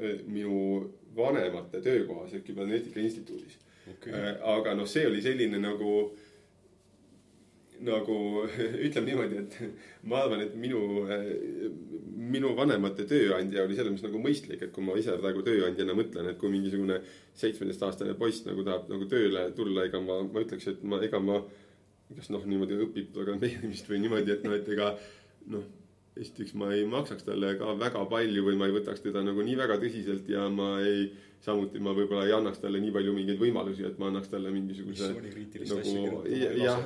äh, 0.00 0.20
minu 0.26 0.90
vanemate 1.16 1.80
töökohas 1.80 2.34
ehk 2.34 2.46
Küberneetika 2.48 3.00
Instituudis. 3.00 3.58
Okay.. 3.90 4.12
Äh, 4.12 4.36
aga 4.54 4.74
noh, 4.78 4.88
see 4.88 5.06
oli 5.08 5.22
selline 5.22 5.58
nagu, 5.62 5.96
nagu 7.84 8.18
ütleme 8.86 9.10
niimoodi, 9.10 9.42
et 9.42 9.58
ma 10.10 10.22
arvan, 10.24 10.44
et 10.46 10.54
minu, 10.58 10.80
minu 12.34 12.54
vanemate 12.56 13.06
tööandja 13.10 13.66
oli 13.66 13.76
selles 13.78 13.96
mõttes 13.96 14.08
nagu 14.08 14.22
mõistlik, 14.22 14.62
et 14.62 14.72
kui 14.74 14.86
ma 14.86 14.96
ise 15.00 15.18
praegu 15.20 15.42
tööandjana 15.46 15.98
mõtlen, 15.98 16.30
et 16.30 16.40
kui 16.40 16.52
mingisugune 16.54 17.00
seitsmeteistaastane 17.34 18.14
poiss 18.18 18.46
nagu 18.46 18.66
tahab 18.66 18.90
nagu 18.92 19.10
tööle 19.10 19.48
tulla, 19.58 19.88
ega 19.90 20.02
ma, 20.02 20.22
ma 20.28 20.46
ütleks, 20.46 20.70
et 20.70 20.86
ma, 20.86 21.02
ega 21.04 21.20
ma 21.22 21.42
kas 22.12 22.28
noh, 22.30 22.44
niimoodi 22.46 22.76
õpib 22.84 23.14
programmeerimist 23.14 23.88
või 23.90 24.02
niimoodi, 24.04 24.34
et 24.34 24.44
noh, 24.44 24.54
et 24.58 24.68
ega 24.74 24.92
noh, 25.52 25.64
esiteks 26.20 26.54
ma 26.58 26.70
ei 26.74 26.84
maksaks 26.86 27.26
talle 27.26 27.54
ka 27.58 27.74
väga 27.78 28.04
palju 28.10 28.44
või 28.46 28.58
ma 28.58 28.68
ei 28.68 28.74
võtaks 28.76 29.02
teda 29.02 29.24
nagu 29.26 29.42
nii 29.42 29.56
väga 29.58 29.78
tõsiselt 29.82 30.28
ja 30.30 30.46
ma 30.52 30.76
ei, 30.84 31.08
samuti 31.44 31.82
ma 31.82 31.94
võib-olla 31.96 32.26
ei 32.28 32.34
annaks 32.36 32.62
talle 32.62 32.80
nii 32.82 32.94
palju 32.94 33.14
mingeid 33.16 33.40
võimalusi, 33.40 33.86
et 33.88 33.98
ma 33.98 34.10
annaks 34.12 34.30
talle 34.32 34.52
mingisuguse 34.54 35.10
nagu 35.10 36.22
jah, 36.60 36.84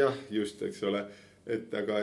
jah, 0.00 0.22
just, 0.34 0.62
eks 0.66 0.82
ole. 0.90 1.04
Et 1.50 1.72
aga 1.74 2.02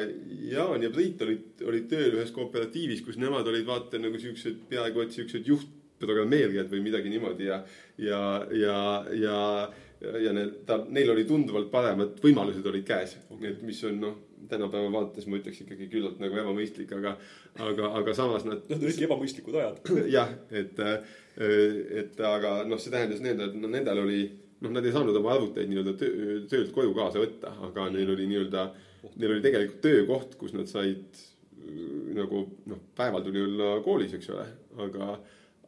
Jaan 0.50 0.84
ja 0.84 0.90
Priit 0.92 1.22
olid, 1.24 1.66
olid 1.68 1.90
tööl 1.92 2.16
ühes 2.18 2.32
kooperatiivis, 2.36 3.04
kus 3.06 3.20
nemad 3.22 3.48
olid 3.48 3.68
vaata 3.68 4.00
nagu 4.02 4.20
siuksed, 4.20 4.64
peaaegu 4.72 5.04
et 5.04 5.14
siuksed 5.16 5.52
juhtprogrammeerijad 5.52 6.72
või 6.72 6.82
midagi 6.88 7.12
niimoodi 7.12 7.52
ja, 7.52 7.60
ja, 8.02 8.22
ja, 8.56 8.80
ja 9.20 9.38
ja 10.02 10.34
need, 10.36 10.62
ta, 10.68 10.80
neil 10.94 11.12
oli 11.14 11.26
tunduvalt 11.30 11.70
paremad 11.74 12.18
võimalused 12.24 12.66
olid 12.70 12.86
käes 12.88 13.18
okay., 13.30 13.52
et 13.54 13.62
mis 13.66 13.80
on 13.88 14.00
noh, 14.02 14.18
tänapäeva 14.50 14.92
vaates 14.94 15.28
ma 15.28 15.40
ütleks 15.40 15.62
ikkagi 15.64 15.88
küllalt 15.92 16.20
nagu 16.22 16.38
ebamõistlik, 16.40 16.92
aga, 16.96 17.16
aga, 17.64 17.92
aga 18.00 18.14
samas 18.16 18.46
nad. 18.48 18.62
Need 18.70 18.86
olidki 18.86 19.08
ebamõistlikud 19.08 19.58
ajad. 19.60 19.80
jah, 20.18 20.34
et, 20.56 20.82
et 22.02 22.22
aga 22.32 22.60
noh, 22.70 22.82
see 22.82 22.94
tähendas 22.94 23.24
nendele, 23.24 23.52
et 23.52 23.62
no 23.62 23.72
nendel 23.72 24.04
oli, 24.04 24.22
noh, 24.64 24.74
nad 24.74 24.86
ei 24.86 24.94
saanud 24.96 25.18
oma 25.20 25.34
arvuteid 25.36 25.72
nii-öelda 25.72 25.96
töö, 26.00 26.38
töölt 26.52 26.76
koju 26.76 26.94
kaasa 26.98 27.24
võtta, 27.24 27.56
aga 27.70 27.90
neil 27.96 28.14
oli 28.14 28.30
nii-öelda, 28.30 28.68
neil 29.16 29.34
oli 29.34 29.44
tegelikult 29.46 29.82
töökoht, 29.84 30.38
kus 30.40 30.56
nad 30.56 30.70
said 30.72 31.26
nagu 32.18 32.46
noh, 32.70 32.80
päeval 32.96 33.26
tuli 33.26 33.42
olla 33.44 33.82
koolis, 33.86 34.14
eks 34.16 34.30
ole, 34.32 34.46
aga, 34.86 35.18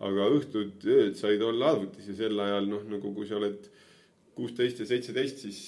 aga 0.06 0.30
õhtud, 0.38 0.86
ööd 0.88 1.18
said 1.20 1.42
olla 1.44 1.74
arvutis 1.74 2.08
ja 2.08 2.16
sel 2.22 2.40
ajal 2.40 2.70
noh, 2.72 2.86
nagu 2.94 3.12
kui 3.16 3.28
sa 3.28 3.40
oled 3.40 3.68
kuusteist 4.40 4.80
ja 4.80 4.88
seitseteist, 4.88 5.44
siis 5.44 5.60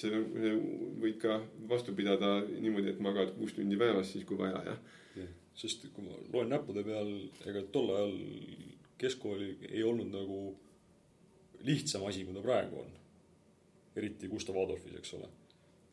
võid 1.02 1.20
ka 1.22 1.42
vastu 1.70 1.94
pidada 1.98 2.38
niimoodi, 2.48 2.94
et 2.94 3.04
magad 3.04 3.34
kuus 3.36 3.56
tundi 3.58 3.80
päevas 3.80 4.14
siis, 4.14 4.24
kui 4.28 4.40
vaja, 4.40 4.62
jah. 4.70 4.82
sest 5.62 5.90
kui 5.92 6.06
ma 6.08 6.16
loen 6.32 6.54
näppude 6.54 6.84
peal, 6.88 7.10
ega 7.52 7.66
tol 7.74 7.92
ajal 7.92 8.14
keskkool 9.02 9.42
ei 9.44 9.84
olnud 9.84 10.12
nagu 10.14 10.40
lihtsam 11.68 12.06
asi, 12.08 12.24
kui 12.26 12.38
ta 12.38 12.44
praegu 12.46 12.80
on. 12.82 12.98
eriti 14.00 14.30
Gustav 14.32 14.56
Adolfis, 14.56 14.96
eks 14.96 15.14
ole. 15.18 15.28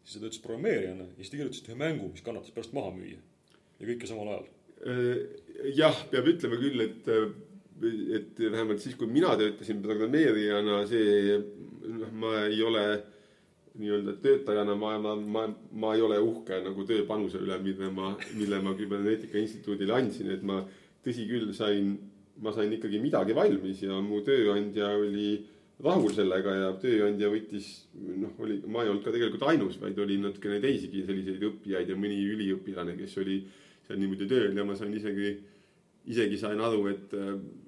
siis 0.04 0.14
ta 0.14 0.20
töötas 0.22 0.42
programmeerijana 0.44 1.08
ja 1.08 1.16
siis 1.16 1.32
te 1.32 1.40
kirjutasite 1.40 1.72
ühe 1.72 1.80
mängu, 1.82 2.12
mis 2.12 2.22
kannatas 2.22 2.54
pärast 2.54 2.76
maha 2.76 2.94
müüa. 2.94 3.18
ja 3.80 3.90
kõike 3.90 4.10
samal 4.10 4.30
ajal. 4.34 4.48
Äh, 4.78 5.72
jah, 5.74 6.04
peab 6.12 6.30
ütlema 6.30 6.60
küll, 6.62 6.84
et 6.86 7.10
et 7.82 8.40
vähemalt 8.40 8.82
siis, 8.82 8.96
kui 8.98 9.10
mina 9.10 9.34
töötasin 9.38 9.82
programmeerijana, 9.84 10.80
see 10.90 11.38
noh, 11.94 12.12
ma 12.18 12.34
ei 12.46 12.62
ole 12.66 12.84
nii-öelda 13.78 14.16
töötajana, 14.22 14.74
ma, 14.78 14.96
ma, 14.98 15.14
ma, 15.16 15.44
ma 15.78 15.92
ei 15.94 16.02
ole 16.02 16.18
uhke 16.22 16.58
nagu 16.64 16.86
tööpanuse 16.88 17.38
üle, 17.42 17.58
mille 17.62 17.90
ma, 17.94 18.14
mille 18.34 18.58
ma 18.64 18.74
Küberneetika 18.78 19.38
Instituudile 19.38 19.94
andsin, 19.94 20.32
et 20.34 20.42
ma 20.46 20.62
tõsi 21.04 21.28
küll, 21.30 21.52
sain, 21.54 21.92
ma 22.42 22.52
sain 22.56 22.72
ikkagi 22.74 22.98
midagi 23.02 23.36
valmis 23.36 23.84
ja 23.84 24.00
mu 24.02 24.20
tööandja 24.26 24.90
oli 24.98 25.36
rahul 25.84 26.10
sellega 26.14 26.56
ja 26.56 26.72
tööandja 26.82 27.30
võttis, 27.30 27.68
noh, 27.94 28.34
oli, 28.42 28.58
ma 28.66 28.82
ei 28.82 28.90
olnud 28.90 29.04
ka 29.04 29.14
tegelikult 29.14 29.46
ainus, 29.52 29.78
vaid 29.78 29.98
oli 30.02 30.18
natukene 30.22 30.58
teisigi 30.64 31.04
selliseid 31.06 31.44
õppijaid 31.52 31.92
ja 31.92 31.98
mõni 31.98 32.18
üliõpilane, 32.26 32.96
kes 32.98 33.14
oli 33.22 33.38
seal 33.86 34.02
niimoodi 34.02 34.26
tööl 34.30 34.58
ja 34.58 34.66
ma 34.66 34.74
sain 34.78 34.96
isegi 34.98 35.36
isegi 36.08 36.38
sain 36.40 36.60
aru, 36.64 36.86
et, 36.88 37.12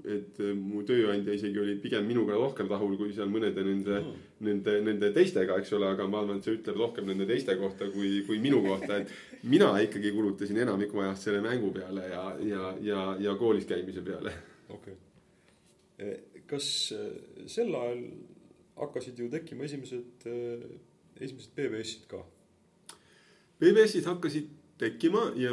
et 0.08 0.38
mu 0.56 0.80
tööandja 0.88 1.34
isegi 1.36 1.60
oli 1.60 1.74
pigem 1.82 2.06
minuga 2.08 2.38
rohkem 2.38 2.70
rahul 2.70 2.96
kui 2.96 3.12
seal 3.16 3.28
mõnede 3.32 3.64
nende 3.66 3.98
oh., 4.00 4.14
nende, 4.46 4.76
nende 4.86 5.10
teistega, 5.16 5.58
eks 5.60 5.74
ole, 5.76 5.90
aga 5.92 6.06
ma 6.08 6.22
arvan, 6.22 6.40
et 6.40 6.48
see 6.48 6.56
ütleb 6.56 6.80
rohkem 6.80 7.08
nende 7.10 7.26
teiste 7.28 7.56
kohta 7.60 7.90
kui, 7.92 8.22
kui 8.28 8.40
minu 8.40 8.62
kohta, 8.64 9.02
et 9.02 9.44
mina 9.50 9.70
ikkagi 9.84 10.14
kulutasin 10.16 10.62
enamiku 10.64 11.02
ajast 11.04 11.28
selle 11.28 11.42
mängu 11.44 11.72
peale 11.76 12.06
ja, 12.08 12.24
ja, 12.48 12.72
ja, 12.84 13.04
ja 13.20 13.36
koolis 13.40 13.68
käimise 13.68 14.04
peale. 14.06 14.32
okei 14.68 14.96
okay.. 15.98 16.14
kas 16.48 16.68
eh, 16.96 17.44
sel 17.50 17.74
ajal 17.76 18.06
hakkasid 18.80 19.20
ju 19.20 19.28
tekkima 19.32 19.68
esimesed, 19.68 20.24
eh, 20.24 20.64
esimesed 21.20 21.52
BBS-id 21.58 22.08
ka? 22.08 22.24
BBS-id 23.60 24.08
hakkasid 24.08 24.48
tekkima 24.80 25.26
ja, 25.36 25.52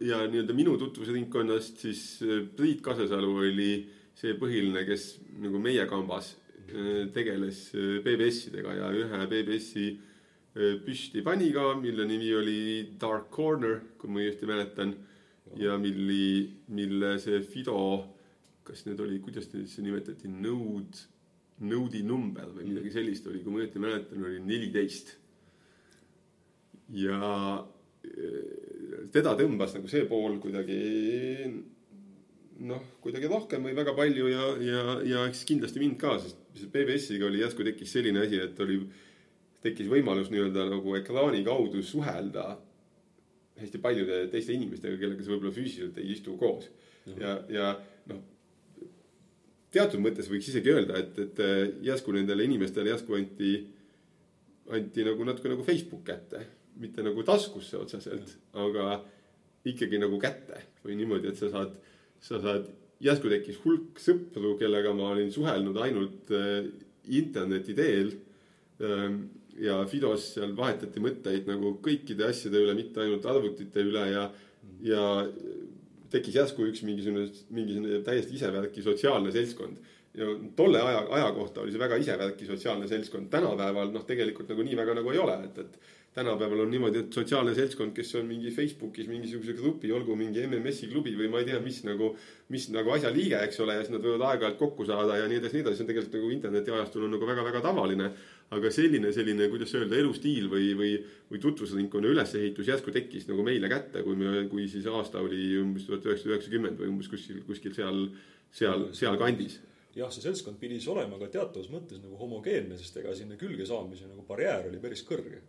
ja 0.00 0.22
nii-öelda 0.30 0.54
minu 0.54 0.76
tutvusringkonnast 0.78 1.82
siis 1.84 2.04
äh, 2.22 2.44
Priit 2.56 2.82
Kasesalu 2.84 3.32
oli 3.42 3.70
see 4.14 4.36
põhiline, 4.38 4.84
kes 4.86 5.08
nagu 5.42 5.58
meie 5.62 5.86
kambas 5.90 6.34
äh, 6.68 7.06
tegeles 7.14 7.66
äh, 7.74 7.98
BBS-idega 8.04 8.76
ja 8.78 8.90
ühe 8.94 9.22
BBS-i 9.30 9.88
püsti 10.54 11.18
pani 11.26 11.48
ka, 11.50 11.72
mille 11.74 12.04
nimi 12.06 12.28
oli 12.38 12.58
Dark 13.00 13.24
Corner, 13.34 13.80
kui 13.98 14.06
ma 14.06 14.20
õieti 14.22 14.46
mäletan. 14.46 14.92
ja 15.58 15.74
milli, 15.78 16.46
mille 16.70 17.16
see 17.18 17.40
Fido, 17.42 17.74
kas 18.62 18.84
need 18.86 19.02
oli, 19.02 19.18
kuidas 19.22 19.48
neid 19.50 19.66
siis 19.66 19.82
nimetati, 19.82 20.30
Node, 20.30 21.02
Node'i 21.66 22.04
number 22.06 22.54
või 22.54 22.68
midagi 22.70 22.94
sellist 22.94 23.26
oli, 23.26 23.42
kui 23.42 23.50
ma 23.50 23.64
õieti 23.64 23.82
mäletan, 23.82 24.22
oli 24.22 24.38
neliteist. 24.46 25.16
ja 27.02 27.18
teda 29.14 29.34
tõmbas 29.38 29.74
nagu 29.76 29.88
see 29.90 30.04
pool 30.10 30.36
kuidagi 30.42 30.80
noh, 32.64 32.82
kuidagi 33.02 33.30
rohkem 33.30 33.64
või 33.66 33.74
väga 33.76 33.94
palju 33.96 34.28
ja, 34.30 34.50
ja, 34.62 34.82
ja 35.06 35.24
eks 35.28 35.42
kindlasti 35.48 35.82
mind 35.82 35.98
ka, 36.00 36.16
sest 36.22 36.68
PBS-iga 36.72 37.26
oli 37.28 37.42
järsku 37.42 37.66
tekkis 37.66 37.96
selline 37.96 38.22
asi, 38.22 38.38
et 38.42 38.60
oli, 38.62 38.78
tekkis 39.64 39.88
võimalus 39.90 40.30
nii-öelda 40.32 40.68
nagu 40.70 40.94
ekraani 40.98 41.42
kaudu 41.46 41.82
suhelda 41.82 42.52
hästi 43.60 43.80
paljude 43.82 44.24
teiste 44.32 44.54
inimestega, 44.54 44.98
kellega 44.98 45.24
sa 45.24 45.32
võib-olla 45.32 45.54
füüsiliselt 45.54 45.98
ei 46.02 46.10
istu 46.14 46.34
koos. 46.38 46.68
ja, 47.20 47.36
ja 47.52 47.70
noh, 48.10 48.20
teatud 49.74 50.02
mõttes 50.02 50.28
võiks 50.30 50.48
isegi 50.50 50.72
öelda, 50.72 50.98
et, 51.00 51.18
et 51.22 51.40
äh, 51.44 51.54
järsku 51.86 52.14
nendele 52.14 52.46
inimestele 52.48 52.92
järsku 52.92 53.16
anti, 53.18 53.54
anti 54.74 55.06
nagu 55.06 55.26
natuke 55.28 55.52
nagu 55.52 55.66
Facebook 55.66 56.04
kätte, 56.08 56.44
mitte 56.80 57.04
nagu 57.06 57.22
taskusse 57.26 57.78
otseselt, 57.78 58.36
aga 58.58 58.98
ikkagi 59.68 60.00
nagu 60.02 60.18
kätte 60.20 60.60
või 60.84 60.98
niimoodi, 61.00 61.30
et 61.30 61.40
sa 61.40 61.50
saad, 61.52 61.76
sa 62.22 62.40
saad, 62.42 62.66
järsku 63.04 63.30
tekkis 63.32 63.60
hulk 63.64 64.00
sõpru, 64.00 64.54
kellega 64.60 64.92
ma 64.96 65.10
olin 65.14 65.32
suhelnud 65.32 65.78
ainult 65.82 66.30
äh, 66.34 66.66
interneti 67.12 67.74
teel 67.76 68.12
ähm, 68.80 69.24
ja 69.60 69.80
Fidos 69.88 70.32
seal 70.34 70.54
vahetati 70.56 71.02
mõtteid 71.02 71.48
nagu 71.50 71.76
kõikide 71.84 72.28
asjade 72.30 72.62
üle, 72.62 72.74
mitte 72.78 73.02
ainult 73.04 73.26
arvutite 73.28 73.82
üle 73.84 74.04
ja, 74.10 74.28
ja 74.84 75.02
tekkis 76.12 76.38
järsku 76.38 76.68
üks 76.70 76.84
mingisugune, 76.86 77.28
mingisugune 77.54 78.00
täiesti 78.06 78.38
isevärki 78.38 78.82
sotsiaalne 78.84 79.32
seltskond. 79.34 79.82
ja 80.14 80.30
tolle 80.56 80.78
aja, 80.78 81.00
aja 81.10 81.30
kohta 81.34 81.64
oli 81.64 81.72
see 81.74 81.82
väga 81.82 81.96
isevärki 81.98 82.46
sotsiaalne 82.46 82.88
seltskond, 82.88 83.30
tänapäeval 83.32 83.90
noh, 83.94 84.04
tegelikult 84.06 84.52
nagu 84.52 84.62
nii 84.62 84.76
väga 84.78 84.94
nagu 85.00 85.10
ei 85.10 85.18
ole, 85.18 85.38
et, 85.48 85.58
et 85.58 86.03
tänapäeval 86.14 86.60
on 86.62 86.70
niimoodi, 86.70 87.00
et 87.02 87.16
sotsiaalne 87.16 87.54
seltskond, 87.56 87.90
kes 87.94 88.12
on 88.20 88.28
mingi 88.28 88.52
Facebookis 88.54 89.08
mingisuguse 89.10 89.56
grupi, 89.58 89.90
olgu 89.92 90.14
mingi 90.18 90.44
MMS-i 90.46 90.86
klubi 90.92 91.16
või 91.18 91.26
ma 91.32 91.40
ei 91.42 91.48
tea, 91.48 91.58
mis 91.62 91.80
nagu, 91.86 92.12
mis 92.54 92.68
nagu 92.70 92.92
asja 92.94 93.10
liige, 93.10 93.40
eks 93.42 93.58
ole, 93.64 93.74
ja 93.74 93.82
siis 93.82 93.90
nad 93.96 94.04
võivad 94.04 94.22
aeg-ajalt 94.28 94.60
kokku 94.60 94.86
saada 94.86 95.16
ja 95.18 95.26
nii 95.30 95.40
edasi, 95.40 95.58
nii 95.58 95.64
edasi, 95.64 95.80
see 95.80 95.86
on 95.86 95.90
tegelikult 95.90 96.14
nagu 96.20 96.30
internetiajastul 96.36 97.08
on 97.08 97.16
nagu 97.16 97.30
väga-väga 97.32 97.64
tavaline. 97.66 98.10
aga 98.54 98.70
selline, 98.70 99.10
selline, 99.10 99.48
kuidas 99.50 99.72
öelda, 99.74 99.96
elustiil 99.98 100.46
või, 100.52 100.68
või, 100.78 100.90
või 101.30 101.40
tutvusringkonna 101.42 102.12
ülesehitus 102.12 102.68
järsku 102.68 102.92
tekkis 102.94 103.24
nagu 103.26 103.42
meile 103.42 103.70
kätte, 103.72 104.04
kui 104.06 104.14
me, 104.20 104.44
kui 104.52 104.68
siis 104.70 104.86
aasta 104.86 105.18
oli 105.24 105.56
umbes 105.58 105.88
tuhat 105.88 106.04
üheksasada 106.06 106.36
üheksakümmend 106.36 106.78
või 106.78 106.92
umbes 106.92 107.08
kuskil, 107.10 107.40
kuskil 107.48 107.74
seal, 107.74 108.04
seal, 108.54 108.90
sealkandis. 108.94 109.58
jah, 109.96 110.12
see 110.12 110.22
seltskond 110.28 110.60
pidi 110.60 110.78
siis 110.78 110.92
olema 110.92 111.18
ka 111.18 111.32
teatavas 111.32 111.72
mõttes 111.72 112.04
nagu 112.04 112.20
homogeenne, 112.20 112.78
sest 112.78 113.00
ega 113.02 113.16
sinna 113.16 113.40
külge 113.40 113.66
saamise 113.66 114.06
nagu 114.06 114.22
barjäär 114.28 114.70
oli 114.70 114.78
päris 114.78 115.02
kõrge. 115.08 115.42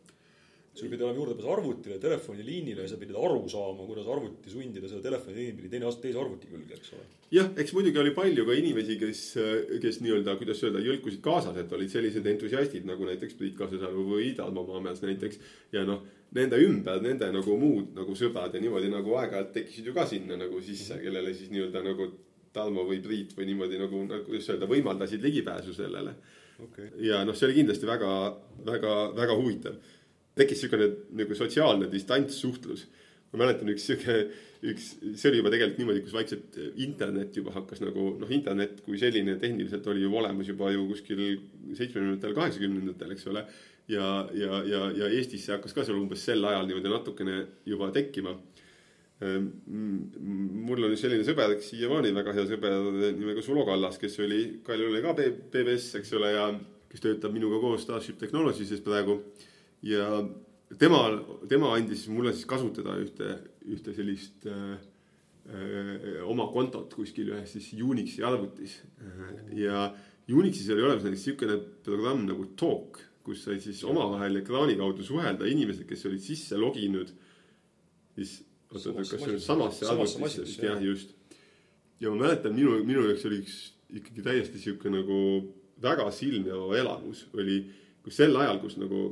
Sul 0.76 0.90
pidi 0.92 1.06
olema 1.06 1.20
juurdepääs 1.22 1.52
arvutile, 1.54 1.98
telefoniliinile 2.04 2.84
ja 2.84 2.92
sa 2.92 2.98
pidid 3.00 3.16
aru 3.16 3.46
saama, 3.52 3.86
kuidas 3.88 4.10
arvuti 4.12 4.52
sundida 4.52 4.90
selle 4.92 5.06
telefoniliini 5.06 5.56
pidi 5.56 5.72
teine, 5.72 5.92
teise 6.02 6.20
arvuti 6.20 6.52
külge, 6.52 6.76
eks 6.76 6.92
ole. 6.98 7.06
jah, 7.32 7.48
eks 7.64 7.72
muidugi 7.78 8.02
oli 8.02 8.12
palju 8.18 8.46
ka 8.50 8.58
inimesi, 8.60 9.00
kes, 9.00 9.24
kes 9.86 10.02
nii-öelda, 10.04 10.36
kuidas 10.42 10.64
öelda, 10.68 10.84
jõlkusid 10.84 11.24
kaasas, 11.24 11.58
et 11.62 11.72
olid 11.80 11.94
sellised 11.94 12.28
entusiastid 12.34 12.86
nagu 12.90 13.08
näiteks 13.08 13.40
Priit 13.40 13.56
Kaasasalu 13.60 14.06
või 14.12 14.34
Tarmo 14.36 14.66
Maamäes 14.68 15.02
näiteks. 15.06 15.40
ja 15.72 15.86
noh, 15.88 16.04
nende 16.36 16.60
ümber, 16.60 17.02
nende 17.04 17.32
nagu 17.32 17.58
muud 17.60 17.96
nagu 17.96 18.16
sõbrad 18.20 18.56
ja 18.56 18.62
niimoodi 18.64 18.92
nagu 18.92 19.16
aeg-ajalt 19.22 19.54
tekkisid 19.56 19.88
ju 19.88 19.96
ka 19.96 20.06
sinna 20.10 20.38
nagu 20.40 20.62
sisse, 20.62 21.00
kellele 21.02 21.34
siis 21.34 21.52
nii-öelda 21.54 21.84
nagu 21.86 22.12
Tarmo 22.56 22.86
või 22.88 23.02
Priit 23.04 23.36
või 23.38 23.50
niimoodi 23.52 23.80
nagu, 23.80 24.02
nagu 24.10 24.28
kuidas 24.28 24.50
öelda, 24.52 24.68
võimaldasid 24.72 25.24
ligipääsu 25.24 25.76
sellele. 25.76 26.16
okay.. 26.64 26.90
ja 27.04 27.24
noh, 27.28 27.36
see 27.36 27.50
oli 27.50 27.62
kindlasti 27.62 27.88
väga, 27.88 28.12
väga, 28.68 28.96
väga 29.18 29.38
huvitav. 29.40 29.80
Tekkis 30.36 30.63
niisugune 30.63 30.89
nagu 31.21 31.38
sotsiaalne 31.38 31.89
distantssuhtlus. 31.91 32.86
ma 33.34 33.41
mäletan 33.41 33.67
üks 33.67 33.84
sihuke, 33.89 34.13
üks, 34.63 34.84
see 35.19 35.28
oli 35.28 35.39
juba 35.41 35.50
tegelikult 35.52 35.80
niimoodi, 35.82 36.02
kus 36.06 36.13
vaikselt 36.15 36.58
internet 36.80 37.36
juba 37.36 37.52
hakkas 37.52 37.82
nagu 37.84 38.13
noh, 38.21 38.30
internet 38.32 38.78
kui 38.86 39.00
selline 39.02 39.34
tehniliselt 39.41 39.88
oli 39.91 40.06
ju 40.06 40.12
olemas 40.15 40.48
juba 40.48 40.69
ju 40.71 40.86
kuskil 40.88 41.24
seitsmekümnendatel, 41.76 42.36
kaheksakümnendatel, 42.38 43.15
eks 43.15 43.28
ole. 43.32 43.43
ja, 43.91 44.06
ja, 44.34 44.62
ja, 44.65 44.84
ja 45.02 45.10
Eestisse 45.17 45.58
hakkas 45.58 45.76
ka 45.76 45.84
seal 45.84 46.00
umbes 46.00 46.24
sel 46.26 46.48
ajal 46.48 46.69
niimoodi 46.69 46.93
natukene 46.93 47.41
juba 47.67 47.89
tekkima. 47.95 48.38
mul 50.69 50.88
on 50.88 50.95
selline 51.00 51.28
sõber, 51.28 51.58
siiamaani 51.63 52.13
väga 52.15 52.34
hea 52.36 52.48
sõber 52.54 52.78
nimega 53.17 53.43
Sulo 53.43 53.65
Kallas, 53.67 54.00
kes 54.00 54.19
oli, 54.24 54.41
Kaljul 54.63 54.93
oli 54.93 55.04
ka 55.04 55.15
PBS, 55.17 55.91
eks 56.00 56.15
ole, 56.19 56.32
ja 56.36 56.48
kes 56.91 57.04
töötab 57.04 57.36
minuga 57.36 57.60
koos 57.60 57.84
Starship 57.84 58.19
Technologies'is 58.21 58.84
praegu 58.84 59.19
ja 59.84 60.08
tema, 60.80 61.02
tema 61.50 61.74
andis 61.76 62.08
mulle 62.12 62.34
siis 62.34 62.48
kasutada 62.50 62.98
ühte, 63.02 63.38
ühte 63.66 63.96
sellist 63.96 64.48
äh, 64.50 64.78
äh, 65.50 66.22
oma 66.26 66.48
kontot 66.54 66.94
kuskil 66.94 67.34
ühes 67.34 67.56
siis 67.58 67.74
Unixi 67.82 68.24
arvutis. 68.24 68.80
ja 69.54 69.90
Unixis 70.32 70.70
oli 70.74 70.82
olemas 70.82 71.04
näiteks 71.06 71.28
niisugune 71.28 71.60
programm 71.86 72.26
nagu 72.26 72.48
Talk, 72.58 73.02
kus 73.26 73.44
sai 73.46 73.60
siis 73.62 73.84
omavahel 73.86 74.42
ekraani 74.42 74.78
kaudu 74.80 75.06
suhelda 75.06 75.48
inimesed, 75.50 75.86
kes 75.90 76.06
olid 76.10 76.22
sisse 76.22 76.58
loginud 76.58 77.14
siis 78.16 78.40
oota, 78.72 78.90
oota, 78.90 79.04
kas 79.04 79.22
see 79.22 79.36
on 79.36 79.42
samasse 79.44 79.88
arvutisse 79.90 80.46
vist 80.46 80.64
jah, 80.64 80.82
just. 80.82 81.14
ja 82.00 82.12
ma 82.12 82.26
mäletan, 82.26 82.56
minu, 82.56 82.78
minu 82.88 83.06
jaoks 83.10 83.26
oli 83.30 83.42
üks 83.44 83.60
ikkagi 83.96 84.24
täiesti 84.26 84.62
sihuke 84.62 84.92
nagu 84.92 85.20
väga 85.82 86.08
silmjääv 86.12 86.74
elamus 86.80 87.26
oli, 87.36 87.60
kus 88.04 88.18
sel 88.22 88.36
ajal, 88.40 88.60
kus 88.64 88.78
nagu 88.82 89.08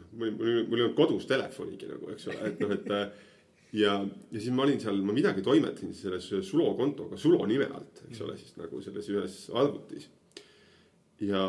noh, 0.00 0.06
mul, 0.16 0.32
mul, 0.38 0.62
mul 0.68 0.80
ei 0.80 0.86
olnud 0.86 0.96
kodus 0.98 1.28
telefonigi 1.30 1.90
nagu, 1.90 2.08
eks 2.14 2.30
ole, 2.30 2.40
et 2.50 2.62
noh, 2.64 2.72
et 2.76 2.88
ja, 3.72 3.98
ja 4.32 4.38
siis 4.38 4.50
ma 4.54 4.64
olin 4.64 4.80
seal, 4.82 5.02
ma 5.06 5.14
midagi 5.14 5.44
toimetasin 5.46 5.92
selles 5.94 6.30
Sulo 6.46 6.72
kontoga 6.78 7.18
Sulo 7.20 7.44
nime 7.46 7.68
alt, 7.70 8.02
eks 8.08 8.24
ole, 8.26 8.38
siis 8.40 8.56
nagu 8.58 8.80
selles 8.82 9.10
ühes 9.12 9.36
arvutis. 9.54 10.08
ja 11.20 11.44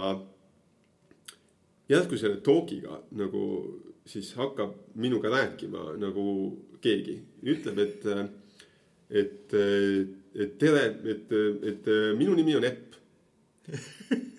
järsku 1.92 2.18
selle 2.20 2.42
talk'iga 2.46 3.02
nagu 3.20 3.46
siis 4.06 4.34
hakkab 4.38 4.76
minuga 4.96 5.32
rääkima 5.32 5.96
nagu 6.02 6.26
keegi, 6.82 7.20
ütleb, 7.46 7.78
et, 7.80 8.06
et, 9.10 9.54
et 10.36 10.56
tere, 10.60 10.86
et, 11.14 11.36
et 11.72 11.92
minu 12.18 12.36
nimi 12.38 12.58
on 12.58 12.66
Epp. 12.66 12.98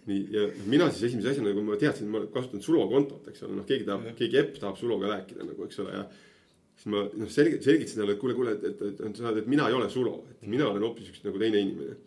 nii, 0.08 0.20
ja 0.34 0.44
mina 0.66 0.88
siis 0.90 1.10
esimese 1.10 1.32
asjana 1.32 1.50
nagu 1.50 1.64
ma 1.66 1.78
teadsin, 1.80 2.10
ma 2.10 2.22
kasutan 2.34 2.62
Sulo 2.64 2.84
kontot, 2.90 3.26
eks 3.30 3.44
ole, 3.46 3.56
noh, 3.58 3.66
keegi 3.68 3.86
tahab, 3.88 4.06
keegi 4.18 4.40
Epp 4.40 4.60
tahab 4.60 4.78
Suloga 4.80 5.10
rääkida 5.12 5.46
nagu, 5.46 5.66
eks 5.68 5.82
ole, 5.82 5.98
ja 5.98 6.06
siis 6.76 6.88
ma 6.92 7.04
noh, 7.06 7.30
selgi-, 7.30 7.60
selgitasin 7.64 8.02
talle, 8.02 8.16
et 8.16 8.22
kuule, 8.22 8.36
kuule, 8.38 8.56
et, 8.56 8.64
et, 8.70 8.86
et, 8.88 9.02
et 9.08 9.18
sa 9.18 9.28
saad, 9.28 9.42
et 9.42 9.50
mina 9.50 9.68
ei 9.70 9.76
ole 9.78 9.90
Sulo, 9.92 10.16
et 10.34 10.48
mina 10.50 10.66
olen 10.70 10.86
hoopis 10.88 11.12
üks 11.12 11.22
nagu 11.26 11.42
teine 11.42 11.62
inimene. 11.62 11.98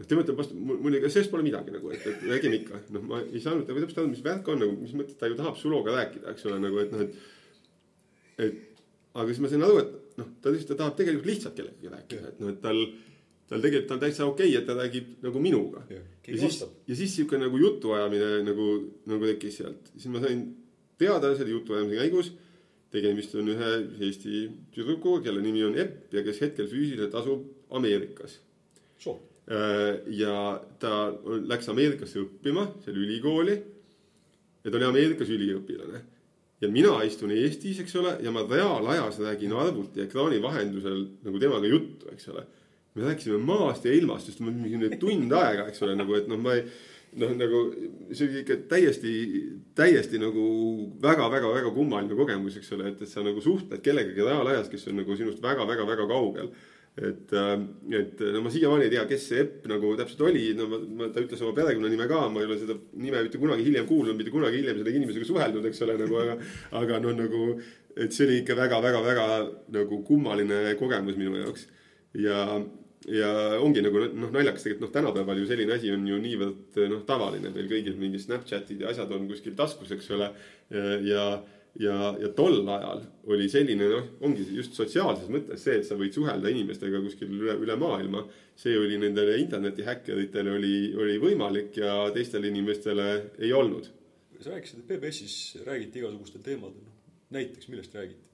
noh, 0.00 0.08
tema 0.08 0.24
ütleb 0.24 0.38
vastu, 0.40 0.56
mul 0.56 0.96
ega 0.96 1.10
sellest 1.12 1.32
pole 1.32 1.44
midagi 1.46 1.74
nagu, 1.74 1.92
et, 1.94 2.06
et 2.08 2.24
räägime 2.30 2.62
ikka, 2.62 2.82
noh, 2.96 3.04
ma 3.10 3.20
ei 3.26 3.42
saanud 3.42 3.68
nagu 3.68 3.84
täpselt 3.84 4.02
aru, 4.02 4.12
mis 4.14 4.24
värk 4.24 4.50
on 4.50 4.62
nagu, 4.64 4.74
mis 4.80 4.96
mõttes 4.96 5.18
ta 5.20 5.30
ju 5.30 5.38
tahab 5.38 5.58
Suloga 5.60 5.94
rääkida, 5.98 6.34
eks 6.34 6.48
ole, 6.50 6.58
nagu 6.62 6.82
et 6.82 6.94
noh, 6.94 7.06
et. 7.06 7.30
et 8.46 8.66
aga 9.10 9.26
siis 9.30 9.42
ma 9.42 9.50
sain 9.50 9.66
aru, 9.66 9.80
et 9.82 10.18
noh, 10.20 10.34
ta 10.42 10.52
lihtsalt, 10.54 10.72
ta 10.74 10.82
tahab 10.84 10.98
tegelikult 10.98 11.30
lihtsalt 11.30 11.56
kellegagi 11.58 11.94
rääkida, 11.94 12.32
et 12.32 12.42
noh, 12.42 12.52
et 12.54 12.60
tal, 12.62 12.82
tal 13.50 13.62
tegelikult 13.64 13.96
on 13.96 14.02
täitsa 14.04 14.26
okei 14.28 14.52
okay,, 14.52 14.60
et 14.60 14.66
ta 14.68 14.76
räägib 14.78 15.24
nagu 15.24 15.42
minuga. 15.42 15.82
ja 15.90 16.36
siis 16.38 16.60
ja 16.62 16.96
siis 16.96 17.16
sihuke 17.16 17.38
nagu 17.38 17.58
jutuajamine 17.58 18.44
nagu, 18.46 18.68
nagu 19.10 19.26
tekkis 19.32 19.58
sealt, 19.62 19.90
siis 19.96 20.06
ma 20.12 20.22
sain 20.22 20.44
teada 21.00 21.32
selle 21.34 21.56
jutuajamise 21.56 21.98
käigus. 21.98 22.30
tegemist 22.90 23.34
on 23.38 23.48
ühe 23.52 23.66
Eesti 24.02 24.38
tüdrukuga, 24.74 25.22
kelle 25.28 25.42
nimi 25.42 25.62
on 25.62 25.76
Epp 25.78 26.14
ja 26.14 26.24
kes 26.26 26.40
hetkel 26.42 26.66
füüsiliselt 26.70 27.14
asub 27.14 27.44
Ameerikas. 27.70 28.38
soo, 28.98 29.18
ja 30.06 30.36
ta 30.78 30.94
läks 31.24 31.68
Ameerikasse 31.70 32.22
õppima, 32.22 32.66
seal 32.84 33.02
ülikooli. 33.02 33.58
ja 34.64 34.70
ta 34.70 34.78
oli 34.78 34.90
Ameerikas 34.92 35.28
üliõpilane. 35.28 36.04
ja 36.60 36.68
mina 36.68 36.94
istun 37.02 37.34
Eestis, 37.34 37.82
eks 37.82 37.96
ole, 37.96 38.14
ja 38.22 38.30
ma 38.30 38.46
reaalajas 38.46 39.18
räägin 39.18 39.58
arvuti 39.58 40.06
ekraani 40.06 40.42
vahendusel 40.42 41.06
nagu 41.26 41.38
temaga 41.38 41.66
juttu, 41.66 42.06
eks 42.14 42.28
ole 42.28 42.46
me 42.94 43.02
rääkisime 43.06 43.38
maast 43.38 43.84
ja 43.84 43.92
ilmast, 43.94 44.40
ma 44.40 44.50
mingi 44.54 44.96
tund 44.98 45.34
aega, 45.36 45.68
eks 45.70 45.84
ole, 45.86 45.94
nagu, 45.98 46.16
et 46.18 46.30
noh, 46.30 46.40
ma 46.42 46.56
ei. 46.58 46.64
noh, 47.20 47.32
nagu 47.34 47.60
see 48.14 48.26
oli 48.28 48.42
ikka 48.44 48.56
täiesti, 48.70 49.12
täiesti 49.74 50.18
nagu 50.22 50.42
väga-väga-väga 51.02 51.72
kummaline 51.74 52.14
kogemus, 52.14 52.58
eks 52.60 52.70
ole, 52.76 52.92
et, 52.92 53.00
et 53.02 53.10
sa 53.10 53.24
nagu 53.26 53.42
suhtled 53.42 53.82
kellegagi 53.82 54.22
reaalajas, 54.22 54.68
kes 54.70 54.86
on 54.90 55.00
nagu 55.02 55.16
sinust 55.18 55.42
väga-väga-väga 55.42 56.06
kaugel. 56.10 56.52
et, 57.00 57.34
et 57.98 58.22
no 58.34 58.44
ma 58.44 58.50
siiamaani 58.50 58.86
ei 58.86 58.92
tea, 58.94 59.02
kes 59.10 59.26
see 59.30 59.42
Epp 59.42 59.66
nagu 59.70 59.92
täpselt 59.98 60.22
oli, 60.26 60.44
no 60.58 60.68
ma, 60.70 60.80
ma, 61.00 61.10
ta 61.14 61.22
ütles 61.22 61.42
oma 61.42 61.54
perekonnanime 61.58 62.06
ka, 62.10 62.22
ma 62.30 62.42
ei 62.42 62.48
ole 62.50 62.60
seda 62.62 62.78
nime 62.98 63.24
mitte 63.26 63.42
kunagi 63.42 63.66
hiljem 63.66 63.86
kuulnud, 63.90 64.18
mitte 64.18 64.34
kunagi 64.34 64.58
hiljem 64.58 64.78
selle 64.78 64.94
inimesega 64.98 65.28
suhelnud, 65.30 65.66
eks 65.70 65.82
ole, 65.86 65.98
nagu 66.02 66.22
aga, 66.22 66.38
aga 66.82 67.02
noh, 67.06 67.14
nagu, 67.24 67.44
et 67.94 68.14
see 68.14 68.26
oli 68.26 68.40
ikka 68.44 68.58
väga-väga-väga 68.58 69.28
nagu 69.78 70.02
kummaline 70.06 70.62
kogemus 70.82 71.18
minu 71.18 71.38
jaoks 71.42 71.66
ja 72.14 72.44
ja 73.08 73.28
ongi 73.64 73.80
nagu 73.80 74.02
noh, 74.12 74.28
naljakas 74.34 74.66
tegelikult 74.66 74.84
noh, 74.84 74.92
tänapäeval 74.92 75.38
ju 75.40 75.46
selline 75.48 75.72
asi 75.76 75.92
on 75.94 76.04
ju 76.08 76.18
niivõrd 76.20 76.82
noh, 76.90 77.00
tavaline, 77.08 77.52
meil 77.54 77.70
kõigil 77.70 77.96
mingid 78.00 78.20
Snapchatid 78.20 78.84
ja 78.84 78.90
asjad 78.92 79.12
on 79.16 79.24
kuskil 79.30 79.56
taskus, 79.56 79.94
eks 79.94 80.10
ole. 80.12 80.28
ja, 81.06 81.24
ja, 81.80 81.96
ja 82.20 82.30
tol 82.36 82.60
ajal 82.60 83.00
oli 83.30 83.48
selline 83.48 83.88
noh, 83.88 84.10
ongi 84.26 84.44
just 84.52 84.76
sotsiaalses 84.76 85.32
mõttes 85.32 85.64
see, 85.64 85.78
et 85.80 85.88
sa 85.88 85.96
võid 85.96 86.12
suhelda 86.12 86.52
inimestega 86.52 87.00
kuskil 87.06 87.32
üle, 87.38 87.56
üle 87.64 87.78
maailma. 87.80 88.26
see 88.60 88.76
oli 88.76 89.00
nendele 89.00 89.38
internetihäkkeritele 89.40 90.52
oli, 90.58 90.74
oli 90.92 91.16
võimalik 91.22 91.80
ja 91.80 92.10
teistele 92.12 92.52
inimestele 92.52 93.10
ei 93.38 93.52
olnud. 93.56 93.88
sa 94.40 94.52
rääkisid, 94.52 94.84
et 94.84 94.92
PBS-is 94.92 95.64
räägiti 95.64 96.04
igasugustel 96.04 96.44
teemadel, 96.44 96.84
noh 96.84 96.90
näiteks 97.30 97.68
millest 97.68 97.94
räägiti? 97.94 98.29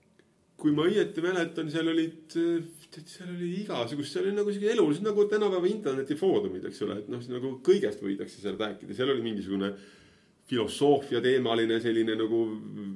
Kui 0.57 0.73
ma 0.73 0.87
õieti 0.89 1.25
mäletan, 1.25 1.69
seal 1.73 1.91
olid, 1.93 2.33
seal 2.33 3.33
oli 3.35 3.51
igasugust, 3.61 4.15
seal 4.15 4.25
oli 4.25 4.39
nagu 4.39 4.53
sihuke 4.53 4.73
elu, 4.73 4.87
nagu 5.05 5.27
tänapäeva 5.29 5.69
internetifoorumid, 5.69 6.65
eks 6.71 6.81
ole, 6.87 7.01
et 7.03 7.11
noh, 7.13 7.21
nagu 7.35 7.53
kõigest 7.67 8.01
võidakse 8.05 8.41
seal 8.41 8.57
rääkida, 8.61 8.97
seal 8.97 9.13
oli 9.13 9.25
mingisugune 9.27 9.75
filosoofia 10.47 11.21
teemaline 11.21 11.77
selline 11.83 12.15
nagu 12.17 12.41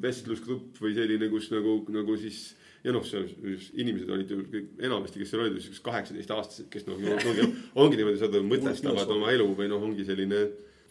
vestlusgrupp 0.02 0.80
või 0.80 0.94
selline, 0.96 1.28
kus 1.32 1.50
nagu, 1.52 1.80
nagu 1.92 2.16
siis 2.20 2.54
ja 2.84 2.94
noh, 2.94 3.04
seal 3.04 3.26
inimesed 3.82 4.08
olid 4.08 4.32
ju 4.32 4.40
kõik 4.46 4.82
enamasti, 4.86 5.20
kes 5.20 5.34
seal 5.34 5.44
olid, 5.44 5.60
siuksed 5.60 5.84
kaheksateistaastased, 5.84 6.70
kes 6.72 6.86
noh, 6.88 6.96
ongi, 6.96 7.46
ongi 7.76 8.00
niimoodi, 8.00 8.20
saad 8.22 8.36
aru, 8.38 8.46
mõtestavad 8.48 9.16
oma 9.16 9.32
elu 9.34 9.48
või 9.58 9.68
noh, 9.72 9.84
ongi 9.90 10.06
selline 10.08 10.46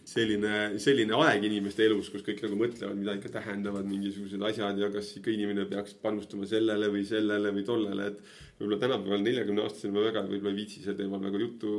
selline, 0.10 0.54
selline 0.82 1.16
aeg 1.22 1.46
inimeste 1.46 1.86
elus, 1.86 2.10
kus 2.12 2.24
kõik 2.26 2.42
nagu 2.46 2.58
mõtlevad, 2.60 2.98
mida 2.98 3.16
ikka 3.18 3.32
tähendavad 3.36 3.88
mingisugused 3.90 4.42
asjad 4.50 4.80
ja 4.82 4.90
kas 4.94 5.12
ikka 5.20 5.34
inimene 5.34 5.68
peaks 5.70 5.96
panustama 6.02 6.48
sellele 6.50 6.90
või 6.94 7.04
sellele 7.08 7.52
või 7.56 7.66
tollele, 7.68 8.08
et 8.10 8.24
võib-olla 8.60 8.80
tänapäeval 8.82 9.22
neljakümne 9.26 9.64
aastasena 9.66 9.96
ma 9.96 10.08
väga 10.08 10.24
võib-olla 10.28 10.54
ei 10.54 10.58
viitsi 10.58 10.82
sel 10.84 10.98
teemal 10.98 11.22
nagu 11.24 11.42
juttu 11.42 11.76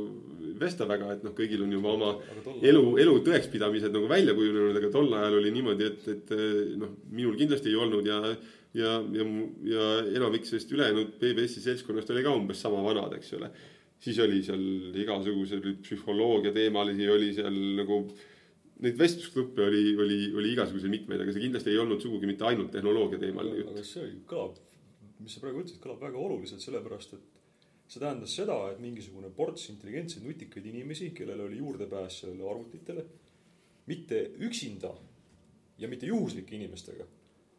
vesta 0.61 0.87
väga, 0.89 1.11
et 1.17 1.27
noh, 1.27 1.35
kõigil 1.37 1.65
on 1.65 1.75
juba 1.75 1.97
oma 1.97 2.13
elu, 2.71 2.85
elu 3.03 3.17
tõekspidamised 3.27 3.93
nagu 3.97 4.09
välja 4.09 4.37
kujunenud, 4.37 4.79
aga 4.79 4.93
tol 4.95 5.11
ajal 5.19 5.37
oli 5.41 5.53
niimoodi, 5.57 5.91
et, 5.91 6.09
et 6.15 6.33
noh, 6.81 6.95
minul 7.11 7.37
kindlasti 7.39 7.73
ei 7.73 7.79
olnud 7.83 8.09
ja 8.09 8.23
ja, 8.71 8.91
ja, 9.11 9.25
ja 9.67 9.85
enamik 10.15 10.45
sellest 10.47 10.71
ülejäänud 10.71 11.17
PBS-i 11.19 11.59
seltskonnast 11.59 12.13
oli 12.13 12.23
ka 12.23 12.31
umbes 12.31 12.61
sama 12.63 12.79
vanad, 12.85 13.17
eks 13.17 13.33
ole 13.35 13.49
siis 14.01 14.19
oli 14.23 14.41
seal 14.45 14.63
igasuguseid 15.03 15.67
psühholoogia 15.85 16.53
teemalisi 16.55 17.09
oli 17.09 17.31
seal 17.37 17.57
nagu 17.77 18.01
neid 18.81 18.97
vestlusgruppe 18.97 19.65
oli, 19.67 19.83
oli, 20.01 20.19
oli 20.37 20.53
igasuguseid 20.55 20.93
mitmeid, 20.93 21.21
aga 21.21 21.33
see 21.35 21.43
kindlasti 21.43 21.69
ei 21.73 21.81
olnud 21.81 22.01
sugugi 22.01 22.29
mitte 22.29 22.47
ainult 22.49 22.71
tehnoloogia 22.73 23.21
teemaline 23.21 23.59
jutt. 23.61 23.75
aga 23.75 23.85
see 23.85 24.09
kõlab, 24.29 24.57
mis 25.21 25.35
sa 25.35 25.43
praegu 25.43 25.61
ütlesid, 25.61 25.81
kõlab 25.83 26.01
väga 26.01 26.17
oluliselt, 26.17 26.63
sellepärast 26.65 27.13
et 27.17 27.39
see 27.91 28.01
tähendas 28.01 28.33
seda, 28.39 28.57
et 28.71 28.81
mingisugune 28.81 29.29
ports 29.35 29.67
intelligentseid 29.73 30.25
nutikaid 30.25 30.65
inimesi, 30.71 31.11
kellel 31.13 31.45
oli 31.45 31.59
juurdepääs 31.61 32.21
sellele 32.23 32.49
arvutitele, 32.49 33.05
mitte 33.91 34.21
üksinda 34.47 34.93
ja 35.81 35.89
mitte 35.91 36.09
juhuslike 36.09 36.55
inimestega, 36.55 37.05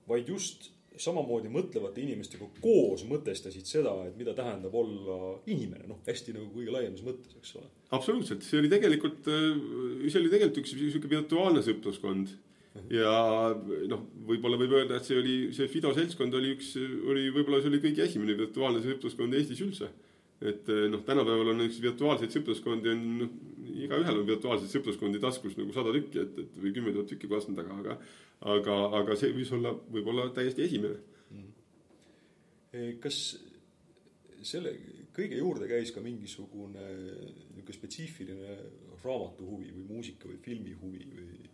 vaid 0.08 0.30
just 0.32 0.70
samamoodi 1.00 1.50
mõtlevate 1.52 2.02
inimestega 2.02 2.46
koos 2.62 3.04
mõtestasid 3.08 3.68
seda, 3.68 3.94
et 4.06 4.16
mida 4.18 4.34
tähendab 4.36 4.74
olla 4.76 5.18
inimene, 5.50 5.86
noh, 5.88 6.00
hästi 6.06 6.34
nagu 6.36 6.48
kõige 6.54 6.74
laiemas 6.74 7.04
mõttes, 7.06 7.34
eks 7.38 7.56
ole. 7.60 7.68
absoluutselt, 7.96 8.44
see 8.46 8.60
oli 8.60 8.70
tegelikult, 8.72 9.26
see 9.26 10.20
oli 10.20 10.32
tegelikult 10.32 10.62
üks 10.62 10.74
sihuke 10.76 11.10
virtuaalne 11.12 11.64
sõpruskond. 11.66 12.34
ja 12.92 13.12
noh, 13.92 14.06
võib-olla 14.28 14.60
võib 14.60 14.76
öelda, 14.78 14.96
et 14.96 15.08
see 15.08 15.18
oli, 15.20 15.36
see 15.56 15.68
Fido 15.72 15.92
seltskond 15.96 16.34
oli 16.38 16.54
üks, 16.56 16.74
oli 16.80 17.28
võib-olla 17.34 17.60
see 17.60 17.72
oli 17.72 17.82
kõige 17.84 18.06
esimene 18.06 18.36
virtuaalne 18.38 18.84
sõpruskond 18.84 19.36
Eestis 19.36 19.60
üldse. 19.64 19.90
et 20.42 20.68
noh, 20.90 21.04
tänapäeval 21.06 21.52
on 21.54 21.66
üks 21.68 21.80
virtuaalseid 21.82 22.32
sõpruskondi 22.34 22.92
on 22.92 23.04
noh, 23.20 23.34
igaühel 23.86 24.20
on 24.20 24.28
virtuaalseid 24.28 24.72
sõpruskondi 24.72 25.20
taskus 25.22 25.56
nagu 25.58 25.74
sada 25.74 25.94
tükki, 25.94 26.22
et, 26.22 26.38
et 26.44 26.60
või 26.62 26.74
kümme 26.76 26.94
tuhat 26.94 27.10
tükki 27.12 27.30
korstna 27.30 27.56
taga, 27.58 27.78
aga 27.78 27.98
aga, 28.56 28.76
aga 29.00 29.16
see 29.18 29.32
võis 29.36 29.52
olla 29.54 29.72
võib-olla 29.92 30.28
täiesti 30.34 30.66
esimene. 30.66 30.98
kas 33.02 33.18
selle 34.42 34.72
kõige 35.14 35.38
juurde 35.38 35.68
käis 35.70 35.92
ka 35.92 36.00
mingisugune 36.02 36.82
niisugune 36.82 37.76
spetsiifiline 37.76 38.56
raamatu 39.02 39.46
huvi 39.46 39.70
või 39.74 39.84
muusika 39.90 40.28
või 40.30 40.38
filmi 40.42 40.72
huvi 40.80 41.04
või? 41.12 41.50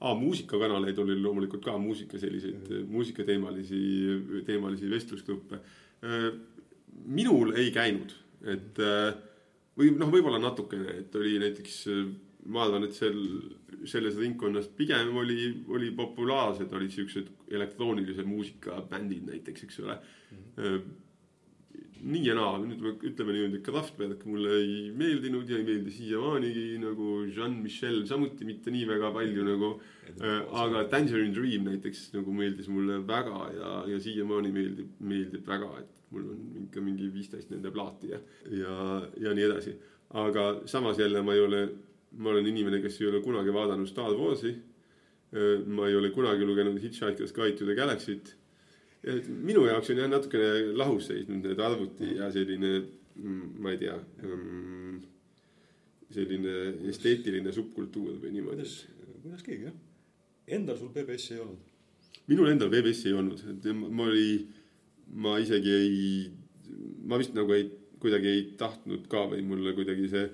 aa, 0.00 0.14
muusikakanaleid 0.18 0.98
oli 0.98 1.16
loomulikult 1.20 1.64
ka 1.64 1.76
muusika 1.78 2.18
selliseid 2.20 2.66
mm. 2.68 2.90
muusikateemalisi, 2.92 3.78
teemalisi 4.46 4.90
vestlusgruppe. 4.90 5.60
minul 7.04 7.54
ei 7.56 7.70
käinud, 7.72 8.12
et 8.44 8.80
või 9.78 9.94
noh, 9.98 10.10
võib-olla 10.12 10.40
natukene, 10.42 11.00
et 11.02 11.16
oli 11.18 11.38
näiteks, 11.42 11.78
ma 12.54 12.66
arvan, 12.66 12.86
et 12.86 12.96
seal 12.96 13.18
selles 13.88 14.18
ringkonnas 14.20 14.68
pigem 14.76 15.16
oli, 15.16 15.48
oli 15.72 15.90
populaarsed 15.96 16.72
olid 16.72 16.92
siuksed 16.92 17.30
elektroonilise 17.54 18.24
muusika 18.26 18.82
bändid 18.90 19.24
näiteks, 19.28 19.64
eks 19.66 19.80
ole 19.82 19.96
mm.. 19.96 20.84
nii 22.04 22.22
ja 22.26 22.36
naa, 22.36 22.58
nüüd 22.62 22.82
me 22.84 22.92
ütleme 23.10 23.34
niimoodi, 23.34 23.60
et 23.60 23.66
Kraftwerk 23.66 24.24
mulle 24.28 24.52
ei 24.60 24.76
meeldinud 24.96 25.48
ja 25.48 25.58
ei 25.60 25.66
meeldi 25.66 25.92
siiamaani 25.94 26.52
nagu 26.82 27.10
Jean-Michel 27.32 28.02
samuti 28.08 28.48
mitte 28.48 28.72
nii 28.74 28.86
väga 28.92 29.12
palju 29.14 29.46
nagu. 29.48 29.74
aga 30.52 30.84
Tangerine 30.92 31.32
Dream 31.34 31.64
näiteks 31.70 32.10
nagu 32.12 32.32
meeldis 32.32 32.68
mulle 32.68 33.00
väga 33.08 33.46
ja, 33.56 33.70
ja 33.88 34.00
siiamaani 34.00 34.52
meeldib, 34.52 34.90
meeldib 35.00 35.48
väga, 35.48 35.70
et 35.80 35.93
mul 36.10 36.28
on 36.34 36.44
ikka 36.66 36.82
mingi 36.84 37.08
viisteist 37.12 37.50
nende 37.50 37.72
plaati 37.74 38.12
ja, 38.12 38.20
ja, 38.50 38.76
ja 39.20 39.34
nii 39.34 39.48
edasi. 39.48 39.74
aga 40.20 40.62
samas 40.70 40.98
jälle 40.98 41.22
ma 41.22 41.34
ei 41.34 41.40
ole 41.40 41.64
ma 42.18 42.30
olen 42.30 42.46
inimene, 42.46 42.80
kes 42.82 43.00
ei 43.00 43.08
ole 43.10 43.20
kunagi 43.22 43.52
vaadanud 43.54 43.88
Star 43.90 44.14
Warsi. 44.14 44.54
ma 45.66 45.88
ei 45.88 45.96
ole 45.96 46.10
kunagi 46.14 46.46
lugenud 46.46 46.78
Hitchhiker's 46.78 47.32
Guide 47.34 47.56
to 47.58 47.64
the 47.64 47.74
Galaxy't. 47.74 48.34
et 49.04 49.28
minu 49.28 49.66
jaoks 49.66 49.90
on 49.90 49.98
jah 49.98 50.08
natukene 50.08 50.76
lahus 50.78 51.10
seisnud 51.10 51.42
need 51.44 51.58
arvuti 51.60 52.14
ja 52.16 52.30
selline, 52.32 52.70
ma 53.60 53.74
ei 53.74 53.78
tea, 53.82 53.98
selline 56.14 56.54
esteetiline 56.88 57.52
subkultuur 57.52 58.14
või 58.22 58.32
niimoodi 58.38 58.64
kuidas, 59.24 59.42
keegi 59.44 59.68
jah? 59.68 59.76
Endal 60.56 60.78
sul 60.78 60.92
PBS-i 60.94 61.34
ei 61.34 61.42
olnud? 61.44 61.70
minul 62.30 62.48
endal 62.48 62.70
BBS-i 62.72 63.10
ei 63.10 63.18
olnud, 63.18 63.42
ma 63.90 64.06
oli, 64.08 64.28
ma 65.12 65.36
isegi 65.42 65.74
ei, 65.74 65.98
ma 67.08 67.18
vist 67.20 67.34
nagu 67.36 67.52
ei, 67.54 67.68
kuidagi 68.02 68.30
ei 68.30 68.42
tahtnud 68.60 69.06
ka 69.10 69.26
või 69.32 69.44
mulle 69.46 69.74
kuidagi 69.76 70.08
see 70.12 70.26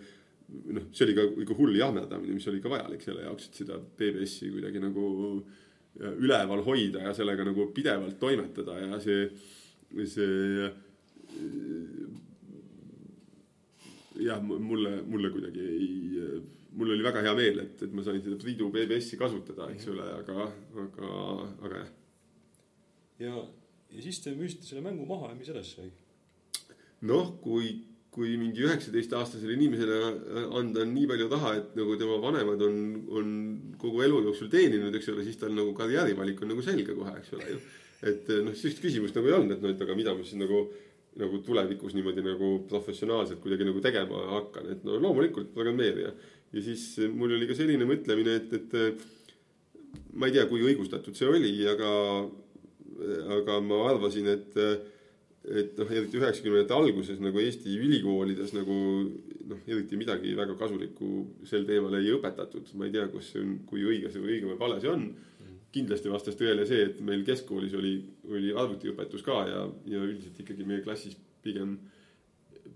noh, 0.75 0.87
see 0.93 1.07
oli 1.07 1.16
ka 1.16 1.27
ikka 1.45 1.57
hull 1.59 1.77
jahmerdamine, 1.79 2.37
mis 2.37 2.49
oli 2.51 2.62
ka 2.62 2.73
vajalik 2.73 3.03
selle 3.05 3.27
jaoks, 3.27 3.51
et 3.51 3.61
seda 3.62 3.79
BBS-i 3.79 4.51
kuidagi 4.55 4.83
nagu 4.83 5.11
üleval 6.01 6.62
hoida 6.64 7.05
ja 7.09 7.14
sellega 7.14 7.45
nagu 7.47 7.66
pidevalt 7.75 8.18
toimetada 8.21 8.79
ja 8.79 9.01
see, 9.03 9.27
see 10.07 10.61
jah, 14.25 14.43
mulle, 14.43 15.01
mulle 15.07 15.31
kuidagi 15.35 15.66
ei, 15.66 16.18
mul 16.79 16.95
oli 16.95 17.05
väga 17.05 17.25
hea 17.27 17.35
meel, 17.37 17.62
et, 17.64 17.83
et 17.87 17.95
ma 17.95 18.05
sain 18.07 18.21
seda 18.23 18.39
Priidu 18.41 18.71
BBS-i 18.75 19.18
kasutada, 19.21 19.71
eks 19.75 19.89
ole, 19.93 20.07
aga, 20.21 20.47
aga, 20.85 21.14
aga 21.66 21.83
jah. 21.83 21.91
ja, 23.27 23.43
ja 23.95 24.03
siis 24.05 24.20
te 24.24 24.34
müüsite 24.36 24.68
selle 24.68 24.84
mängu 24.84 25.07
maha 25.09 25.32
ja 25.32 25.38
mis 25.38 25.51
edasi 25.53 25.76
sai? 25.78 25.91
noh, 27.09 27.32
kui, 27.43 27.70
kui 28.12 28.34
mingi 28.41 28.64
üheksateistaastasele 28.66 29.55
inimesele 29.57 29.99
anda 30.59 30.84
nii 30.88 31.07
palju 31.11 31.28
raha, 31.32 31.55
et 31.61 31.78
nagu 31.78 31.97
tema 32.01 32.18
vanemad 32.22 32.64
on, 32.66 32.80
on 33.20 33.30
kogu 33.80 34.05
elu 34.07 34.20
jooksul 34.28 34.51
teeninud, 34.53 34.95
eks 34.97 35.12
ole, 35.14 35.24
siis 35.26 35.41
tal 35.41 35.55
nagu 35.57 35.72
karjäärivalik 35.76 36.43
on 36.45 36.53
nagu 36.53 36.64
selge 36.66 36.97
kohe, 36.97 37.14
eks 37.22 37.32
ole 37.38 37.55
ju. 37.55 37.62
et 38.11 38.28
noh, 38.45 38.57
sellist 38.57 38.82
küsimust 38.84 39.16
nagu 39.16 39.30
ei 39.30 39.36
olnud, 39.38 39.57
et 39.57 39.64
noh, 39.64 39.72
et 39.72 39.84
aga 39.86 39.97
mida 39.97 40.14
ma 40.16 40.26
siis 40.26 40.41
nagu, 40.41 40.66
nagu 41.20 41.41
tulevikus 41.47 41.97
niimoodi 41.97 42.24
nagu 42.26 42.53
professionaalselt 42.68 43.41
kuidagi 43.43 43.66
nagu 43.68 43.80
tegema 43.84 44.26
hakkan, 44.36 44.68
et 44.74 44.84
no 44.84 45.01
loomulikult 45.01 45.55
programmeerija. 45.57 46.12
ja 46.53 46.66
siis 46.66 46.84
mul 47.14 47.32
oli 47.38 47.49
ka 47.49 47.57
selline 47.57 47.88
mõtlemine, 47.88 48.36
et, 48.43 48.53
et 48.61 49.09
ma 50.20 50.28
ei 50.28 50.36
tea, 50.36 50.45
kui 50.51 50.62
õigustatud 50.66 51.16
see 51.16 51.28
oli, 51.30 51.55
aga, 51.70 51.91
aga 53.40 53.61
ma 53.64 53.84
arvasin, 53.90 54.28
et 54.34 54.59
et 55.40 55.78
noh, 55.80 55.88
eriti 55.88 56.18
üheksakümnendate 56.20 56.76
alguses 56.76 57.20
nagu 57.22 57.40
Eesti 57.40 57.72
ülikoolides 57.80 58.53
nagu 58.53 58.74
noh, 59.51 59.62
eriti 59.64 59.96
midagi 59.96 60.34
väga 60.36 60.57
kasulikku 60.61 61.09
sel 61.48 61.64
teemal 61.68 61.96
ei 61.96 62.12
õpetatud. 62.12 62.68
ma 62.76 62.86
ei 62.86 62.94
tea, 62.96 63.07
kas 63.12 63.32
see 63.32 63.40
on, 63.44 63.55
kui 63.70 63.86
õige 63.88 64.12
see 64.12 64.20
või 64.20 64.36
õige 64.36 64.51
või 64.51 64.59
vale 64.61 64.80
see 64.82 64.92
on. 64.92 65.09
kindlasti 65.70 66.11
vastas 66.11 66.34
tõele 66.34 66.64
see, 66.66 66.82
et 66.82 67.01
meil 67.07 67.22
keskkoolis 67.22 67.74
oli, 67.78 67.94
oli 68.26 68.51
arvutiõpetus 68.51 69.22
ka 69.22 69.36
ja, 69.46 69.61
ja 69.86 70.01
üldiselt 70.03 70.40
ikkagi 70.42 70.66
meie 70.66 70.82
klassis 70.82 71.14
pigem, 71.44 71.76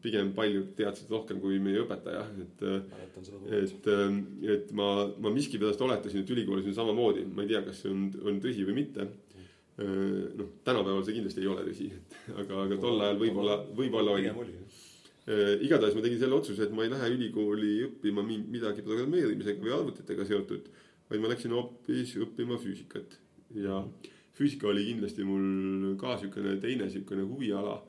pigem 0.01 0.31
paljud 0.37 0.71
teadsid 0.79 1.11
rohkem 1.11 1.41
kui 1.43 1.59
meie 1.59 1.83
õpetaja, 1.83 2.23
et 2.45 2.63
et, 3.59 3.91
et 4.55 4.73
ma, 4.79 4.89
ma 5.19 5.35
miskipärast 5.35 5.83
oletasin, 5.83 6.23
et 6.23 6.31
ülikoolis 6.31 6.71
on 6.71 6.79
samamoodi, 6.79 7.27
ma 7.27 7.43
ei 7.43 7.51
tea, 7.51 7.65
kas 7.67 7.83
see 7.83 7.91
on, 7.91 8.07
on 8.23 8.41
tõsi 8.45 8.65
või 8.69 8.79
mitte. 8.79 9.09
noh, 9.79 10.51
tänapäeval 10.67 11.03
see 11.07 11.17
kindlasti 11.17 11.43
ei 11.43 11.51
ole 11.51 11.65
tõsi, 11.67 11.91
et 11.91 12.17
aga, 12.41 12.65
aga 12.67 12.81
tol 12.83 13.01
ajal 13.03 13.21
võib-olla, 13.23 13.59
võib-olla 13.75 14.17
oli. 14.19 14.31
oli 14.45 14.59
igatahes 15.65 15.95
ma 15.97 16.03
tegin 16.05 16.21
selle 16.21 16.37
otsuse, 16.37 16.67
et 16.67 16.73
ma 16.77 16.85
ei 16.85 16.91
lähe 16.93 17.09
ülikooli 17.15 17.77
õppima 17.87 18.23
mi- 18.27 18.43
midagi 18.45 18.85
programmeerimisega 18.85 19.63
või 19.65 19.73
arvutitega 19.73 20.27
seotud, 20.29 20.67
vaid 21.09 21.23
ma 21.23 21.31
läksin 21.33 21.55
hoopis 21.57 22.13
õppima 22.21 22.59
füüsikat 22.61 23.17
ja 23.57 23.81
füüsika 24.35 24.69
oli 24.69 24.85
kindlasti 24.89 25.25
mul 25.27 25.95
ka 26.01 26.19
siukene 26.21 26.59
teine 26.63 26.91
siukene 26.91 27.27
huviala. 27.27 27.83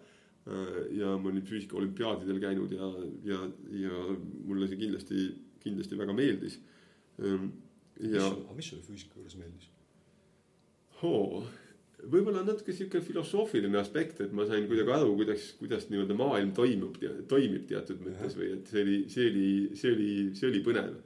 ja 0.94 1.16
ma 1.18 1.32
olin 1.32 1.42
füüsika 1.42 1.74
olümpiaadidel 1.80 2.38
käinud 2.38 2.72
ja, 2.72 2.88
ja, 3.26 3.40
ja 3.74 4.02
mulle 4.46 4.68
see 4.70 4.78
kindlasti, 4.78 5.24
kindlasti 5.64 5.98
väga 5.98 6.14
meeldis. 6.14 6.60
ja 7.18 8.28
mis 8.54 8.70
sulle 8.70 8.84
füüsika 8.86 9.18
juures 9.18 9.36
meeldis? 9.42 9.72
hoo, 11.02 11.44
võib-olla 12.12 12.42
on 12.42 12.50
natuke 12.50 12.74
sihuke 12.76 13.02
filosoofiline 13.04 13.80
aspekt, 13.80 14.22
et 14.26 14.34
ma 14.36 14.46
sain 14.50 14.68
kuidagi 14.70 14.94
aru, 14.96 15.14
kuidas, 15.20 15.50
kuidas 15.60 15.88
nii-öelda 15.90 16.18
maailm 16.18 16.54
toimub, 16.58 16.98
toimib 17.32 17.68
teatud 17.70 18.02
mõttes 18.06 18.38
või 18.40 18.52
et 18.56 18.72
see 18.72 18.84
oli, 18.86 18.98
see 19.12 19.30
oli, 19.32 19.50
see 19.80 19.94
oli, 19.96 20.10
see 20.38 20.50
oli 20.52 20.64
põnev. 20.66 20.98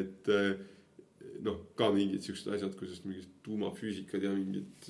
et 0.00 0.30
noh, 1.44 1.60
ka 1.76 1.90
mingid 1.92 2.24
siuksed 2.24 2.52
asjad, 2.56 2.74
kuidas 2.78 3.02
mingid 3.04 3.28
tuumafüüsikad 3.44 4.22
ja 4.24 4.32
mingid 4.32 4.88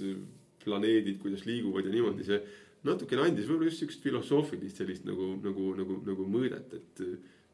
planeedid, 0.64 1.18
kuidas 1.22 1.44
liiguvad 1.48 1.88
ja 1.88 1.94
niimoodi, 1.94 2.26
see 2.26 2.40
natukene 2.86 3.28
andis 3.28 3.48
võib-olla 3.48 3.70
just 3.70 3.82
siukest 3.82 4.04
filosoofilist 4.04 4.80
sellist 4.80 5.06
nagu, 5.08 5.34
nagu, 5.44 5.70
nagu, 5.78 6.00
nagu 6.06 6.26
mõõdet, 6.30 6.76
et 6.78 7.04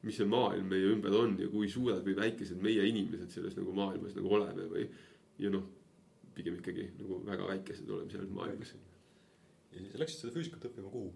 mis 0.06 0.16
see 0.16 0.28
maailm 0.28 0.70
meie 0.70 0.94
ümber 0.94 1.14
on 1.16 1.36
ja 1.40 1.48
kui 1.52 1.68
suured 1.70 2.02
või 2.06 2.16
väikesed 2.18 2.60
meie 2.62 2.86
inimesed 2.88 3.34
selles 3.34 3.56
nagu 3.58 3.74
maailmas 3.76 4.16
nagu 4.16 4.32
oleme 4.38 4.66
või. 4.70 4.86
ja 5.40 5.52
noh, 5.52 5.66
pigem 6.36 6.58
ikkagi 6.60 6.88
nagu 6.98 7.20
väga 7.26 7.48
väikesed 7.50 7.90
oleme 7.90 8.12
selles 8.12 8.32
maailmas. 8.34 8.74
ja 9.72 9.78
siis 9.78 9.98
läksid 10.02 10.24
seda 10.24 10.34
füüsikat 10.34 10.66
õppima 10.70 10.92
kuhu? 10.92 11.12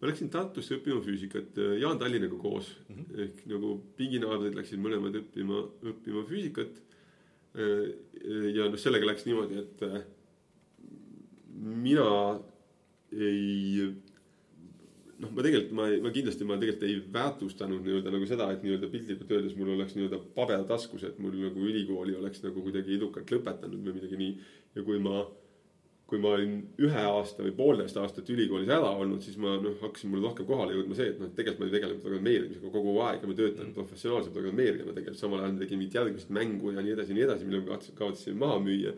ma 0.00 0.10
läksin 0.10 0.30
Tartusse 0.32 0.76
õppima 0.78 1.00
füüsikat 1.04 1.60
äh, 1.62 1.76
Jaan 1.82 2.00
Tallinnaga 2.00 2.38
koos 2.40 2.72
mm 2.88 2.96
-hmm. 2.96 3.20
ehk 3.24 3.46
nagu 3.52 3.76
pinginaabrid 3.96 4.58
läksid 4.58 4.82
mõlemad 4.82 5.16
õppima, 5.22 5.62
õppima 5.92 6.26
füüsikat. 6.28 6.82
Äh, 7.56 7.86
ja 8.56 8.68
noh, 8.68 8.78
sellega 8.78 9.06
läks 9.06 9.24
niimoodi, 9.26 9.58
et 9.62 9.82
äh, 9.82 10.02
mina 11.86 12.40
ei 13.12 13.94
noh, 15.22 15.32
ma 15.32 15.44
tegelikult, 15.44 15.72
ma, 15.76 15.86
ma 16.04 16.12
kindlasti, 16.12 16.46
ma 16.48 16.58
tegelikult 16.60 16.84
ei 16.88 16.98
väärtustanud 17.14 17.86
nii-öelda 17.86 18.12
nagu 18.12 18.28
seda, 18.28 18.50
et 18.52 18.62
nii-öelda 18.64 18.90
piltlikult 18.92 19.32
öeldes 19.32 19.56
mul 19.56 19.72
oleks 19.76 19.96
nii-öelda 19.96 20.20
paber 20.36 20.62
taskus, 20.68 21.06
et 21.08 21.18
mul 21.22 21.34
nagu 21.40 21.64
ülikooli 21.70 22.16
oleks 22.18 22.44
nagu 22.44 22.62
kuidagi 22.64 22.96
edukalt 22.98 23.32
lõpetanud 23.32 23.82
või 23.86 23.96
midagi 23.96 24.20
nii. 24.20 24.36
ja 24.76 24.84
kui 24.84 25.00
ma, 25.02 25.22
kui 26.06 26.20
ma 26.22 26.34
olin 26.36 26.58
ühe 26.84 27.06
aasta 27.08 27.46
või 27.46 27.54
poolteist 27.56 27.96
aastat 28.00 28.28
ülikoolis 28.34 28.70
ära 28.76 28.92
olnud, 28.92 29.24
siis 29.24 29.38
ma 29.40 29.56
noh, 29.62 29.78
hakkasin 29.80 30.12
mul 30.12 30.24
rohkem 30.28 30.48
kohale 30.48 30.76
jõudma 30.76 30.98
see, 30.98 31.08
et 31.14 31.22
noh, 31.22 31.32
tegelikult 31.38 31.64
ma 31.64 31.72
tegelen 31.72 32.02
programmeerimisega 32.04 32.72
kogu 32.76 32.96
aeg 33.08 33.24
ja 33.24 33.32
ma 33.32 33.40
töötan 33.40 33.70
mm. 33.70 33.74
professionaalse 33.78 34.34
programmeerijana 34.36 34.92
tegelikult. 34.92 35.22
samal 35.24 35.44
ajal 35.46 35.60
tegin 35.64 35.80
mingit 35.80 36.00
järgmist 36.00 36.32
mängu 36.36 36.76
ja 36.76 36.84
nii 36.84 36.96
edasi 36.98 37.14
ja 37.14 37.20
nii 37.20 37.28
edasi, 37.30 37.48
mille 37.48 37.64
ma 37.64 37.80
kavatsesin 38.02 38.36
maha 38.44 38.60
müüa. 38.68 38.92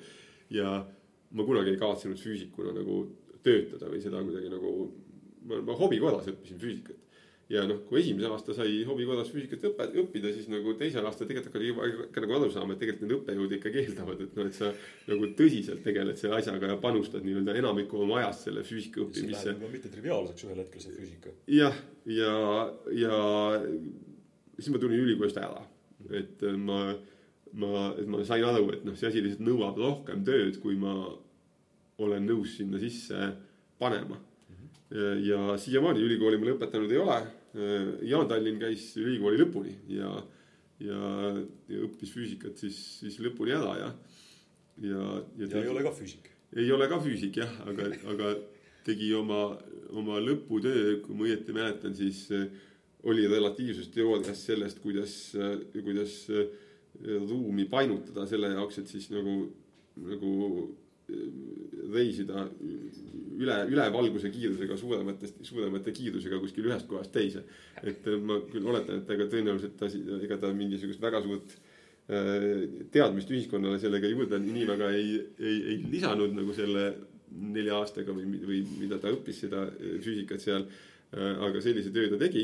ja 0.50 0.78
ma 1.30 1.44
kunagi 1.44 1.76
ei 1.76 1.80
kavatsenud 1.80 2.18
füüsikuna 2.18 2.74
nagu 2.74 3.04
töötada 3.44 3.86
või 3.92 4.00
seda 4.02 4.20
kuidagi 4.24 4.50
nagu 4.50 4.72
ma, 5.48 5.60
ma 5.66 5.76
hobi 5.78 6.00
korras 6.02 6.28
õppisin 6.30 6.60
füüsikat. 6.62 7.04
ja 7.48 7.62
noh, 7.64 7.78
kui 7.88 8.02
esimese 8.02 8.28
aasta 8.28 8.54
sai 8.56 8.82
hobi 8.84 9.06
korras 9.08 9.30
füüsikat 9.32 9.62
õppe, 9.70 9.86
õppida, 10.02 10.32
siis 10.36 10.50
nagu 10.52 10.74
teisel 10.80 11.06
aastal 11.08 11.28
tegelikult 11.30 11.54
hakati 11.54 11.70
juba 11.70 12.08
ka 12.12 12.24
nagu 12.24 12.36
aru 12.36 12.50
saama, 12.52 12.74
et 12.76 12.82
tegelikult 12.82 13.06
need 13.06 13.16
õppejõud 13.16 13.54
ikkagi 13.56 13.82
eeldavad, 13.84 14.24
et 14.26 14.36
noh, 14.36 14.50
et 14.50 14.58
sa 14.58 14.72
nagu 15.08 15.30
tõsiselt 15.38 15.80
tegeled 15.86 16.20
selle 16.20 16.40
asjaga 16.42 16.74
ja 16.74 16.80
panustad 16.82 17.24
nii-öelda 17.24 17.56
enamiku 17.62 18.02
oma 18.04 18.20
ajast 18.20 18.50
selle 18.50 18.66
füüsika 18.68 19.00
õppimisse. 19.06 19.42
see 19.42 19.52
läheb 19.52 19.64
juba 19.64 19.72
mitte 19.78 19.92
triviaalseks 19.94 20.48
ühel 20.48 20.60
hetkel, 20.64 20.84
see 20.84 20.96
füüsika. 20.98 21.36
jah, 21.56 21.80
ja, 22.18 22.34
ja, 23.00 23.14
ja 23.16 23.22
siis 24.58 24.74
ma 24.74 24.82
tulin 24.84 25.06
ülikoolist 25.06 25.40
ära, 25.40 25.64
et 26.20 26.44
ma 26.60 26.82
ma, 27.52 27.94
et 27.98 28.06
ma 28.08 28.22
sain 28.26 28.44
aru, 28.44 28.68
et 28.76 28.84
noh, 28.84 28.96
see 28.98 29.08
asi 29.08 29.22
lihtsalt 29.24 29.44
nõuab 29.46 29.78
rohkem 29.80 30.24
tööd, 30.26 30.58
kui 30.62 30.76
ma 30.80 30.94
olen 31.98 32.26
nõus 32.28 32.58
sinna 32.58 32.80
sisse 32.82 33.16
panema 33.80 34.18
ja 34.90 35.58
siiamaani 35.60 36.02
ülikooli 36.04 36.38
ma 36.40 36.48
lõpetanud 36.50 36.92
ei 36.92 37.00
ole. 37.02 37.18
Jaan 38.08 38.28
Tallinn 38.28 38.60
käis 38.60 38.90
ülikooli 39.00 39.40
lõpuni 39.40 39.74
ja, 39.92 40.12
ja, 40.84 41.00
ja 41.68 41.82
õppis 41.88 42.12
füüsikat 42.14 42.60
siis, 42.60 42.78
siis 43.02 43.18
lõpuni 43.24 43.56
ära 43.56 43.74
ja, 43.80 43.90
ja. 44.84 45.02
ja, 45.40 45.48
ja 45.48 45.62
ei 45.64 45.72
ole 45.72 45.84
ka 45.84 45.92
füüsik. 45.96 46.30
ei 46.56 46.72
ole 46.72 46.88
ka 46.88 47.00
füüsik 47.04 47.40
jah, 47.40 47.52
aga, 47.68 47.90
aga 48.14 48.32
tegi 48.86 49.10
oma, 49.16 49.42
oma 49.96 50.20
lõputöö, 50.24 50.98
kui 51.04 51.16
ma 51.16 51.28
õieti 51.28 51.56
mäletan, 51.56 51.96
siis 51.96 52.26
oli 53.08 53.26
relatiivsusteoorias 53.28 54.40
sellest, 54.48 54.80
kuidas, 54.82 55.14
kuidas 55.74 56.16
ruumi 57.04 57.68
painutada 57.70 58.26
selle 58.26 58.54
jaoks, 58.54 58.80
et 58.80 58.92
siis 58.92 59.10
nagu, 59.12 59.40
nagu 60.08 60.32
reisida 61.92 62.48
üle, 63.38 63.56
üle 63.70 63.86
valguse 63.94 64.30
kiirusega 64.34 64.76
suurematest, 64.78 65.42
suuremate 65.46 65.92
kiirusega 65.94 66.40
kuskil 66.42 66.68
ühest 66.68 66.88
kohast 66.90 67.12
teise. 67.14 67.44
et 67.82 68.06
äh, 68.06 68.18
ma 68.18 68.40
küll 68.50 68.66
oletan, 68.66 69.02
et 69.02 69.12
ega 69.14 69.28
tõenäoliselt 69.30 69.76
ta, 69.78 69.90
ega 70.18 70.38
ta 70.42 70.52
mingisugust 70.54 71.02
väga 71.02 71.22
suurt 71.24 71.54
äh, 71.54 72.66
teadmist 72.94 73.30
ühiskonnale 73.30 73.78
sellega 73.82 74.10
juurde 74.10 74.40
nii 74.42 74.66
väga 74.68 74.90
ei, 74.96 75.14
ei, 75.38 75.60
ei 75.74 75.78
lisanud 75.92 76.34
nagu 76.36 76.56
selle 76.56 76.90
nelja 77.28 77.76
aastaga 77.78 78.14
või, 78.16 78.40
või 78.48 78.62
mida 78.80 78.98
ta 78.98 79.12
õppis 79.14 79.44
seda 79.44 79.68
äh, 79.70 79.98
füüsikat 80.04 80.44
seal. 80.44 80.68
aga 81.08 81.60
sellise 81.64 81.88
töö 81.88 82.10
ta 82.12 82.18
tegi. 82.20 82.42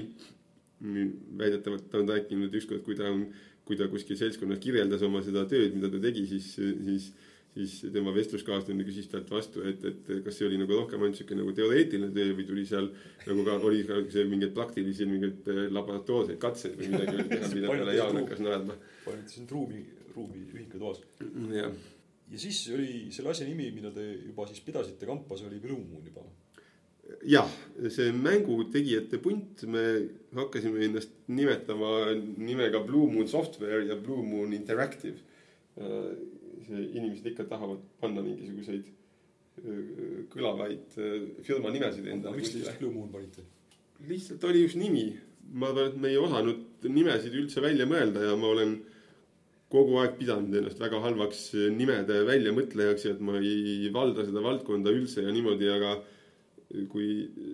väidetavalt 1.36 1.90
ta 1.92 1.98
on 1.98 2.08
rääkinud 2.08 2.54
ükskord, 2.56 2.80
kui 2.86 2.94
ta 2.96 3.10
on, 3.12 3.26
kui 3.68 3.76
ta 3.76 3.90
kuskil 3.92 4.16
seltskonnas 4.16 4.58
kirjeldas 4.58 5.02
oma 5.04 5.20
seda 5.22 5.42
tööd, 5.48 5.74
mida 5.76 5.90
ta 5.92 6.00
tegi, 6.00 6.24
siis, 6.30 6.46
siis 6.56 7.10
siis 7.54 7.92
tema 7.94 8.12
vestluskaaslane 8.14 8.84
küsis 8.86 9.06
talt 9.10 9.30
vastu, 9.30 9.62
et, 9.68 9.82
et 9.86 10.08
kas 10.24 10.38
see 10.38 10.48
oli 10.48 10.58
nagu 10.58 10.74
rohkem 10.74 11.02
ainult 11.04 11.18
sihuke 11.18 11.36
nagu 11.38 11.54
teoreetiline 11.54 12.10
töö 12.14 12.34
või 12.34 12.46
tuli 12.48 12.64
seal 12.66 12.88
nagu 13.28 13.44
ka, 13.46 13.56
oli 13.68 13.84
ka 13.86 14.00
see 14.10 14.26
mingeid 14.30 14.54
praktilisi 14.56 15.06
mingeid 15.08 15.50
äh, 15.52 15.60
laboratoorseid 15.74 16.40
katseid 16.42 16.76
või 16.80 16.90
midagi 16.96 17.18
oli 17.20 17.28
teha, 17.30 17.50
mille 17.54 17.70
peale 17.70 17.96
Jaan 17.98 18.20
hakkas 18.22 18.42
naerma. 18.42 18.78
panite 19.04 19.36
siin 19.36 19.46
ruumi, 19.50 19.84
ruumi 20.16 20.42
ühikatoas. 20.48 21.04
jah. 21.54 21.78
ja 22.32 22.42
siis 22.46 22.64
oli 22.74 22.90
selle 23.14 23.34
asja 23.34 23.46
nimi, 23.46 23.70
mida 23.76 23.94
te 23.94 24.08
juba 24.16 24.48
siis 24.50 24.64
pidasite 24.66 25.06
kampas, 25.06 25.46
oli 25.46 25.62
Blue 25.62 25.78
Moon 25.78 26.10
juba. 26.10 26.26
jah, 27.30 27.56
see 27.86 28.10
mängu 28.18 28.64
tegijate 28.74 29.22
punt, 29.22 29.62
me 29.70 29.86
hakkasime 30.34 30.82
ennast 30.88 31.14
nimetama 31.30 32.16
nimega 32.34 32.82
Blue 32.82 33.14
Moon 33.14 33.30
Software 33.30 33.84
ja 33.86 33.94
Blue 33.94 34.26
Moon 34.26 34.58
Interactive 34.58 35.20
äh, 35.78 36.33
inimesed 36.70 37.26
ikka 37.32 37.48
tahavad 37.50 37.82
panna 38.00 38.22
mingisuguseid 38.24 38.92
kõlavaid 40.32 40.96
firma 41.46 41.70
nimesid 41.70 42.08
endale. 42.10 42.36
miks 42.36 42.50
te 42.50 42.62
just 42.62 42.80
Blue 42.80 42.90
Moon 42.90 43.12
panite? 43.12 43.44
lihtsalt 44.08 44.44
oli 44.44 44.64
just 44.64 44.76
nimi. 44.76 45.12
ma 45.52 45.68
arvan, 45.70 45.92
et 45.92 46.00
me 46.00 46.10
ei 46.10 46.18
osanud 46.18 46.88
nimesid 46.88 47.34
üldse 47.36 47.62
välja 47.62 47.86
mõelda 47.86 48.24
ja 48.24 48.34
ma 48.36 48.50
olen 48.50 48.74
kogu 49.70 49.98
aeg 50.00 50.16
pidanud 50.18 50.54
ennast 50.54 50.80
väga 50.80 51.00
halvaks 51.02 51.46
nimede 51.74 52.20
väljamõtlejaks 52.28 53.06
ja 53.06 53.14
et 53.14 53.22
ma 53.24 53.38
ei 53.40 53.90
valda 53.94 54.24
seda 54.26 54.42
valdkonda 54.44 54.92
üldse 54.94 55.24
ja 55.24 55.32
niimoodi, 55.34 55.70
aga 55.70 55.96
kui 56.90 57.08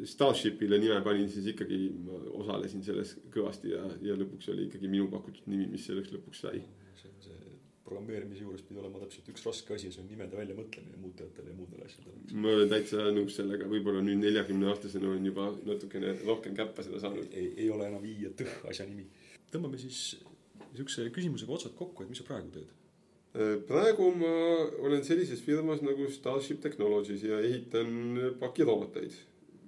Starshipile 0.09 0.79
nime 0.81 1.01
panin, 1.05 1.29
siis 1.29 1.51
ikkagi 1.53 1.81
ma 2.07 2.21
osalesin 2.41 2.85
selles 2.85 3.17
kõvasti 3.35 3.75
ja, 3.75 3.83
ja 4.05 4.17
lõpuks 4.17 4.49
oli 4.53 4.69
ikkagi 4.69 4.89
minu 4.89 5.09
pakutud 5.13 5.49
nimi, 5.51 5.67
mis 5.73 5.85
selleks 5.89 6.13
lõpuks 6.15 6.45
sai 6.47 6.63
programmeerimise 7.91 8.45
juures 8.47 8.63
pidi 8.67 8.81
olema 8.81 9.03
täpselt 9.03 9.29
üks 9.33 9.45
raske 9.47 9.75
asi, 9.75 9.91
see 9.91 10.03
on 10.05 10.11
nimede 10.11 10.39
väljamõtlemine 10.39 11.01
muutujatele 11.03 11.53
ja 11.53 11.59
muudele 11.59 11.87
asjadele. 11.89 12.19
ma 12.45 12.53
olen 12.55 12.71
täitsa 12.71 13.07
nõus 13.17 13.39
sellega, 13.41 13.69
võib-olla 13.71 14.03
nüüd 14.07 14.23
neljakümne 14.23 14.69
aastasena 14.71 15.11
olen 15.11 15.27
juba 15.27 15.49
natukene 15.67 16.15
rohkem 16.23 16.55
käppa 16.59 16.87
seda 16.87 17.03
saanud. 17.03 17.33
ei, 17.35 17.53
ei 17.65 17.71
ole 17.75 17.89
enam 17.91 18.07
i 18.07 18.17
ja 18.25 18.31
tõh 18.39 18.53
asja 18.71 18.87
nimi. 18.87 19.09
tõmbame 19.51 19.81
siis 19.83 20.21
niisuguse 20.71 21.09
küsimusega 21.17 21.57
otsad 21.57 21.75
kokku, 21.79 22.05
et 22.05 22.13
mis 22.13 22.23
sa 22.23 22.29
praegu 22.29 22.55
teed? 22.55 22.71
Äh, 23.35 23.57
praegu 23.67 24.13
ma 24.19 24.31
olen 24.87 25.05
sellises 25.07 25.43
firmas 25.47 25.83
nagu 25.87 26.07
Starship 26.15 26.63
Technologies 26.63 27.23
ja 27.27 27.39
ehitan 27.43 28.19
pakiroboteid. 28.41 29.19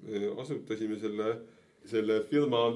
Äh, 0.07 0.31
asutasime 0.39 0.99
selle, 1.03 1.37
selle 1.91 2.23
firma 2.31 2.69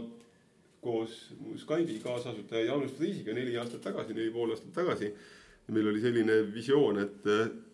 koos 0.87 1.19
Skype'i 1.63 1.99
kaasasutaja 2.05 2.71
Jaanus 2.71 2.95
Friisiga 2.95 3.35
neli 3.35 3.59
aastat 3.59 3.83
tagasi, 3.91 4.15
neli 4.15 4.31
pool 4.35 4.55
aastat 4.55 4.73
tagasi 4.77 5.11
meil 5.75 5.89
oli 5.91 6.01
selline 6.01 6.41
visioon, 6.55 7.01
et, 7.03 7.27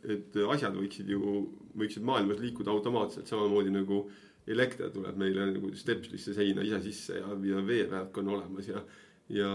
et 0.09 0.37
asjad 0.55 0.77
võiksid 0.77 1.11
ju, 1.13 1.33
võiksid 1.79 2.05
maailmas 2.09 2.41
liikuda 2.41 2.73
automaatselt, 2.73 3.29
samamoodi 3.29 3.73
nagu 3.75 4.07
elekter 4.49 4.91
tuleb 4.91 5.19
meile 5.21 5.47
nagu 5.53 5.71
stepslisse 5.79 6.35
seina 6.35 6.65
ise 6.67 6.81
sisse 6.83 7.21
ja, 7.21 7.35
ja 7.47 7.61
veevärk 7.67 8.17
on 8.23 8.33
olemas 8.37 8.71
ja, 8.71 8.81
ja 9.33 9.51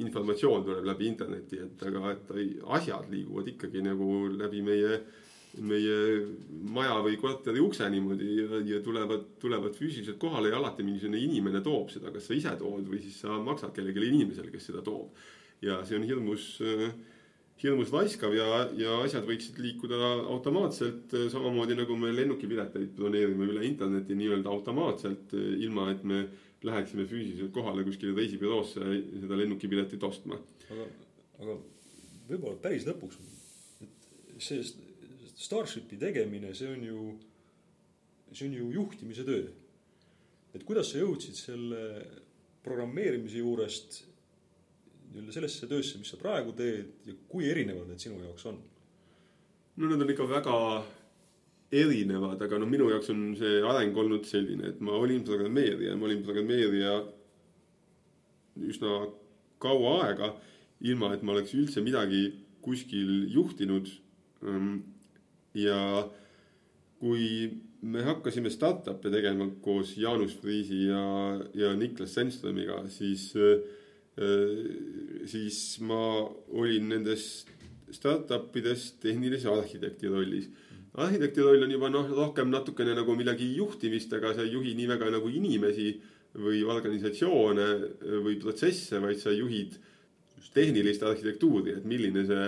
informatsioon 0.00 0.64
tuleb 0.68 0.86
läbi 0.86 1.10
interneti, 1.10 1.60
et 1.66 1.82
aga, 1.90 2.14
et 2.14 2.30
asjad 2.78 3.10
liiguvad 3.10 3.50
ikkagi 3.54 3.82
nagu 3.84 4.08
läbi 4.36 4.62
meie, 4.64 5.00
meie 5.58 5.96
maja 6.70 7.00
või 7.02 7.16
korteri 7.18 7.62
ukse 7.62 7.88
niimoodi 7.90 8.30
ja, 8.36 8.60
ja 8.74 8.80
tulevad, 8.84 9.24
tulevad 9.42 9.74
füüsiliselt 9.74 10.20
kohale 10.22 10.52
ja 10.52 10.60
alati 10.60 10.86
mingisugune 10.86 11.18
inimene 11.18 11.62
toob 11.64 11.90
seda, 11.90 12.12
kas 12.14 12.28
sa 12.30 12.36
ise 12.38 12.52
tood 12.60 12.86
või 12.86 13.02
siis 13.02 13.18
sa 13.24 13.38
maksad 13.42 13.74
kellelegi 13.74 14.12
inimesele, 14.12 14.52
kes 14.54 14.70
seda 14.70 14.84
toob. 14.86 15.10
ja 15.60 15.80
see 15.84 15.98
on 15.98 16.06
hirmus 16.06 16.52
äh, 16.64 16.92
hirmus 17.60 17.92
laiskav 17.92 18.34
ja, 18.34 18.46
ja 18.78 18.96
asjad 19.04 19.26
võiksid 19.28 19.58
liikuda 19.60 19.98
automaatselt, 20.32 21.12
samamoodi 21.32 21.76
nagu 21.76 21.96
me 22.00 22.12
lennukipileteid 22.14 22.94
broneerime 22.96 23.48
üle 23.52 23.66
interneti 23.68 24.16
nii-öelda 24.16 24.48
automaatselt, 24.52 25.34
ilma 25.36 25.90
et 25.92 26.06
me 26.08 26.22
läheksime 26.64 27.06
füüsiliselt 27.08 27.52
kohale 27.52 27.84
kuskile 27.84 28.14
reisibüroosse 28.16 28.80
seda 29.24 29.38
lennukipiletit 29.40 30.02
ostma. 30.08 30.40
aga, 30.70 30.86
aga 31.40 31.58
võib-olla 32.30 32.56
päris 32.64 32.86
lõpuks, 32.88 33.20
et 33.84 34.44
see 34.44 34.64
Starshipi 35.40 35.96
tegemine, 36.00 36.52
see 36.54 36.68
on 36.68 36.84
ju, 36.84 37.04
see 38.32 38.48
on 38.48 38.56
ju 38.58 38.70
juhtimise 38.76 39.24
töö. 39.24 39.48
et 40.50 40.64
kuidas 40.66 40.88
sa 40.90 40.98
jõudsid 40.98 41.36
selle 41.38 41.82
programmeerimise 42.64 43.38
juurest 43.38 44.00
nii-öelda 45.10 45.34
sellesse 45.34 45.68
töösse, 45.70 45.98
mis 45.98 46.10
sa 46.10 46.18
praegu 46.18 46.52
teed 46.58 47.06
ja 47.06 47.14
kui 47.30 47.46
erinevad 47.50 47.86
need 47.86 48.02
sinu 48.02 48.18
jaoks 48.18 48.48
on? 48.50 48.58
no 49.76 49.90
need 49.90 50.02
on 50.02 50.10
ikka 50.10 50.26
väga 50.28 50.56
erinevad, 51.70 52.42
aga 52.42 52.58
noh, 52.58 52.68
minu 52.68 52.90
jaoks 52.90 53.12
on 53.14 53.24
see 53.38 53.60
areng 53.66 53.96
olnud 54.02 54.26
selline, 54.26 54.72
et 54.72 54.80
ma 54.82 54.98
olin 54.98 55.22
programmeerija, 55.26 55.94
ma 55.96 56.08
olin 56.08 56.22
programmeerija 56.26 56.94
üsna 58.66 59.04
kaua 59.62 59.92
aega, 60.08 60.32
ilma 60.82 61.12
et 61.14 61.22
ma 61.22 61.36
oleks 61.36 61.54
üldse 61.54 61.82
midagi 61.84 62.24
kuskil 62.64 63.30
juhtinud. 63.32 63.88
Ja 65.58 65.80
kui 67.00 67.26
me 67.82 68.02
hakkasime 68.04 68.52
startup'e 68.52 69.10
tegema 69.12 69.48
koos 69.64 69.94
Jaanus 69.98 70.36
Friisi 70.40 70.84
ja, 70.90 71.04
ja 71.56 71.72
Niklas 71.76 72.14
Senströmiga, 72.14 72.82
siis, 72.92 73.30
siis 75.32 75.60
ma 75.80 76.02
olin 76.52 76.90
nendes 76.92 77.24
startup 77.94 78.56
ides 78.56 78.92
tehnilise 79.02 79.48
arhitekti 79.50 80.10
rollis. 80.12 80.48
arhitekti 80.94 81.40
roll 81.40 81.64
on 81.64 81.70
juba 81.70 81.88
noh, 81.90 82.08
rohkem 82.14 82.50
natukene 82.50 82.94
nagu 82.94 83.14
millegi 83.16 83.52
juhtimist, 83.56 84.12
aga 84.12 84.34
sa 84.34 84.44
ei 84.44 84.52
juhi 84.52 84.74
nii 84.78 84.88
väga 84.90 85.10
nagu 85.14 85.28
inimesi 85.30 85.94
või 86.34 86.62
organisatsioone 86.62 87.68
või 88.24 88.36
protsesse, 88.42 89.00
vaid 89.02 89.18
sa 89.18 89.32
juhid 89.34 89.78
tehnilist 90.54 91.02
arhitektuuri, 91.06 91.78
et 91.78 91.86
milline 91.86 92.24
see 92.26 92.46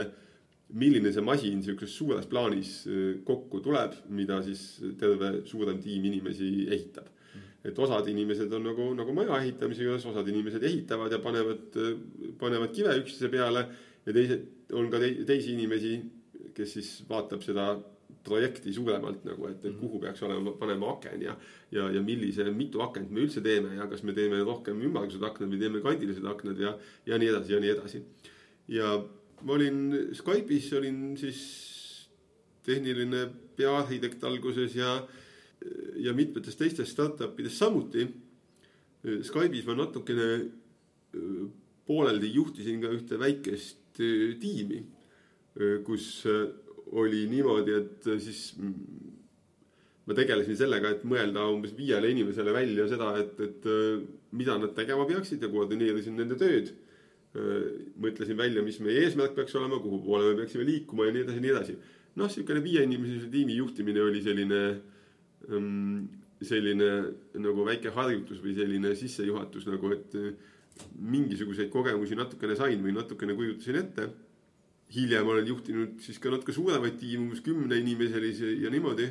milline 0.73 1.13
see 1.13 1.25
masin 1.25 1.59
niisuguses 1.61 1.97
suures 1.97 2.29
plaanis 2.31 2.75
äh, 2.89 3.03
kokku 3.27 3.61
tuleb, 3.65 3.97
mida 4.09 4.41
siis 4.45 4.81
terve 5.01 5.43
suurem 5.49 5.81
tiim 5.83 6.05
inimesi 6.11 6.69
ehitab. 6.71 7.11
et 7.63 7.79
osad 7.79 8.09
inimesed 8.11 8.51
on 8.57 8.65
nagu, 8.67 8.89
nagu 8.99 9.13
maja 9.15 9.37
ehitamise 9.39 9.85
juures, 9.85 10.03
osad 10.11 10.27
inimesed 10.29 10.65
ehitavad 10.67 11.13
ja 11.13 11.21
panevad, 11.23 11.77
äh, 11.79 11.95
panevad 12.41 12.75
kive 12.75 12.97
üksteise 13.03 13.31
peale 13.31 13.67
ja 14.07 14.13
teised, 14.13 14.49
on 14.75 14.91
ka 14.91 14.99
teisi 14.99 15.53
inimesi, 15.55 15.93
kes 16.57 16.73
siis 16.75 16.91
vaatab 17.09 17.45
seda 17.45 17.71
projekti 18.25 18.73
suuremalt 18.75 19.25
nagu, 19.27 19.47
et, 19.51 19.65
et 19.67 19.79
kuhu 19.79 20.01
peaks 20.03 20.23
olema, 20.27 20.53
panema 20.59 20.93
aken 20.95 21.23
ja, 21.25 21.35
ja, 21.75 21.89
ja 21.91 22.03
millise, 22.05 22.47
mitu 22.55 22.83
akent 22.85 23.11
me 23.11 23.25
üldse 23.25 23.43
teeme 23.45 23.75
ja 23.77 23.89
kas 23.91 24.05
me 24.07 24.15
teeme 24.17 24.41
rohkem 24.47 24.83
ümmargused 24.83 25.23
aknad 25.27 25.51
või 25.53 25.63
teeme 25.63 25.83
kandilised 25.85 26.27
aknad 26.35 26.61
ja, 26.63 26.77
ja 27.07 27.19
nii 27.19 27.33
edasi 27.33 27.55
ja 27.55 27.63
nii 27.63 27.73
edasi. 27.75 28.03
ja 28.71 28.93
ma 29.45 29.57
olin 29.57 30.11
Skype'is, 30.15 30.71
olin 30.79 31.17
siis 31.19 31.41
tehniline 32.67 33.27
peaarhitekt 33.57 34.25
alguses 34.25 34.77
ja, 34.79 34.97
ja 35.99 36.15
mitmetes 36.15 36.57
teistes 36.59 36.93
startup 36.95 37.39
ides 37.41 37.59
samuti. 37.59 38.07
Skype'is 39.03 39.67
ma 39.67 39.77
natukene 39.79 40.29
pooleldi 41.87 42.31
juhtisin 42.37 42.83
ka 42.83 42.93
ühte 42.95 43.19
väikest 43.19 43.99
tiimi, 44.41 44.83
kus 45.85 46.07
oli 46.93 47.27
niimoodi, 47.29 47.75
et 47.75 48.07
siis 48.23 48.53
ma 50.07 50.17
tegelesin 50.17 50.57
sellega, 50.59 50.95
et 50.95 51.05
mõelda 51.09 51.45
umbes 51.51 51.75
viiele 51.77 52.11
inimesele 52.13 52.55
välja 52.55 52.87
seda, 52.91 53.13
et, 53.21 53.43
et 53.43 53.69
mida 54.39 54.57
nad 54.61 54.73
tegema 54.77 55.07
peaksid 55.09 55.43
ja 55.43 55.51
koordineerisin 55.53 56.17
nende 56.19 56.39
tööd 56.41 56.73
mõtlesin 57.33 58.37
välja, 58.37 58.63
mis 58.65 58.79
meie 58.85 59.07
eesmärk 59.07 59.35
peaks 59.37 59.55
olema, 59.57 59.79
kuhu 59.81 60.03
poole 60.05 60.31
me 60.31 60.43
peaksime 60.43 60.67
liikuma 60.69 61.07
ja 61.07 61.15
nii 61.15 61.23
edasi 61.25 61.39
ja 61.39 61.45
nii 61.45 61.53
edasi. 61.55 61.77
noh, 62.13 62.29
niisugune 62.29 62.61
viieinimiselise 62.61 63.31
tiimi 63.33 63.55
juhtimine 63.57 64.03
oli 64.05 64.21
selline, 64.21 64.59
selline 66.45 66.89
nagu 67.41 67.65
väike 67.65 67.95
harjutus 67.95 68.43
või 68.45 68.53
selline 68.59 68.93
sissejuhatus 68.99 69.65
nagu, 69.71 69.95
et 69.97 70.19
mingisuguseid 71.01 71.71
kogemusi 71.73 72.19
natukene 72.19 72.57
sain 72.57 72.85
või 72.85 72.93
natukene 72.97 73.37
kujutasin 73.39 73.81
ette. 73.81 74.11
hiljem 74.93 75.27
olen 75.27 75.47
juhtinud 75.47 76.01
siis 76.05 76.19
ka 76.21 76.29
natuke 76.29 76.53
suuremaid 76.53 76.99
tiime, 77.01 77.25
umbes 77.25 77.41
kümneinimiselisi 77.41 78.59
ja 78.63 78.71
niimoodi. 78.71 79.09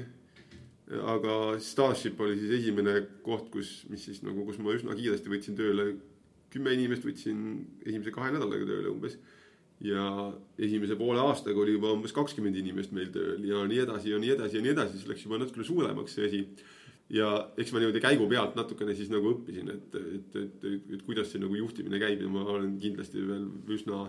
aga 0.92 1.58
Starship 1.60 2.20
oli 2.22 2.38
siis 2.38 2.52
esimene 2.60 3.02
koht, 3.24 3.50
kus, 3.50 3.86
mis 3.90 4.06
siis 4.06 4.22
nagu, 4.22 4.46
kus 4.46 4.60
ma 4.60 4.74
üsna 4.76 4.94
kiiresti 4.94 5.30
võtsin 5.30 5.58
tööle 5.58 5.96
kümme 6.52 6.74
inimest 6.76 7.06
võtsin 7.08 7.46
esimese 7.86 8.14
kahe 8.16 8.34
nädalaga 8.34 8.68
tööle 8.68 8.92
umbes. 8.92 9.18
ja 9.82 10.04
esimese 10.62 10.94
poole 10.94 11.18
aastaga 11.24 11.58
oli 11.64 11.74
juba 11.74 11.90
umbes 11.96 12.12
kakskümmend 12.14 12.58
inimest 12.60 12.92
meil 12.94 13.08
tööl 13.10 13.42
ja 13.50 13.64
nii 13.66 13.80
edasi 13.82 14.12
ja 14.12 14.20
nii 14.22 14.36
edasi 14.36 14.60
ja 14.60 14.62
nii 14.62 14.74
edasi, 14.76 15.00
siis 15.00 15.10
läks 15.10 15.24
juba 15.26 15.40
natukene 15.42 15.66
suuremaks 15.66 16.18
see 16.18 16.28
asi. 16.28 16.42
ja 17.10 17.32
eks 17.58 17.74
ma 17.74 17.82
niimoodi 17.82 18.04
käigu 18.04 18.28
pealt 18.30 18.54
natukene 18.60 18.94
siis 18.96 19.10
nagu 19.12 19.34
õppisin, 19.34 19.72
et, 19.74 19.96
et, 19.96 20.36
et, 20.44 20.68
et, 20.70 20.94
et 20.98 21.02
kuidas 21.08 21.34
see 21.34 21.42
nagu 21.42 21.58
juhtimine 21.58 22.00
käib 22.04 22.22
ja 22.22 22.30
ma 22.30 22.46
olen 22.46 22.78
kindlasti 22.84 23.26
veel 23.26 23.48
üsna, 23.74 24.06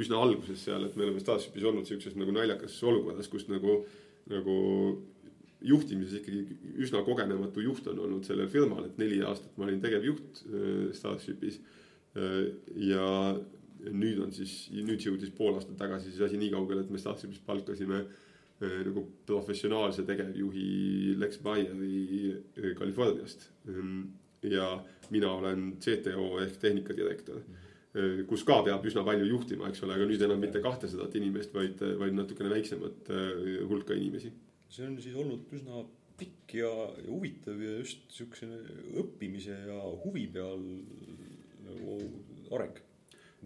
üsna 0.00 0.22
alguses 0.24 0.64
seal, 0.64 0.88
et 0.88 0.96
me 0.96 1.04
oleme 1.04 1.20
Starshipis 1.20 1.68
olnud 1.68 1.86
siukses 1.86 2.16
nagu 2.16 2.32
naljakas 2.32 2.80
olukorras, 2.88 3.28
kus 3.28 3.44
nagu, 3.52 3.82
nagu 4.32 4.56
juhtimises 5.64 6.20
ikkagi 6.20 6.72
üsna 6.82 7.02
kogenematu 7.06 7.62
juht 7.64 7.86
on 7.92 8.02
olnud 8.06 8.26
sellel 8.26 8.50
firmal, 8.50 8.86
et 8.88 8.98
neli 9.00 9.20
aastat 9.26 9.56
ma 9.56 9.66
olin 9.66 9.80
tegevjuht 9.82 10.42
äh, 10.46 10.90
Starshipis. 10.96 11.60
Äh, 12.16 12.52
ja 12.88 13.06
nüüd 13.82 14.20
on 14.22 14.34
siis, 14.34 14.68
nüüd 14.74 15.02
jõudis 15.02 15.32
pool 15.34 15.56
aastat 15.58 15.78
tagasi 15.80 16.12
siis 16.12 16.26
asi 16.28 16.40
nii 16.40 16.52
kaugele, 16.54 16.84
et 16.84 16.92
me 16.92 17.00
Starshipis 17.02 17.42
palkasime 17.46 18.02
äh, 18.02 18.78
nagu 18.88 19.06
professionaalse 19.28 20.06
tegevjuhi 20.08 21.16
Lex 21.22 21.42
Bayeri 21.42 22.74
Californiast. 22.78 23.48
Ähm, 23.68 24.12
ja 24.42 24.74
mina 25.14 25.34
olen 25.38 25.76
CTO 25.82 26.40
ehk 26.42 26.56
tehnikadirektor 26.58 27.44
kus 28.26 28.40
ka 28.48 28.56
peab 28.64 28.86
üsna 28.88 29.02
palju 29.04 29.26
juhtima, 29.28 29.66
eks 29.68 29.82
ole, 29.84 29.98
aga 29.98 30.06
nüüd 30.08 30.22
enam 30.24 30.38
mitte 30.40 30.62
kahtesadat 30.64 31.12
inimest, 31.18 31.52
vaid, 31.52 31.76
vaid 32.00 32.16
natukene 32.16 32.48
väiksemat 32.48 33.10
hulka 33.68 33.92
inimesi 33.92 34.30
see 34.72 34.86
on 34.88 34.96
siis 35.02 35.16
olnud 35.18 35.50
üsna 35.52 35.84
pikk 36.20 36.56
ja, 36.60 36.70
ja 37.02 37.10
huvitav 37.10 37.60
ja 37.60 37.76
just 37.80 38.04
siukse 38.14 38.48
õppimise 39.00 39.56
ja 39.68 39.78
huvi 40.04 40.24
peal 40.32 40.62
nagu 41.66 41.98
areng. 42.52 42.80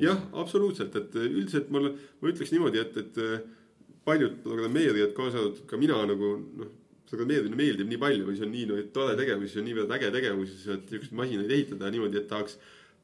jah, 0.01 0.19
absoluutselt, 0.37 0.97
et 0.99 1.15
üldiselt 1.23 1.71
mul, 1.73 1.93
ma 2.21 2.31
ütleks 2.31 2.53
niimoodi, 2.53 2.83
et, 2.83 2.99
et 3.01 4.03
paljud 4.07 4.43
programmeerijad, 4.45 5.15
kaasa 5.17 5.41
arvatud 5.41 5.67
ka 5.71 5.79
mina 5.81 5.99
nagu 6.11 6.35
noh, 6.61 6.75
programmeerimine 7.11 7.59
meeldib 7.59 7.91
nii 7.91 8.01
palju 8.03 8.27
või 8.27 8.39
see 8.39 8.47
on 8.47 8.55
nii 8.55 8.69
no, 8.71 8.79
tore 8.95 9.17
tegevus, 9.19 9.53
see 9.55 9.63
on 9.63 9.69
niivõrd 9.71 9.95
äge 9.97 10.13
tegevus, 10.15 10.55
et 10.75 10.93
siukseid 10.93 11.17
masinaid 11.17 11.55
ehitada 11.55 11.91
niimoodi, 11.95 12.21
et 12.21 12.29
tahaks, 12.31 12.59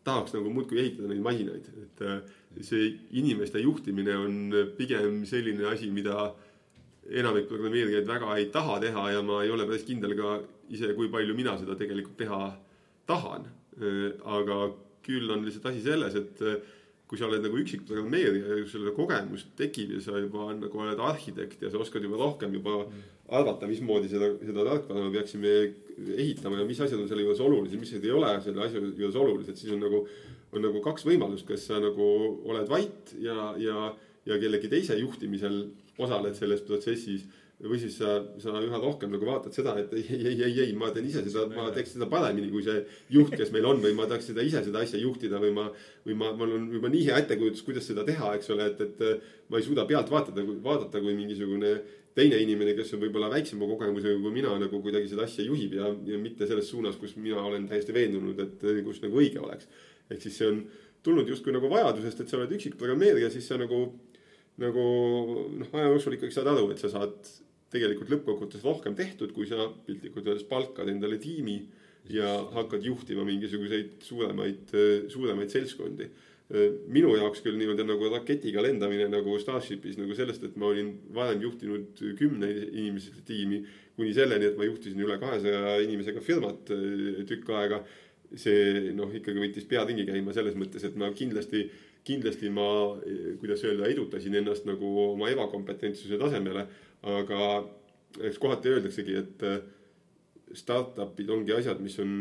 tahaks 0.07 0.35
nagu 0.37 0.53
muudkui 0.53 0.83
ehitada 0.83 1.11
neid 1.11 1.23
masinaid, 1.25 1.68
et 1.87 2.64
see 2.66 2.91
inimeste 3.18 3.62
juhtimine 3.62 4.18
on 4.18 4.41
pigem 4.79 5.23
selline 5.29 5.70
asi, 5.70 5.91
mida 5.95 6.33
enamik 7.11 7.48
programmeerijaid 7.50 8.07
väga 8.07 8.36
ei 8.38 8.46
taha 8.55 8.78
teha 8.82 9.09
ja 9.16 9.22
ma 9.26 9.42
ei 9.42 9.50
ole 9.50 9.66
päris 9.66 9.86
kindel 9.88 10.14
ka 10.18 10.36
ise, 10.70 10.92
kui 10.94 11.11
palju 11.12 11.34
mina 11.34 11.57
seda 11.59 11.76
tegelikult 11.78 12.16
teha 12.20 12.44
tahan. 13.07 13.50
aga 14.36 14.57
küll 15.03 15.30
on 15.32 15.44
lihtsalt 15.46 15.66
asi 15.70 15.80
selles, 15.82 16.14
et 16.14 16.40
kui 17.09 17.18
sa 17.20 17.26
oled 17.26 17.42
nagu 17.44 17.59
üksik 17.61 17.82
programmeerija 17.88 18.59
ja 18.59 18.66
sul 18.68 18.86
kogemus 18.96 19.46
tekib 19.59 19.90
ja 19.96 20.00
sa 20.00 20.20
juba 20.20 20.46
nagu 20.57 20.78
oled 20.84 21.00
arhitekt 21.00 21.64
ja 21.64 21.70
sa 21.72 21.80
oskad 21.82 22.05
juba 22.05 22.20
rohkem 22.20 22.55
juba 22.57 22.86
arvata, 23.32 23.68
mismoodi 23.68 24.09
seda, 24.09 24.30
seda 24.40 24.64
tarkvara 24.64 25.03
me 25.07 25.12
peaksime 25.12 25.53
ehitama 26.16 26.61
ja 26.61 26.68
mis 26.68 26.80
asjad 26.80 27.00
on 27.00 27.11
selle 27.11 27.26
juures 27.26 27.42
olulised, 27.44 27.80
mis 27.80 27.92
asjad 27.92 28.07
ei 28.09 28.14
ole 28.16 28.32
selle 28.44 28.64
asja 28.64 28.80
juures 28.80 29.18
olulised, 29.24 29.61
siis 29.61 29.74
on 29.76 29.84
nagu, 29.84 30.03
on 30.53 30.64
nagu 30.64 30.80
kaks 30.84 31.05
võimalust, 31.09 31.46
kas 31.48 31.66
sa 31.68 31.80
nagu 31.82 32.09
oled 32.48 32.72
vait 32.72 33.12
ja, 33.20 33.53
ja, 33.61 33.92
ja 34.28 34.40
kellegi 34.40 34.72
teise 34.72 34.96
juhtimisel 35.00 35.62
osaled 35.99 36.36
selles 36.38 36.64
protsessis 36.66 37.26
või 37.62 37.78
siis 37.78 37.95
sa, 38.01 38.16
sa 38.43 38.57
üha 38.59 38.78
rohkem 38.82 39.12
nagu 39.12 39.26
vaatad 39.26 39.55
seda, 39.55 39.76
et 39.78 39.93
ei, 39.95 40.03
ei, 40.16 40.34
ei, 40.34 40.55
ei, 40.64 40.72
ma 40.74 40.88
teen 40.90 41.07
ise 41.07 41.22
seda, 41.28 41.45
ma 41.53 41.68
teeks 41.74 41.95
seda 41.95 42.09
paremini 42.11 42.51
kui 42.51 42.64
see 42.66 42.80
juht, 43.14 43.36
kes 43.38 43.53
meil 43.55 43.68
on 43.70 43.78
või 43.84 43.95
ma 43.95 44.09
tahaks 44.11 44.32
seda 44.32 44.43
ise 44.43 44.64
seda 44.66 44.82
asja 44.82 44.99
juhtida 44.99 45.38
või 45.43 45.53
ma. 45.55 45.68
või 46.07 46.16
ma, 46.18 46.32
mul 46.38 46.57
on 46.57 46.68
juba 46.74 46.90
nii 46.90 47.05
hea 47.07 47.20
ettekujutus, 47.22 47.62
kuidas 47.62 47.86
seda 47.86 48.03
teha, 48.09 48.34
eks 48.38 48.51
ole, 48.51 48.66
et, 48.72 48.82
et 48.82 49.51
ma 49.53 49.61
ei 49.61 49.66
suuda 49.66 49.86
pealt 49.86 50.11
vaatada, 50.11 50.43
vaadata, 50.64 51.03
kui 51.05 51.14
mingisugune 51.14 51.76
teine 52.16 52.40
inimene, 52.43 52.74
kes 52.76 52.93
on 52.97 53.05
võib-olla 53.05 53.30
väiksema 53.32 53.68
kogemusega 53.70 54.18
kui 54.20 54.34
mina 54.34 54.53
nagu 54.61 54.82
kuidagi 54.84 55.09
seda 55.12 55.24
asja 55.28 55.47
juhib 55.47 55.78
ja, 55.78 55.93
ja 56.09 56.18
mitte 56.20 56.49
selles 56.51 56.68
suunas, 56.68 56.99
kus 57.01 57.14
mina 57.16 57.40
olen 57.40 57.68
täiesti 57.70 57.95
veendunud, 57.95 58.43
et 58.43 58.66
kus 58.84 59.01
nagu 59.05 59.22
õige 59.22 59.40
oleks. 59.40 59.70
ehk 60.11 60.20
siis 60.20 60.34
see 60.40 60.51
on 60.51 60.64
tulnud 61.03 61.30
justkui 61.30 61.55
nagu 61.55 61.70
vajadusest, 61.70 62.20
et 62.20 62.30
sa 62.30 62.40
oled 62.40 62.53
üksik 62.59 62.74
programmeerija, 62.80 63.30
siis 63.30 63.47
sa 63.49 63.57
nagu 63.61 63.86
nagu 64.61 64.82
noh, 65.57 65.70
aja 65.72 65.92
jooksul 65.92 66.18
ikkagi 66.18 66.34
saad 66.34 66.50
aru, 66.53 66.68
et 66.72 66.82
sa 66.82 66.90
saad 66.92 67.16
tegelikult 67.72 68.11
lõppkokkuvõttes 68.12 68.64
rohkem 68.66 68.96
tehtud, 68.98 69.32
kui 69.32 69.46
sa 69.48 69.70
piltlikult 69.86 70.26
öeldes 70.26 70.44
palkad 70.48 70.90
endale 70.92 71.16
tiimi 71.22 71.62
ja 72.12 72.34
hakkad 72.53 72.84
juhtima 72.84 73.24
mingisuguseid 73.24 74.03
suuremaid, 74.05 74.74
suuremaid 75.12 75.53
seltskondi. 75.55 76.11
minu 76.92 77.14
jaoks 77.16 77.40
küll 77.40 77.57
niimoodi 77.57 77.84
nagu 77.88 78.09
raketiga 78.12 78.61
lendamine 78.61 79.07
nagu 79.09 79.38
Starshipis 79.40 79.96
nagu 79.96 80.12
sellest, 80.14 80.42
et 80.44 80.57
ma 80.61 80.66
olin 80.68 80.90
varem 81.14 81.40
juhtinud 81.40 82.03
kümne 82.18 82.50
inimesega 82.50 83.22
tiimi 83.24 83.62
kuni 83.96 84.12
selleni, 84.12 84.50
et 84.50 84.59
ma 84.59 84.66
juhtisin 84.66 85.00
üle 85.00 85.16
kahesaja 85.20 85.78
inimesega 85.86 86.20
firmat 86.20 86.72
tükk 87.28 87.55
aega. 87.57 87.84
see 88.32 88.92
noh, 88.96 89.11
ikkagi 89.12 89.36
võttis 89.36 89.66
pea 89.68 89.82
ringi 89.84 90.07
käima 90.09 90.32
selles 90.32 90.55
mõttes, 90.57 90.84
et 90.88 90.94
ma 90.96 91.11
kindlasti, 91.12 91.66
kindlasti 92.07 92.50
ma, 92.50 92.66
kuidas 93.40 93.62
öelda, 93.66 93.86
edutasin 93.90 94.34
ennast 94.40 94.66
nagu 94.66 94.88
oma 95.05 95.30
ebakompetentsuse 95.30 96.18
tasemele, 96.18 96.66
aga 97.03 97.42
eks 98.28 98.40
kohati 98.42 98.72
öeldaksegi, 98.72 99.14
et 99.20 99.44
startup'id 100.59 101.30
ongi 101.32 101.55
asjad, 101.57 101.80
mis 101.80 101.96
on 102.03 102.16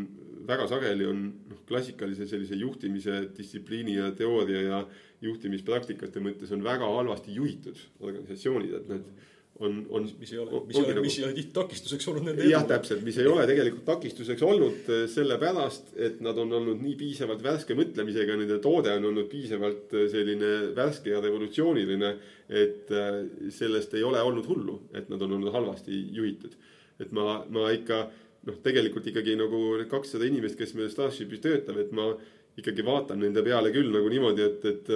väga 0.48 0.68
sageli 0.72 1.06
on 1.08 1.26
noh, 1.50 1.64
klassikalise 1.68 2.28
sellise 2.30 2.58
juhtimise 2.60 3.18
distsipliini 3.38 3.98
ja 3.98 4.12
teooria 4.18 4.62
ja 4.62 4.80
juhtimispraktikate 5.22 6.24
mõttes 6.24 6.54
on 6.56 6.64
väga 6.66 6.88
halvasti 6.90 7.36
juhitud 7.36 7.78
organisatsioonid, 8.00 8.78
et 8.80 8.90
need 8.90 9.12
on, 9.60 9.86
on. 9.90 10.08
mis 10.20 10.32
ei 10.34 10.40
ole, 10.40 10.62
mis 10.68 10.78
ei 10.78 10.86
ole, 10.86 11.02
mis 11.04 11.18
ei 11.20 11.26
ole 11.26 11.36
tihti 11.38 11.54
takistuseks 11.56 12.08
olnud 12.12 12.26
nende 12.30 12.48
jah, 12.50 12.64
täpselt, 12.68 13.04
mis 13.06 13.18
ei 13.22 13.28
ole 13.30 13.46
tegelikult 13.50 13.86
takistuseks 13.88 14.44
olnud 14.48 14.90
eh, 14.90 15.04
sellepärast, 15.12 15.94
et 16.08 16.22
nad 16.26 16.38
on 16.42 16.56
olnud 16.60 16.82
nii 16.82 16.96
piisavalt 17.00 17.44
värske 17.46 17.78
mõtlemisega, 17.78 18.38
nende 18.40 18.58
toode 18.64 18.94
on 18.98 19.10
olnud 19.12 19.30
piisavalt 19.32 19.94
eh, 19.98 20.08
selline 20.12 20.52
värske 20.78 21.14
ja 21.14 21.22
revolutsiooniline. 21.24 22.14
et 22.50 22.92
eh, 22.92 23.20
sellest 23.54 23.94
ei 23.96 24.04
ole 24.04 24.22
olnud 24.22 24.48
hullu, 24.50 24.82
et 24.94 25.10
nad 25.12 25.22
on 25.22 25.38
olnud 25.38 25.54
halvasti 25.54 26.04
juhitud. 26.16 26.58
et 27.00 27.12
ma, 27.12 27.44
ma 27.50 27.70
ikka 27.72 28.04
noh, 28.48 28.58
tegelikult 28.64 29.08
ikkagi 29.08 29.36
nagu 29.38 29.62
need 29.78 29.90
kakssada 29.92 30.26
inimest, 30.26 30.58
kes 30.58 30.74
meil 30.78 30.90
Starshipis 30.90 31.44
töötab, 31.44 31.78
et 31.78 31.92
ma 31.92 32.12
ikkagi 32.58 32.84
vaatan 32.86 33.22
nende 33.22 33.44
peale 33.46 33.72
küll 33.72 33.94
nagu 33.94 34.10
niimoodi, 34.12 34.44
et, 34.44 34.66
et, 34.66 34.90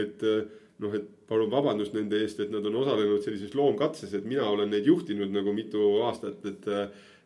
et 0.00 0.24
noh, 0.82 0.94
et 0.96 1.10
palun 1.28 1.50
vabandust 1.52 1.94
nende 1.96 2.20
eest, 2.22 2.40
et 2.44 2.50
nad 2.52 2.64
on 2.68 2.80
osalenud 2.82 3.22
sellises 3.24 3.54
loomkatses, 3.56 4.14
et 4.14 4.26
mina 4.28 4.46
olen 4.48 4.70
neid 4.72 4.86
juhtinud 4.86 5.32
nagu 5.34 5.54
mitu 5.56 5.92
aastat, 6.06 6.44
et 6.46 6.72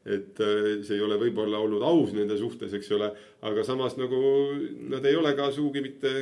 et 0.00 0.38
see 0.40 0.94
ei 0.96 1.02
ole 1.04 1.18
võib-olla 1.20 1.58
olnud 1.60 1.82
aus 1.84 2.14
nende 2.16 2.38
suhtes, 2.40 2.72
eks 2.72 2.86
ole, 2.96 3.10
aga 3.44 3.64
samas 3.68 3.98
nagu 4.00 4.16
nad 4.88 5.04
ei 5.04 5.18
ole 5.18 5.34
ka 5.36 5.50
sugugi 5.52 5.82
mitte 5.84 6.12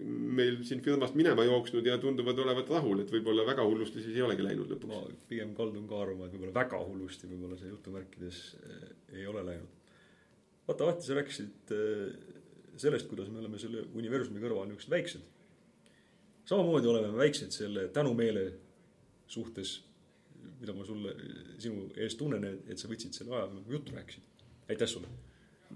meil 0.00 0.58
siin 0.64 0.80
firmast 0.84 1.16
minema 1.18 1.44
jooksnud 1.44 1.86
ja 1.86 1.98
tunduvad 2.00 2.38
olevat 2.44 2.70
rahul, 2.72 3.02
et 3.02 3.10
võib-olla 3.12 3.44
väga 3.46 3.64
hullusti 3.66 4.02
siis 4.02 4.16
ei 4.16 4.24
olegi 4.24 4.44
läinud 4.44 4.70
lõpuks. 4.72 4.88
ma 4.88 5.28
pigem 5.28 5.52
kaldun 5.56 5.86
ka 5.90 6.00
arvama, 6.04 6.26
et 6.26 6.36
võib-olla 6.36 6.54
väga 6.56 6.80
hullusti 6.80 7.28
võib-olla 7.28 7.58
see 7.60 7.72
jutumärkides 7.72 8.40
eh, 8.62 8.86
ei 9.18 9.26
ole 9.28 9.44
läinud. 9.50 9.92
vaata, 10.68 10.88
Ahti, 10.88 11.06
sa 11.06 11.18
rääkisid 11.18 11.74
eh, 11.76 12.32
sellest, 12.80 13.08
kuidas 13.10 13.28
me 13.28 13.42
oleme 13.42 13.60
selle 13.60 13.84
universumi 13.98 14.40
kõrval 14.40 14.70
niisugused 14.70 14.94
väiksed. 14.96 15.28
Samamoodi 16.44 16.90
oleme 16.90 17.12
me 17.12 17.18
väiksed 17.24 17.50
selle 17.54 17.88
tänumeele 17.88 18.52
suhtes, 19.26 19.80
mida 20.60 20.74
ma 20.76 20.84
sulle, 20.84 21.14
sinu 21.58 21.88
eest 21.96 22.18
tunnen, 22.18 22.44
et 22.68 22.78
sa 22.78 22.90
võtsid 22.90 23.16
selle 23.16 23.36
aja, 23.36 23.48
juttu 23.70 23.94
rääkisid. 23.96 24.44
aitäh 24.68 24.88
sulle! 24.88 25.10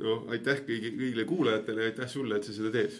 no 0.02 0.18
aitäh 0.34 0.62
kõigi, 0.66 0.92
kõigile 0.98 1.24
kuulajatele 1.28 1.84
ja 1.84 1.92
aitäh 1.92 2.10
sulle, 2.10 2.36
et 2.36 2.48
sa 2.48 2.56
seda 2.56 2.72
teed! 2.74 2.98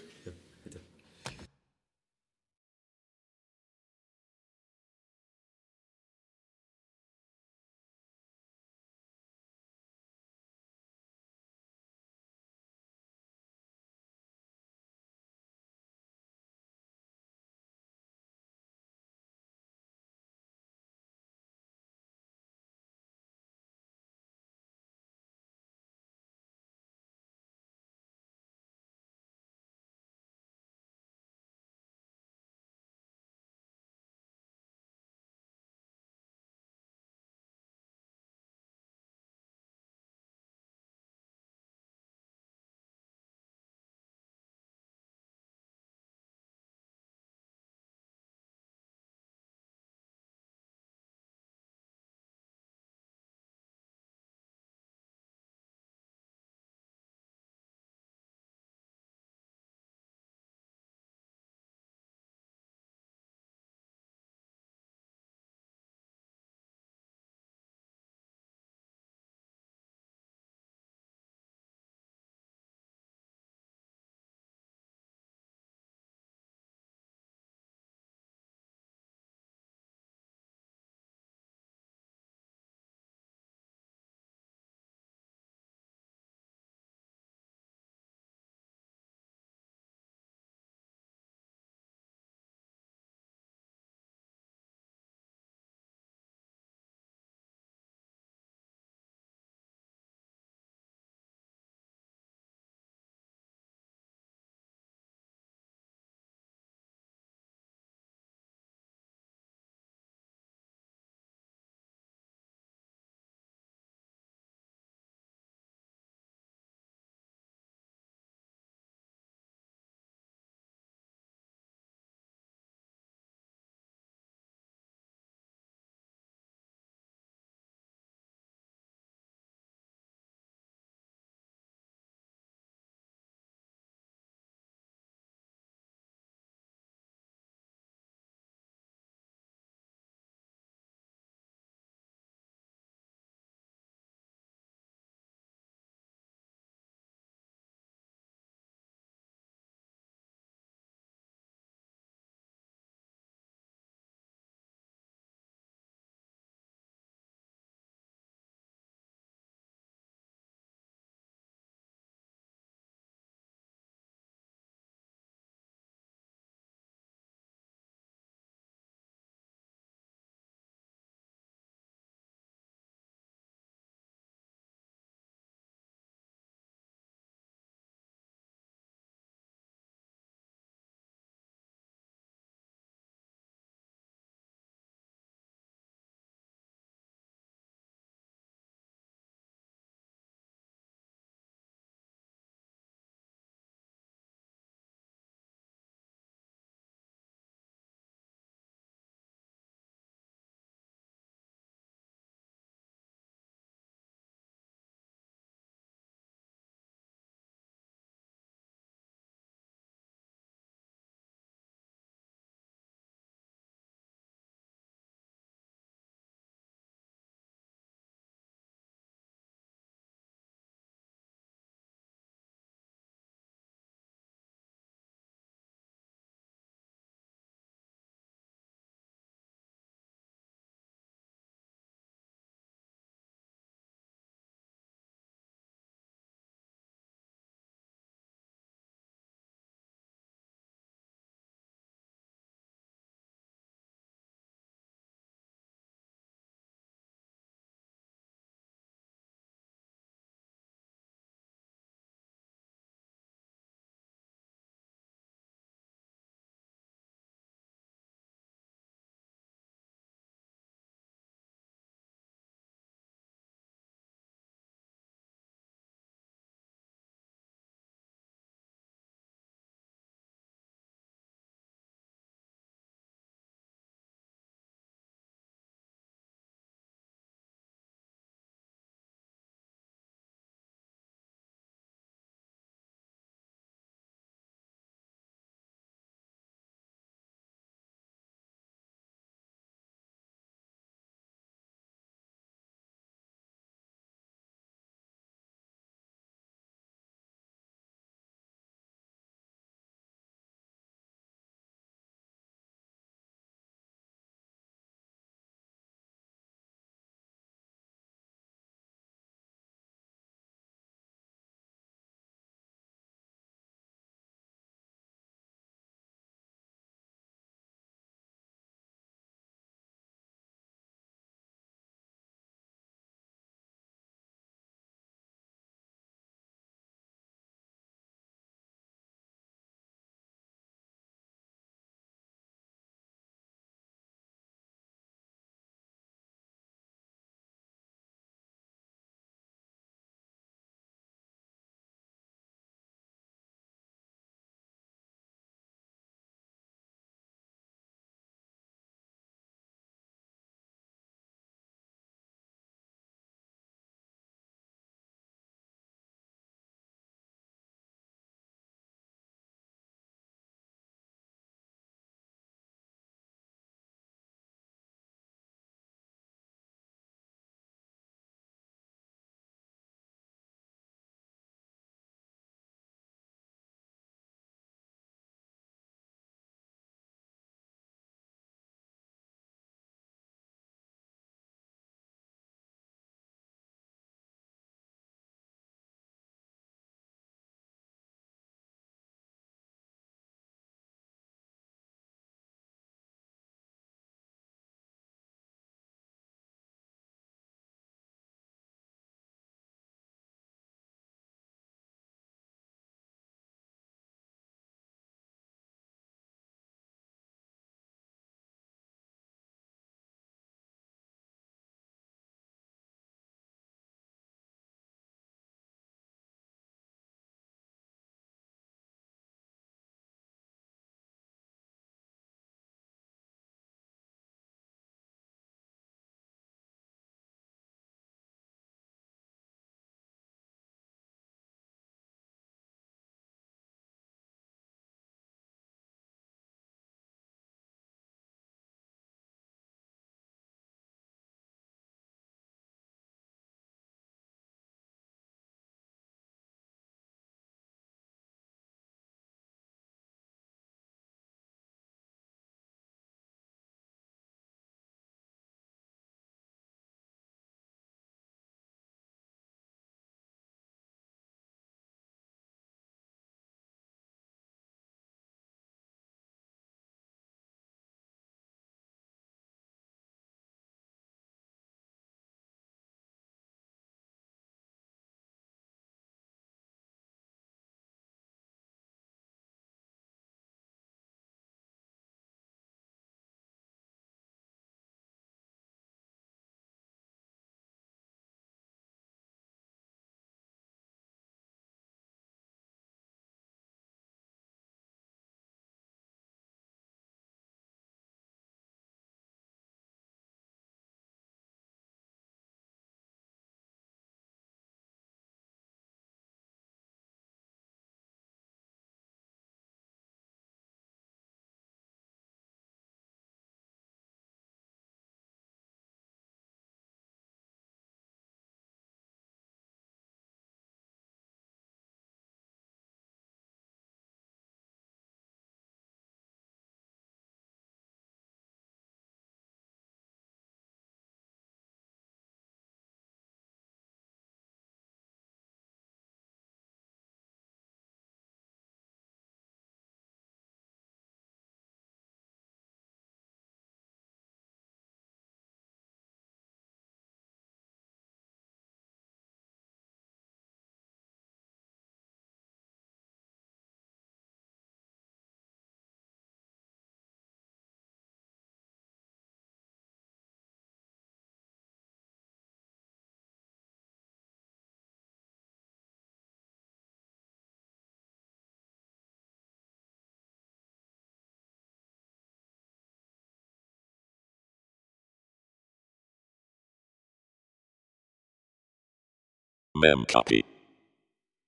Memcopy. 579.77 580.56